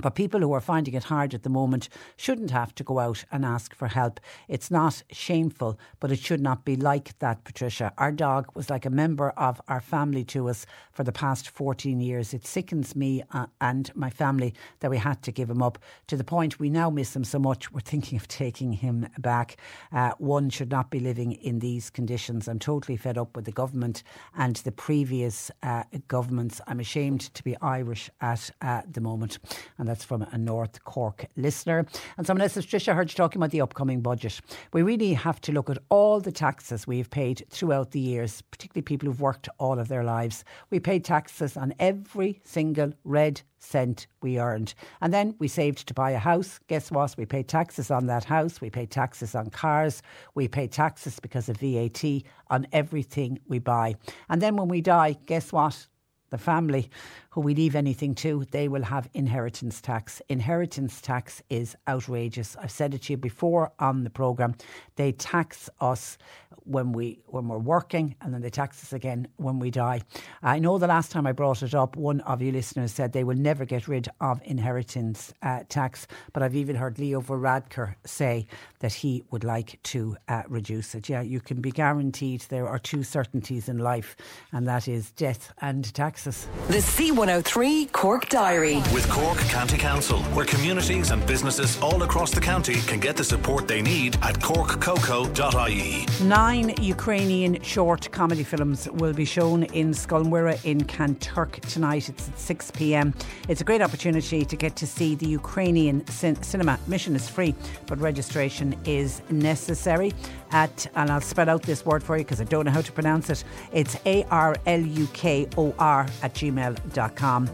[0.02, 3.26] But people who are finding it hard at the moment shouldn't have to go out
[3.32, 4.20] and ask for help.
[4.48, 7.94] It's not shameful, but it should not be like that, Patricia.
[7.98, 12.00] Our dog was like a member of our family to us for the past 14
[12.00, 12.34] years.
[12.34, 15.78] It sickens me uh, and my family that we had to give him up
[16.08, 19.58] to the point we now miss him so much we're thinking of taking him back.
[19.92, 22.48] Uh, one should not be living in these conditions.
[22.48, 24.04] I'm totally fed up with the government
[24.38, 26.62] and the previous uh, governments.
[26.68, 29.40] I'm ashamed to be Irish at uh, the moment.
[29.78, 31.86] And that's from a North Cork listener.
[32.18, 34.40] And someone else says, Tricia, I heard you talking about the upcoming budget.
[34.72, 38.84] We really have to look at all the taxes we've paid throughout the years, particularly
[38.84, 40.44] people who've worked all of their lives.
[40.70, 44.74] We paid taxes on every single red cent we earned.
[45.02, 46.60] And then we saved to buy a house.
[46.68, 47.16] Guess what?
[47.18, 48.62] We paid taxes on that house.
[48.62, 50.02] We paid taxes on cars.
[50.36, 52.04] We paid taxes because of VAT
[52.50, 53.96] on everything we buy.
[54.30, 55.88] And then when we die, guess what?
[56.30, 56.92] The family
[57.40, 60.22] who we leave anything to, they will have inheritance tax.
[60.28, 62.58] Inheritance tax is outrageous.
[62.62, 64.56] I've said it to you before on the programme.
[64.98, 66.18] They tax us
[66.66, 70.02] when we when we're working and then they tax us again when we die.
[70.44, 73.24] I know the last time I brought it up, one of you listeners said they
[73.24, 78.48] will never get rid of inheritance uh, tax, but I've even heard Leo Varadkar say
[78.80, 81.10] that he would like to uh, reduce it.
[81.10, 84.16] Yeah, you can be guaranteed there are two certainties in life,
[84.52, 86.48] and that is death and taxes.
[86.68, 86.82] The
[87.30, 88.78] C103 Cork Diary.
[88.92, 93.24] With Cork County Council, where communities and businesses all across the county can get the
[93.24, 96.08] support they need at corkcoco.ie.
[96.28, 102.10] Nine Ukrainian short comedy films will be shown in Scoil Mhuire in Kanturk tonight.
[102.10, 103.14] It's at 6 pm.
[103.48, 106.80] It's a great opportunity to get to see the Ukrainian cin- cinema.
[106.84, 107.54] Admission is free,
[107.86, 110.14] but registration is necessary.
[110.52, 112.92] At, and I'll spell out this word for you because I don't know how to
[112.92, 113.44] pronounce it.
[113.72, 117.50] It's A R L U K O R at gmail.com.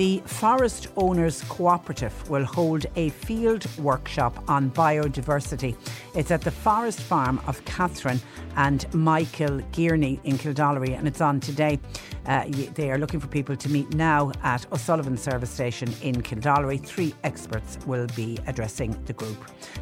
[0.00, 5.76] The Forest Owners Cooperative will hold a field workshop on biodiversity.
[6.14, 8.18] It's at the Forest Farm of Catherine
[8.56, 11.78] and Michael Gearney in Kildallery, and it's on today.
[12.24, 12.44] Uh,
[12.74, 16.82] they are looking for people to meet now at O'Sullivan Service Station in Kildallery.
[16.82, 19.36] Three experts will be addressing the group.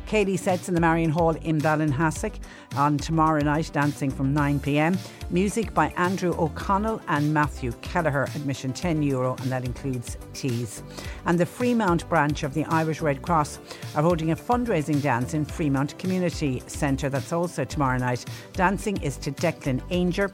[0.08, 2.40] Céilí sets in the Marion Hall in Ballinhassig
[2.74, 4.98] on tomorrow night, dancing from 9 pm.
[5.30, 10.82] Music by Andrew O'Connell and Matthew Kelleher, admission €10, Euro, and that includes teas.
[11.26, 13.58] And the Freemount branch of the Irish Red Cross
[13.94, 17.08] are holding a fundraising dance in Freemount Community Centre.
[17.08, 18.24] That's also tomorrow night.
[18.52, 20.32] Dancing is to Declan Ainger.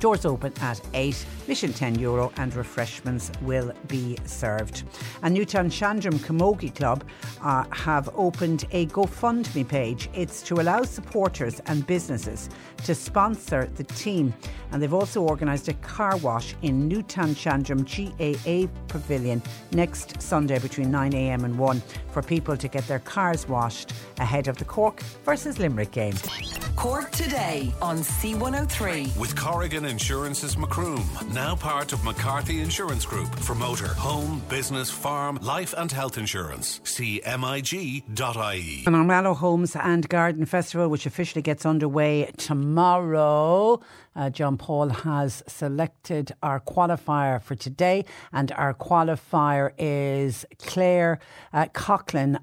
[0.00, 4.84] Doors open at 8, mission 10 euro, and refreshments will be served.
[5.22, 7.04] And Newtown Shandrum Camogie Club
[7.42, 10.08] uh, have opened a GoFundMe page.
[10.14, 12.48] It's to allow supporters and businesses
[12.84, 14.34] to sponsor the team.
[14.72, 19.42] And they've also organised a car wash in Newtown Shandrum GAA Pavilion
[19.72, 24.56] next Sunday between 9am and 1 for people to get their cars washed ahead of
[24.56, 26.14] the Cork versus Limerick game.
[26.76, 29.16] Cork today on C103.
[29.16, 31.04] With Corrigan Insurance's Macroom,
[31.34, 36.80] Now part of McCarthy Insurance Group for motor, home, business, farm, life and health insurance.
[36.84, 38.84] See MIG.ie.
[38.86, 43.80] And our Mallow Homes and Garden Festival, which officially gets underway tomorrow.
[44.16, 51.18] Uh, John Paul has selected our qualifier for today, and our qualifier is Claire
[51.52, 51.66] uh,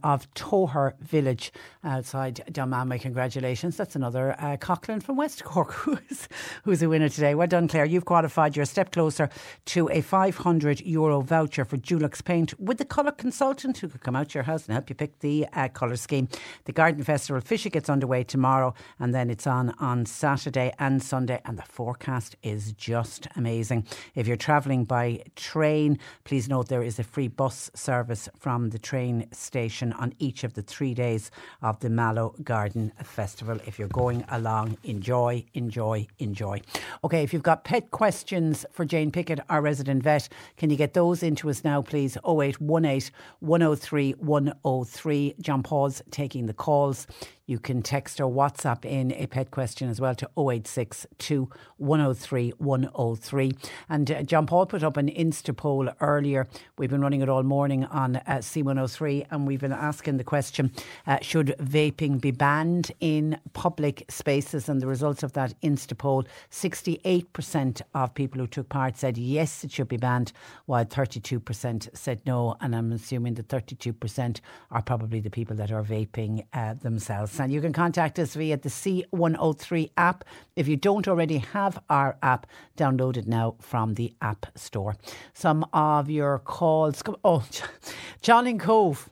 [0.03, 1.51] of Toher Village
[1.83, 2.99] outside Dunmanway.
[2.99, 3.77] Congratulations.
[3.77, 4.57] That's another uh,
[5.01, 6.27] from West Cork who's,
[6.63, 7.35] who's a winner today.
[7.35, 7.85] Well done, Claire.
[7.85, 8.55] You've qualified.
[8.55, 9.29] You're a step closer
[9.65, 14.15] to a 500 euro voucher for Dulux Paint with the colour consultant who could come
[14.15, 16.27] out to your house and help you pick the uh, colour scheme.
[16.65, 21.39] The Garden Festival officially gets underway tomorrow, and then it's on on Saturday and Sunday.
[21.45, 23.85] And the forecast is just amazing.
[24.15, 28.79] If you're travelling by train, please note there is a free bus service from the
[28.79, 31.31] train station on each of the three days
[31.61, 33.59] of the Mallow Garden Festival.
[33.65, 36.61] If you're going along, enjoy, enjoy, enjoy.
[37.03, 40.93] Okay, if you've got pet questions for Jane Pickett, our resident vet, can you get
[40.93, 42.17] those into us now, please?
[42.25, 45.35] 0818 103 103.
[45.39, 47.07] John Paul's taking the calls.
[47.51, 53.51] You can text or WhatsApp in a pet question as well to 0862 103 103.
[53.89, 56.47] And uh, John Paul put up an Insta poll earlier.
[56.77, 60.71] We've been running it all morning on uh, C103 and we've been asking the question
[61.05, 64.69] uh, should vaping be banned in public spaces?
[64.69, 69.65] And the results of that Insta poll 68% of people who took part said yes,
[69.65, 70.31] it should be banned,
[70.67, 72.55] while 32% said no.
[72.61, 74.39] And I'm assuming that 32%
[74.71, 77.40] are probably the people that are vaping uh, themselves.
[77.49, 80.23] You can contact us via the C103 app.
[80.55, 82.45] If you don't already have our app,
[82.77, 84.95] download it now from the App Store.
[85.33, 87.01] Some of your calls.
[87.23, 87.45] Oh,
[88.21, 89.09] John in Cobh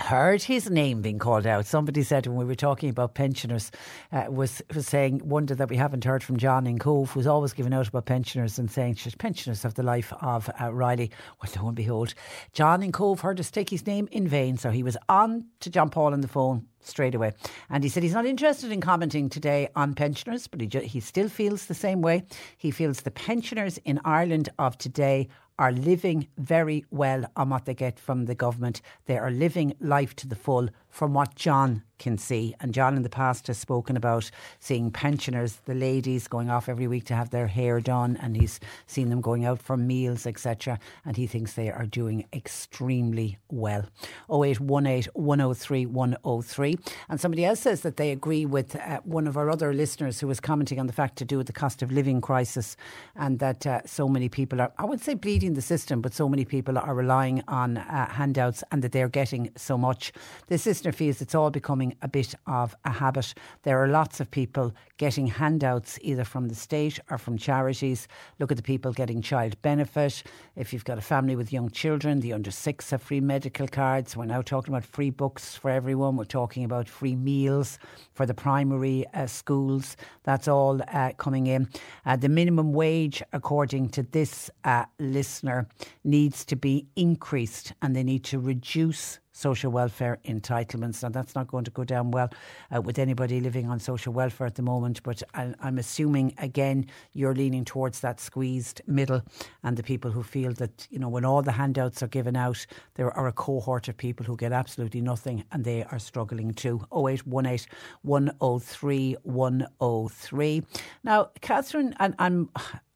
[0.00, 1.66] heard his name being called out.
[1.66, 3.70] Somebody said when we were talking about pensioners,
[4.12, 7.52] uh, was was saying wonder that we haven't heard from John in Cobh, who's always
[7.52, 11.10] giving out about pensioners and saying pensioners have the life of uh, Riley.
[11.42, 12.14] Well, lo and behold,
[12.52, 15.70] John in Cobh heard us take his name in vain, so he was on to
[15.70, 17.32] John Paul on the phone straight away.
[17.70, 21.00] And he said he's not interested in commenting today on pensioners, but he, ju- he
[21.00, 22.24] still feels the same way.
[22.56, 25.28] He feels the pensioners in Ireland of today
[25.58, 28.80] are living very well on what they get from the government.
[29.06, 32.54] They are living life to the full from what John can see.
[32.60, 34.30] And John in the past has spoken about
[34.60, 38.60] seeing pensioners, the ladies going off every week to have their hair done, and he's
[38.86, 40.78] seen them going out for meals, etc.
[41.04, 43.84] And he thinks they are doing extremely well.
[44.30, 46.78] 0818 103 103.
[47.08, 50.26] And somebody else says that they agree with uh, one of our other listeners who
[50.26, 52.76] was commenting on the fact to do with the cost of living crisis
[53.16, 56.28] and that uh, so many people are, I wouldn't say bleeding the system, but so
[56.28, 60.12] many people are relying on uh, handouts and that they're getting so much.
[60.48, 63.34] This listener feels it's all becoming a bit of a habit.
[63.62, 68.08] There are lots of people getting handouts either from the state or from charities.
[68.38, 70.22] Look at the people getting child benefit.
[70.56, 74.16] If you've got a family with young children, the under six have free medical cards.
[74.16, 76.16] We're now talking about free books for everyone.
[76.16, 77.78] We're talking about free meals
[78.14, 79.96] for the primary uh, schools.
[80.22, 81.68] That's all uh, coming in.
[82.06, 85.68] Uh, the minimum wage, according to this uh, listener,
[86.04, 91.02] needs to be increased and they need to reduce social welfare entitlements.
[91.02, 92.30] Now, that's not going to go down well
[92.74, 96.86] uh, with anybody living on social welfare at the moment, but I, I'm assuming, again,
[97.12, 99.22] you're leaning towards that squeezed middle
[99.64, 102.64] and the people who feel that, you know, when all the handouts are given out,
[102.94, 106.80] there are a cohort of people who get absolutely nothing and they are struggling too.
[106.92, 107.66] 0818
[108.02, 110.62] 103 103.
[111.02, 112.50] Now, Catherine, and I'm.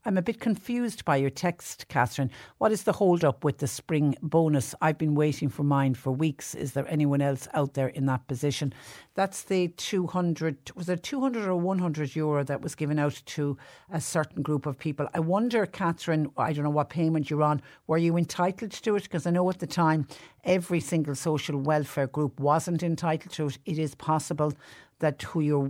[0.08, 2.30] I'm a bit confused by your text, Catherine.
[2.56, 4.74] What is the hold up with the spring bonus?
[4.80, 6.54] I've been waiting for mine for weeks.
[6.54, 8.72] Is there anyone else out there in that position?
[9.16, 13.58] That's the 200, was it 200 or 100 euro that was given out to
[13.92, 15.06] a certain group of people?
[15.12, 17.60] I wonder, Catherine, I don't know what payment you're on.
[17.86, 19.02] Were you entitled to it?
[19.02, 20.08] Because I know at the time
[20.42, 23.58] every single social welfare group wasn't entitled to it.
[23.66, 24.54] It is possible
[25.00, 25.66] that who you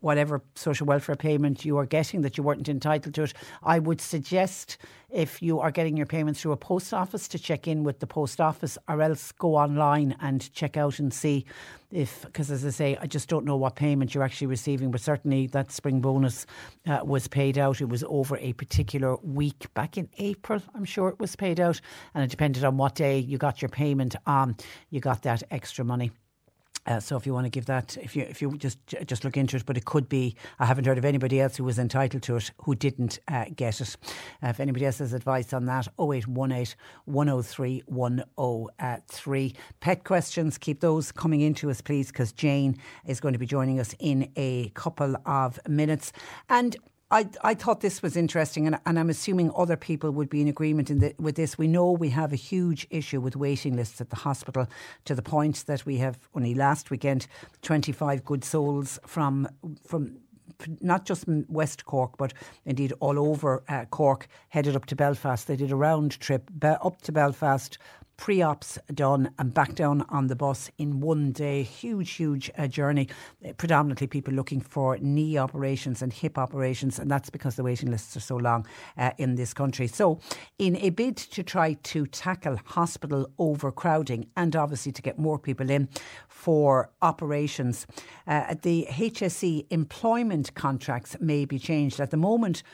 [0.00, 3.34] whatever social welfare payment you are getting that you weren't entitled to it.
[3.62, 4.78] I would suggest
[5.10, 8.06] if you are getting your payments through a post office to check in with the
[8.06, 11.44] post office, or else go online and check out and see
[11.90, 15.00] if because as I say, I just don't know what payment you're actually receiving, but
[15.00, 16.46] certainly that spring bonus
[16.86, 17.80] uh, was paid out.
[17.80, 20.60] It was over a particular week back in April.
[20.74, 21.80] I'm sure it was paid out,
[22.14, 24.56] and it depended on what day you got your payment on.
[24.90, 26.12] You got that extra money.
[26.88, 29.36] Uh, so if you want to give that, if you if you just just look
[29.36, 30.34] into it, but it could be.
[30.58, 33.80] I haven't heard of anybody else who was entitled to it who didn't uh, get
[33.80, 33.96] it.
[34.42, 36.74] Uh, if anybody else has advice on that, 0818
[37.04, 39.54] 103 103.
[39.80, 43.78] Pet questions, keep those coming into us, please, because Jane is going to be joining
[43.80, 46.12] us in a couple of minutes.
[46.48, 46.74] And
[47.10, 50.48] I, I thought this was interesting, and, and I'm assuming other people would be in
[50.48, 51.56] agreement in the, with this.
[51.56, 54.66] We know we have a huge issue with waiting lists at the hospital
[55.06, 57.26] to the point that we have only last weekend
[57.62, 59.48] 25 good souls from
[59.86, 60.18] from
[60.80, 62.32] not just West Cork, but
[62.64, 65.46] indeed all over uh, Cork, headed up to Belfast.
[65.46, 67.78] They did a round trip up to Belfast,
[68.18, 71.62] pre ops done and back down on the bus in one day.
[71.62, 73.08] Huge, huge uh, journey.
[73.42, 77.90] Uh, predominantly people looking for knee operations and hip operations, and that's because the waiting
[77.90, 78.66] lists are so long
[78.98, 79.86] uh, in this country.
[79.86, 80.20] So,
[80.58, 85.70] in a bid to try to tackle hospital overcrowding and obviously to get more people
[85.70, 85.88] in
[86.26, 87.86] for operations,
[88.26, 92.00] uh, the HSE employment contracts may be changed.
[92.00, 92.64] At the moment,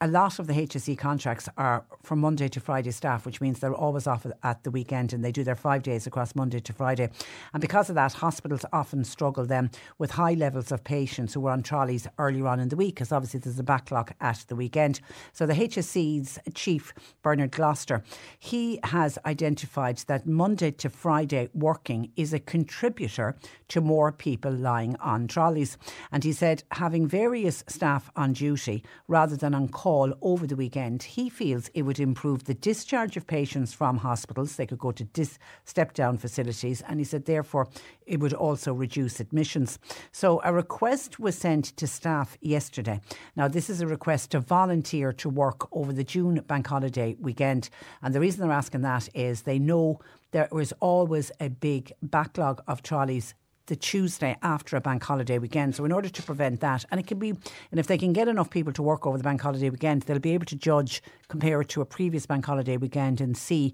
[0.00, 3.74] a lot of the HSE contracts are from Monday to Friday staff, which means they're
[3.74, 7.10] always off at the weekend and they do their five days across Monday to Friday.
[7.52, 11.52] And because of that, hospitals often struggle then with high levels of patients who are
[11.52, 15.00] on trolleys earlier on in the week, because obviously there's a backlog at the weekend.
[15.32, 16.92] So the HSE's chief,
[17.22, 18.02] Bernard Gloster,
[18.38, 23.36] he has identified that Monday to Friday working is a contributor
[23.68, 25.78] to more people lying on trolleys.
[26.10, 31.02] And he said having various staff on duty rather than on call over the weekend,
[31.02, 34.56] he feels it would improve the discharge of patients from hospitals.
[34.56, 36.80] They could go to dis- step down facilities.
[36.88, 37.68] And he said, therefore,
[38.06, 39.78] it would also reduce admissions.
[40.10, 42.98] So a request was sent to staff yesterday.
[43.36, 47.68] Now, this is a request to volunteer to work over the June bank holiday weekend.
[48.00, 50.00] And the reason they're asking that is they know
[50.30, 53.34] there was always a big backlog of trolleys
[53.66, 55.74] the Tuesday after a bank holiday weekend.
[55.74, 58.28] So in order to prevent that, and it can be, and if they can get
[58.28, 61.60] enough people to work over the bank holiday weekend, they'll be able to judge, compare
[61.60, 63.72] it to a previous bank holiday weekend, and see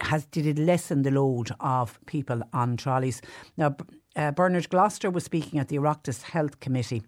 [0.00, 3.22] has did it lessen the load of people on trolleys.
[3.56, 3.74] Now,
[4.14, 7.02] uh, Bernard Gloster was speaking at the Oireachtas Health Committee.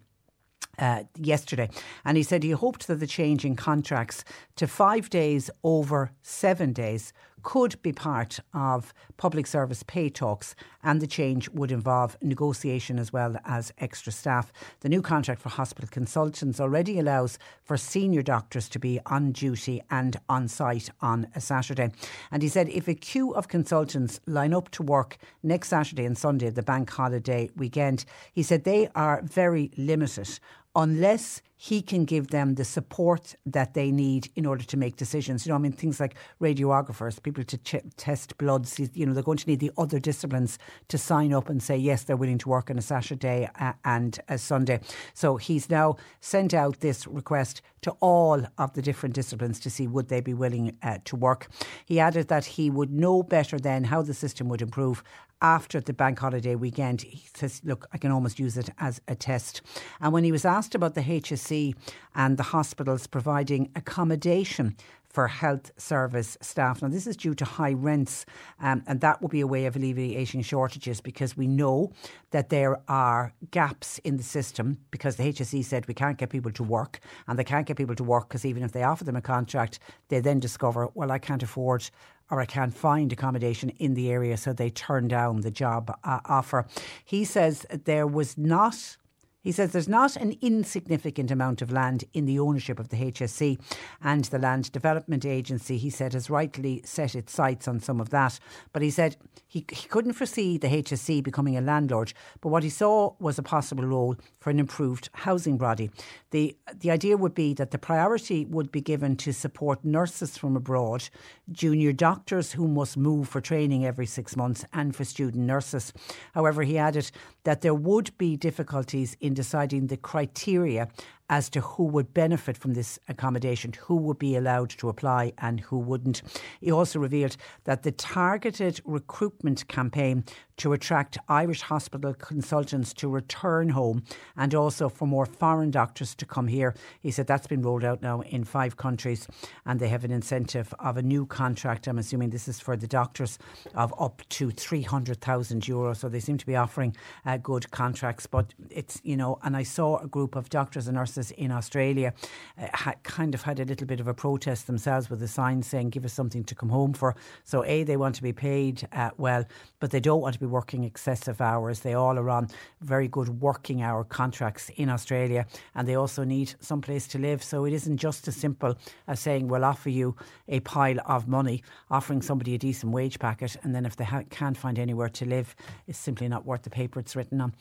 [0.77, 1.69] Uh, yesterday,
[2.03, 4.25] and he said he hoped that the change in contracts
[4.57, 7.13] to five days over seven days
[7.45, 13.13] could be part of public service pay talks, and the change would involve negotiation as
[13.13, 14.51] well as extra staff.
[14.79, 19.79] The new contract for hospital consultants already allows for senior doctors to be on duty
[19.91, 21.91] and on site on a Saturday.
[22.31, 26.17] And he said if a queue of consultants line up to work next Saturday and
[26.17, 30.39] Sunday, the bank holiday weekend, he said they are very limited
[30.75, 35.45] unless he can give them the support that they need in order to make decisions.
[35.45, 39.23] You know, I mean, things like radiographers, people to ch- test bloods, you know, they're
[39.23, 42.49] going to need the other disciplines to sign up and say, yes, they're willing to
[42.49, 43.49] work on a Saturday
[43.85, 44.81] and a Sunday.
[45.13, 49.87] So he's now sent out this request to all of the different disciplines to see
[49.87, 51.47] would they be willing uh, to work.
[51.85, 55.03] He added that he would know better then how the system would improve
[55.41, 57.01] after the bank holiday weekend.
[57.01, 59.61] He says, look, I can almost use it as a test.
[59.99, 61.75] And when he was asked about the HSE
[62.15, 64.75] and the hospitals providing accommodation
[65.15, 66.81] for health service staff.
[66.81, 68.25] Now, this is due to high rents,
[68.59, 71.93] um, and that will be a way of alleviating shortages because we know
[72.31, 76.51] that there are gaps in the system because the HSE said we can't get people
[76.51, 79.15] to work, and they can't get people to work because even if they offer them
[79.15, 79.79] a contract,
[80.09, 81.89] they then discover, well, I can't afford
[82.29, 86.19] or I can't find accommodation in the area, so they turn down the job uh,
[86.25, 86.65] offer.
[87.05, 88.97] He says there was not
[89.45, 93.59] he says there's not an insignificant amount of land in the ownership of the HSE,
[94.01, 98.09] and the Land Development Agency, he said, has rightly set its sights on some of
[98.09, 98.39] that.
[98.73, 102.11] But he said he, he couldn't foresee the HSE becoming a landlord,
[102.41, 105.91] but what he saw was a possible role for an improved housing body.
[106.31, 110.55] The, the idea would be that the priority would be given to support nurses from
[110.55, 111.07] abroad,
[111.51, 115.93] junior doctors who must move for training every six months, and for student nurses.
[116.33, 117.11] However, he added
[117.45, 120.87] that there would be difficulties in deciding the criteria
[121.29, 125.59] as to who would benefit from this accommodation, who would be allowed to apply and
[125.59, 126.21] who wouldn't.
[126.61, 130.23] He also revealed that the targeted recruitment campaign
[130.57, 134.03] to attract Irish hospital consultants to return home
[134.37, 136.73] and also for more foreign doctors to come here.
[137.01, 139.27] He said that's been rolled out now in five countries
[139.65, 141.87] and they have an incentive of a new contract.
[141.87, 143.37] I'm assuming this is for the doctors
[143.73, 145.97] of up to 300,000 euros.
[145.97, 146.95] So they seem to be offering
[147.25, 148.25] uh, good contracts.
[148.25, 152.13] But it's, you know, and I saw a group of doctors and nurses in Australia
[152.57, 155.61] uh, had kind of had a little bit of a protest themselves with a sign
[155.63, 157.15] saying, give us something to come home for.
[157.43, 159.45] So, A, they want to be paid uh, well,
[159.79, 161.79] but they don't want to be working excessive hours.
[161.79, 162.49] They all are on
[162.81, 167.43] very good working hour contracts in Australia and they also need some place to live.
[167.43, 168.77] So it isn't just as simple
[169.07, 170.15] as saying we'll offer you
[170.47, 174.23] a pile of money, offering somebody a decent wage packet, and then if they ha-
[174.29, 175.55] can't find anywhere to live,
[175.87, 177.53] it's simply not worth the paper it's written on.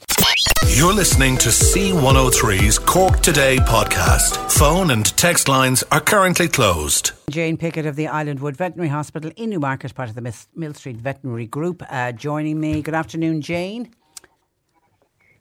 [0.66, 4.51] You're listening to C103's Cork Today Today podcast.
[4.53, 7.12] Phone and text lines are currently closed.
[7.29, 11.45] Jane Pickett of the Islandwood Veterinary Hospital in Newmarket, part of the Mill Street Veterinary
[11.45, 12.81] Group, uh, joining me.
[12.81, 13.95] Good afternoon, Jane.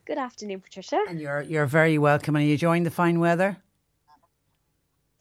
[0.04, 1.02] Good afternoon, Patricia.
[1.08, 2.36] And you're you're very welcome.
[2.36, 3.56] Are you enjoying the fine weather?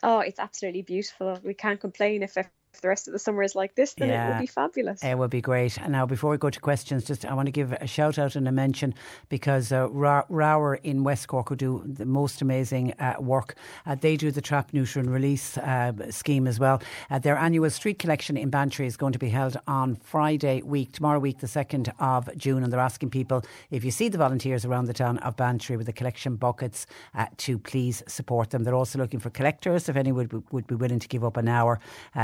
[0.02, 1.38] Oh, it's absolutely beautiful.
[1.44, 2.36] We can't complain if
[2.72, 5.02] if the rest of the summer is like this, then yeah, it would be fabulous.
[5.04, 5.76] It would be great.
[5.78, 8.34] And now, before we go to questions, just I want to give a shout out
[8.34, 8.94] and a mention
[9.28, 14.16] because uh, Roar in West Cork, who do the most amazing uh, work, uh, they
[14.16, 16.82] do the trap, neuter, and release uh, scheme as well.
[17.10, 20.92] Uh, their annual street collection in Bantry is going to be held on Friday week,
[20.92, 22.62] tomorrow week, the 2nd of June.
[22.62, 25.86] And they're asking people if you see the volunteers around the town of Bantry with
[25.86, 28.64] the collection buckets uh, to please support them.
[28.64, 31.48] They're also looking for collectors, if anyone would, would be willing to give up an
[31.48, 31.80] hour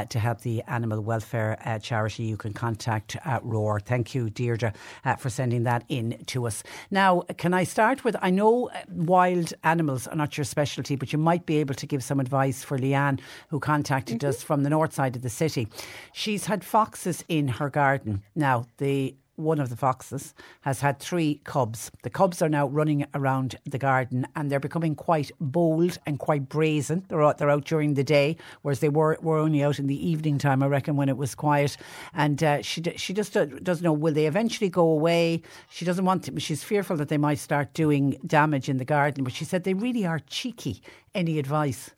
[0.09, 3.81] to help the animal welfare uh, charity, you can contact uh, Roar.
[3.81, 4.73] Thank you, Deirdre,
[5.05, 6.63] uh, for sending that in to us.
[6.91, 8.17] Now, can I start with?
[8.21, 11.87] I know uh, wild animals are not your specialty, but you might be able to
[11.87, 14.29] give some advice for Leanne, who contacted mm-hmm.
[14.29, 15.69] us from the north side of the city.
[16.13, 18.23] She's had foxes in her garden.
[18.35, 21.91] Now, the one of the foxes has had three cubs.
[22.03, 26.49] The cubs are now running around the garden and they're becoming quite bold and quite
[26.49, 27.05] brazen.
[27.09, 30.09] They're out, they're out during the day, whereas they were, were only out in the
[30.09, 31.77] evening time, I reckon, when it was quiet.
[32.15, 35.43] And uh, she she just doesn't know will they eventually go away.
[35.71, 36.41] She doesn't want to.
[36.41, 39.25] She's fearful that they might start doing damage in the garden.
[39.25, 40.83] But she said they really are cheeky.
[41.15, 41.91] Any advice?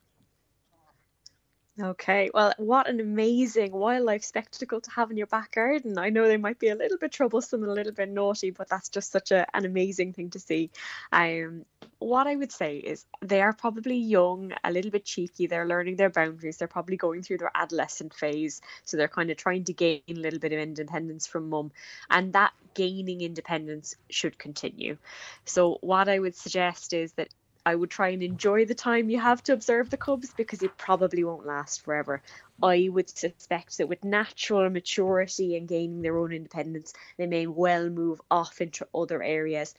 [1.83, 5.97] Okay, well, what an amazing wildlife spectacle to have in your back garden.
[5.99, 8.69] I know they might be a little bit troublesome and a little bit naughty, but
[8.69, 10.71] that's just such a, an amazing thing to see.
[11.11, 11.65] Um,
[12.01, 15.47] what I would say is they are probably young, a little bit cheeky.
[15.47, 16.59] They're learning their boundaries.
[16.59, 18.61] They're probably going through their adolescent phase.
[18.85, 21.73] So they're kind of trying to gain a little bit of independence from mum.
[22.11, 24.99] And that gaining independence should continue.
[25.45, 27.29] So, what I would suggest is that
[27.67, 30.77] I would try and enjoy the time you have to observe the cubs because it
[30.79, 32.23] probably won't last forever.
[32.63, 37.89] I would suspect that with natural maturity and gaining their own independence, they may well
[37.91, 39.75] move off into other areas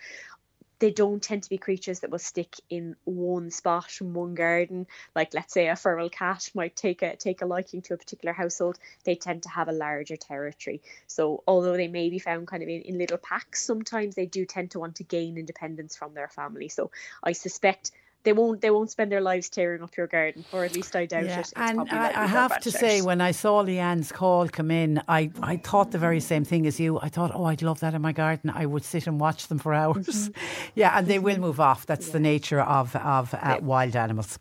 [0.82, 4.88] they don't tend to be creatures that will stick in one spot in one garden.
[5.16, 8.34] Like let's say a feral cat might take a take a liking to a particular
[8.34, 8.80] household.
[9.04, 10.82] They tend to have a larger territory.
[11.06, 14.44] So although they may be found kind of in, in little packs, sometimes they do
[14.44, 16.68] tend to want to gain independence from their family.
[16.68, 16.90] So
[17.24, 17.92] I suspect
[18.24, 21.06] they won't they won't spend their lives tearing up your garden, or at least I
[21.06, 21.38] doubt yeah.
[21.38, 21.40] it.
[21.40, 25.32] It's and I, I have to say, when I saw Leanne's call come in, I,
[25.42, 27.00] I thought the very same thing as you.
[27.00, 28.50] I thought, oh, I'd love that in my garden.
[28.50, 30.08] I would sit and watch them for hours.
[30.08, 30.72] Mm-hmm.
[30.76, 31.86] yeah, and they will move off.
[31.86, 32.14] That's yeah.
[32.14, 33.60] the nature of of uh, yeah.
[33.60, 34.38] wild animals.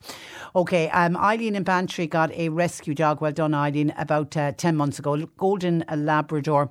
[0.54, 3.20] Okay, um, Eileen in Bantry got a rescue dog.
[3.20, 3.94] Well done, Eileen.
[3.96, 6.70] About uh, ten months ago, golden Labrador.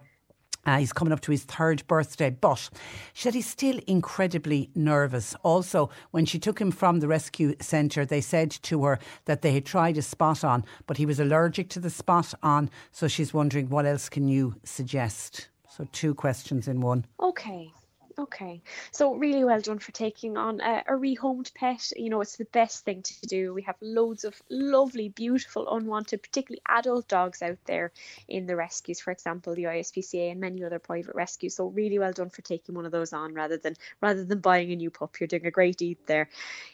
[0.65, 2.69] Uh, he's coming up to his third birthday, but
[3.13, 5.35] she said he's still incredibly nervous.
[5.43, 9.53] Also, when she took him from the rescue centre, they said to her that they
[9.53, 12.69] had tried a spot on, but he was allergic to the spot on.
[12.91, 15.49] So she's wondering, what else can you suggest?
[15.69, 17.05] So, two questions in one.
[17.21, 17.71] Okay.
[18.19, 21.93] Okay, so really well done for taking on a, a rehomed pet.
[21.95, 23.53] You know, it's the best thing to do.
[23.53, 27.93] We have loads of lovely, beautiful, unwanted, particularly adult dogs out there
[28.27, 31.55] in the rescues, for example, the ISPCA and many other private rescues.
[31.55, 34.73] So really well done for taking one of those on rather than rather than buying
[34.73, 35.17] a new pup.
[35.21, 36.27] You're doing a great deed there.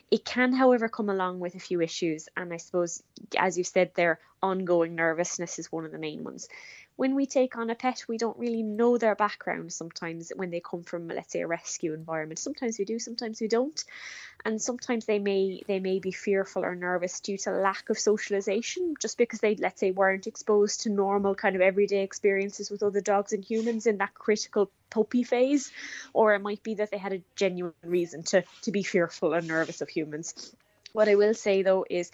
[0.10, 3.04] It can, however, come along with a few issues, and I suppose,
[3.38, 6.48] as you said there, ongoing nervousness is one of the main ones
[6.96, 10.62] when we take on a pet, we don't really know their background sometimes when they
[10.62, 12.40] come from, let's say, a rescue environment.
[12.40, 13.84] Sometimes we do, sometimes we don't.
[14.46, 18.96] And sometimes they may they may be fearful or nervous due to lack of socialization,
[19.00, 23.02] just because they, let's say, weren't exposed to normal kind of everyday experiences with other
[23.02, 25.72] dogs and humans in that critical puppy phase.
[26.14, 29.48] Or it might be that they had a genuine reason to, to be fearful and
[29.48, 30.56] nervous of humans.
[30.96, 32.10] What I will say though is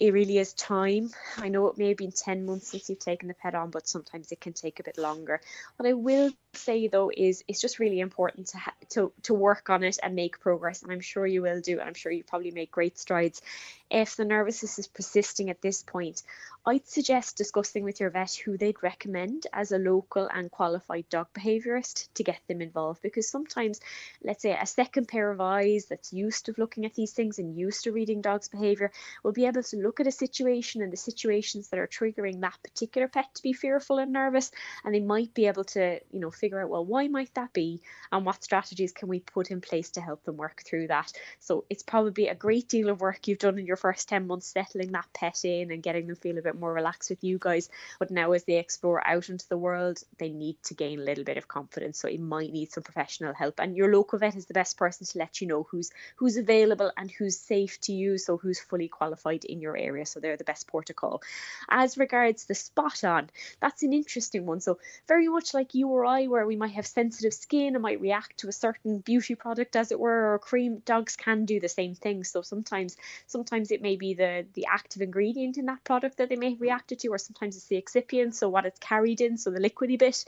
[0.00, 1.10] it really is time.
[1.36, 3.86] I know it may have been 10 months since you've taken the pet on, but
[3.86, 5.42] sometimes it can take a bit longer.
[5.76, 9.68] What I will say though is it's just really important to ha- to to work
[9.68, 11.78] on it and make progress, and I'm sure you will do.
[11.78, 13.42] And I'm sure you probably make great strides.
[13.94, 16.22] If the nervousness is persisting at this point,
[16.64, 21.26] I'd suggest discussing with your vet who they'd recommend as a local and qualified dog
[21.34, 23.02] behaviourist to get them involved.
[23.02, 23.80] Because sometimes,
[24.24, 27.54] let's say, a second pair of eyes that's used to looking at these things and
[27.54, 28.92] used to reading dogs' behaviour
[29.22, 32.56] will be able to look at a situation and the situations that are triggering that
[32.62, 34.52] particular pet to be fearful and nervous,
[34.84, 37.82] and they might be able to, you know, figure out well why might that be
[38.10, 41.12] and what strategies can we put in place to help them work through that.
[41.40, 44.46] So it's probably a great deal of work you've done in your first 10 months
[44.46, 47.68] settling that pet in and getting them feel a bit more relaxed with you guys.
[47.98, 51.24] But now, as they explore out into the world, they need to gain a little
[51.24, 51.98] bit of confidence.
[51.98, 53.58] So it might need some professional help.
[53.58, 56.92] And your local vet is the best person to let you know who's who's available
[56.96, 60.06] and who's safe to use so who's fully qualified in your area.
[60.06, 61.22] So they're the best port to call.
[61.68, 63.30] As regards the spot on,
[63.60, 64.60] that's an interesting one.
[64.60, 64.78] So
[65.08, 68.38] very much like you or I, where we might have sensitive skin and might react
[68.38, 71.94] to a certain beauty product, as it were, or cream, dogs can do the same
[71.94, 72.24] thing.
[72.24, 72.96] So sometimes
[73.26, 76.60] sometimes it may be the the active ingredient in that product that they may have
[76.60, 79.98] reacted to, or sometimes it's the excipient, so what it's carried in, so the liquidy
[79.98, 80.24] bit.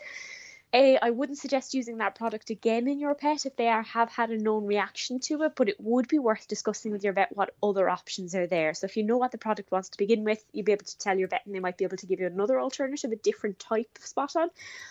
[0.76, 4.10] A, I wouldn't suggest using that product again in your pet if they are, have
[4.10, 7.28] had a known reaction to it, but it would be worth discussing with your vet
[7.36, 8.74] what other options are there.
[8.74, 10.98] So if you know what the product wants to begin with, you'll be able to
[10.98, 13.60] tell your vet and they might be able to give you another alternative, a different
[13.60, 14.48] type of spot on.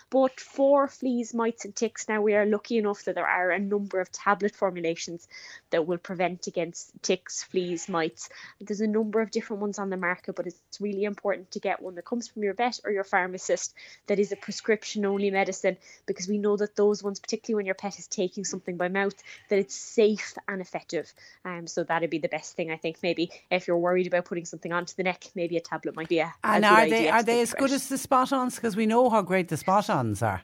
[0.08, 3.58] But for fleas, mites, and ticks, now we are lucky enough that there are a
[3.58, 5.28] number of tablet formulations
[5.68, 8.30] that will prevent against ticks, fleas, mites.
[8.58, 11.82] There's a number of different ones on the market, but it's really important to get
[11.82, 13.74] one that comes from your vet or your pharmacist
[14.06, 15.73] that is a prescription only medicine
[16.06, 19.14] because we know that those ones, particularly when your pet is taking something by mouth,
[19.48, 21.12] that it's safe and effective.
[21.44, 22.98] Um, so that'd be the best thing I think.
[23.02, 26.20] Maybe if you're worried about putting something onto the neck, maybe a tablet might be
[26.20, 26.34] a.
[26.42, 28.56] And a are they are they as good as the spot ons?
[28.56, 30.42] Because we know how great the spot ons are.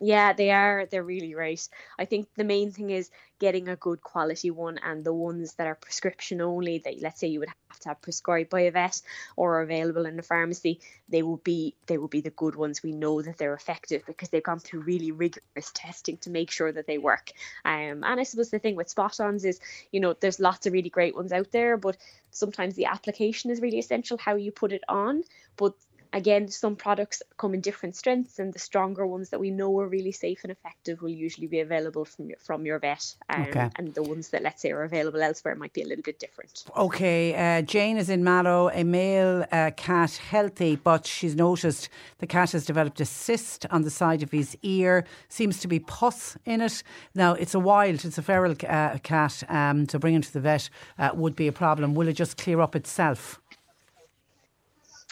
[0.00, 0.86] Yeah, they are.
[0.86, 1.66] They're really right.
[1.98, 5.66] I think the main thing is getting a good quality one and the ones that
[5.66, 9.00] are prescription only that let's say you would have to have prescribed by a vet
[9.36, 12.82] or available in the pharmacy, they will be they will be the good ones.
[12.82, 16.72] We know that they're effective because they've gone through really rigorous testing to make sure
[16.72, 17.30] that they work.
[17.64, 19.60] Um, and I suppose the thing with spot-ons is,
[19.92, 21.96] you know, there's lots of really great ones out there, but
[22.30, 25.22] sometimes the application is really essential, how you put it on.
[25.56, 25.74] But
[26.14, 29.88] Again, some products come in different strengths, and the stronger ones that we know are
[29.88, 33.16] really safe and effective will usually be available from your, from your vet.
[33.28, 33.68] Um, okay.
[33.74, 36.64] And the ones that, let's say, are available elsewhere might be a little bit different.
[36.76, 41.88] Okay, uh, Jane is in Mallow, a male uh, cat, healthy, but she's noticed
[42.18, 45.80] the cat has developed a cyst on the side of his ear, seems to be
[45.80, 46.84] pus in it.
[47.16, 50.70] Now, it's a wild, it's a feral uh, cat, um, so bringing to the vet
[50.96, 51.94] uh, would be a problem.
[51.94, 53.40] Will it just clear up itself?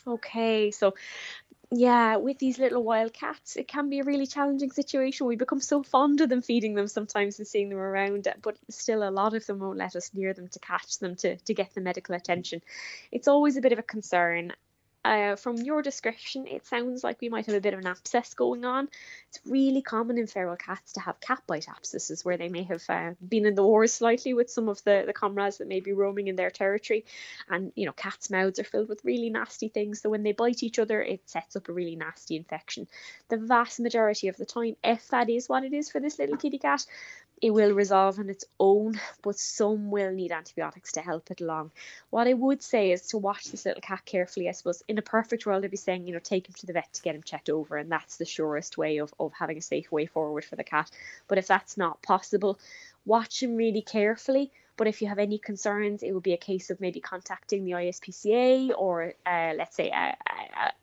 [0.07, 0.95] Okay, so
[1.71, 5.27] yeah, with these little wild cats, it can be a really challenging situation.
[5.27, 9.09] We become so fond of them, feeding them sometimes and seeing them around, but still
[9.09, 11.73] a lot of them won't let us near them to catch them to, to get
[11.75, 12.61] the medical attention.
[13.11, 14.53] It's always a bit of a concern.
[15.05, 18.35] Uh, from your description, it sounds like we might have a bit of an abscess
[18.35, 18.89] going on.
[19.29, 22.85] It's really common in feral cats to have cat bite abscesses where they may have
[22.89, 25.93] uh, been in the wars slightly with some of the, the comrades that may be
[25.93, 27.05] roaming in their territory.
[27.49, 30.01] And, you know, cats' mouths are filled with really nasty things.
[30.01, 32.87] So when they bite each other, it sets up a really nasty infection.
[33.29, 36.37] The vast majority of the time, if that is what it is for this little
[36.37, 36.87] kitty cat,
[37.43, 41.73] it will resolve on its own, but some will need antibiotics to help it along.
[42.11, 44.49] What I would say is to watch this little cat carefully.
[44.49, 46.73] I suppose in a perfect world, I'd be saying, you know, take him to the
[46.73, 49.63] vet to get him checked over, and that's the surest way of, of having a
[49.63, 50.89] safe way forward for the cat.
[51.27, 52.61] But if that's not possible,
[53.05, 54.53] watch him really carefully
[54.83, 57.71] but if you have any concerns, it would be a case of maybe contacting the
[57.71, 60.17] ISPCA or, uh, let's say, a,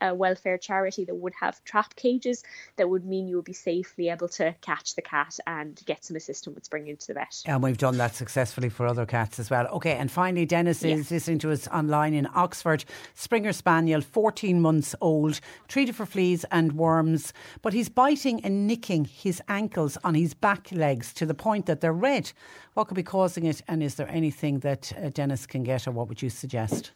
[0.02, 2.46] a, a, welfare charity that would have trap cages
[2.78, 6.16] that would mean you would be safely able to catch the cat and get some
[6.16, 7.44] assistance with bringing it to the vet.
[7.46, 9.68] And we've done that successfully for other cats as well.
[9.68, 12.86] Okay, and finally, Dennis is listening to us online in Oxford.
[13.16, 19.04] Springer Spaniel, 14 months old, treated for fleas and worms, but he's biting and nicking
[19.04, 22.32] his ankles on his back legs to the point that they're red.
[22.76, 25.92] What could be causing it, and is there anything that uh, Dennis can get, or
[25.92, 26.92] what would you suggest?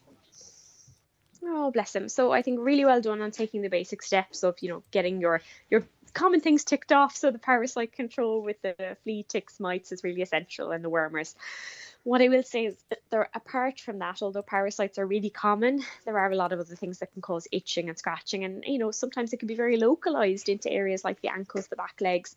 [1.45, 2.09] Oh, bless him.
[2.09, 5.19] So I think really well done on taking the basic steps of, you know, getting
[5.19, 5.83] your your
[6.13, 7.15] common things ticked off.
[7.15, 11.35] So the parasite control with the flea, ticks, mites is really essential, and the wormers.
[12.05, 15.83] What I will say is that there, apart from that, although parasites are really common,
[16.03, 18.77] there are a lot of other things that can cause itching and scratching, and you
[18.77, 22.35] know sometimes it can be very localized into areas like the ankles, the back legs.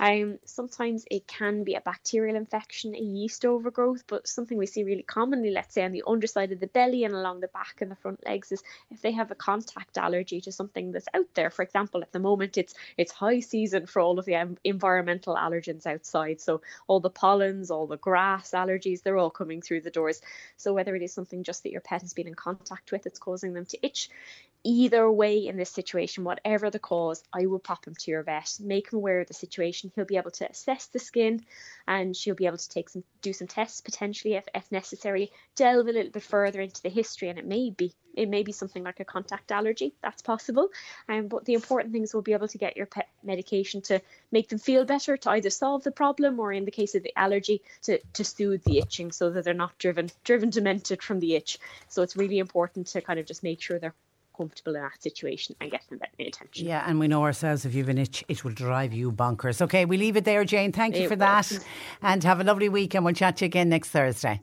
[0.00, 4.82] Um, sometimes it can be a bacterial infection, a yeast overgrowth, but something we see
[4.82, 7.90] really commonly, let's say on the underside of the belly and along the back and
[7.90, 11.50] the front legs, is if they have a contact allergy to something that's out there.
[11.50, 15.86] For example, at the moment it's it's high season for all of the environmental allergens
[15.86, 20.20] outside, so all the pollens, all the grass allergies they're all coming through the doors.
[20.56, 23.18] So whether it is something just that your pet has been in contact with that's
[23.18, 24.10] causing them to itch,
[24.64, 28.58] either way in this situation, whatever the cause, I will pop him to your vet,
[28.60, 29.92] make him aware of the situation.
[29.94, 31.44] He'll be able to assess the skin
[31.86, 35.88] and she'll be able to take some do some tests potentially if, if necessary, delve
[35.88, 38.82] a little bit further into the history and it may be it may be something
[38.82, 40.68] like a contact allergy, that's possible.
[41.08, 44.50] Um, but the important things will be able to get your pet medication to make
[44.50, 47.62] them feel better, to either solve the problem or in the case of the allergy,
[47.82, 51.58] to, to soothe the itching so that they're not driven driven demented from the itch.
[51.88, 53.94] So it's really important to kind of just make sure they're
[54.36, 56.66] comfortable in that situation and getting veterinary attention.
[56.66, 59.62] Yeah, and we know ourselves if you've an itch, it will drive you bonkers.
[59.62, 60.72] Okay, we leave it there, Jane.
[60.72, 61.20] Thank you it for will.
[61.20, 61.66] that.
[62.02, 64.40] And have a lovely week, and we'll chat to you again next Thursday.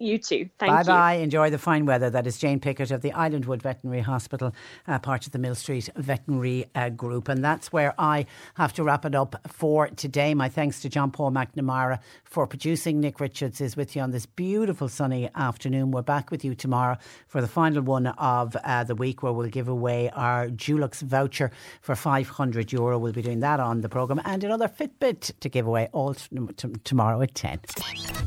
[0.00, 0.48] You too.
[0.60, 0.86] Thank bye you.
[0.86, 1.14] bye.
[1.14, 2.08] Enjoy the fine weather.
[2.08, 4.54] That is Jane Pickett of the Islandwood Veterinary Hospital,
[4.86, 7.28] uh, part of the Mill Street Veterinary uh, Group.
[7.28, 10.34] And that's where I have to wrap it up for today.
[10.34, 13.00] My thanks to John Paul McNamara for producing.
[13.00, 15.90] Nick Richards is with you on this beautiful sunny afternoon.
[15.90, 16.96] We're back with you tomorrow
[17.26, 21.50] for the final one of uh, the week where we'll give away our Dulux voucher
[21.80, 23.00] for 500 euro.
[23.00, 26.28] We'll be doing that on the programme and another Fitbit to give away all t-
[26.56, 27.58] t- tomorrow at 10.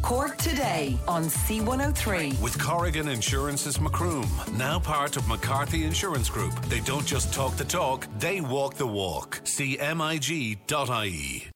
[0.02, 1.30] Cork today on
[1.62, 2.42] C103.
[2.42, 4.28] With Corrigan Insurance's Macroom,
[4.58, 6.60] now part of McCarthy Insurance Group.
[6.66, 9.42] They don't just talk the talk, they walk the walk.
[9.44, 11.52] CMIG.ie.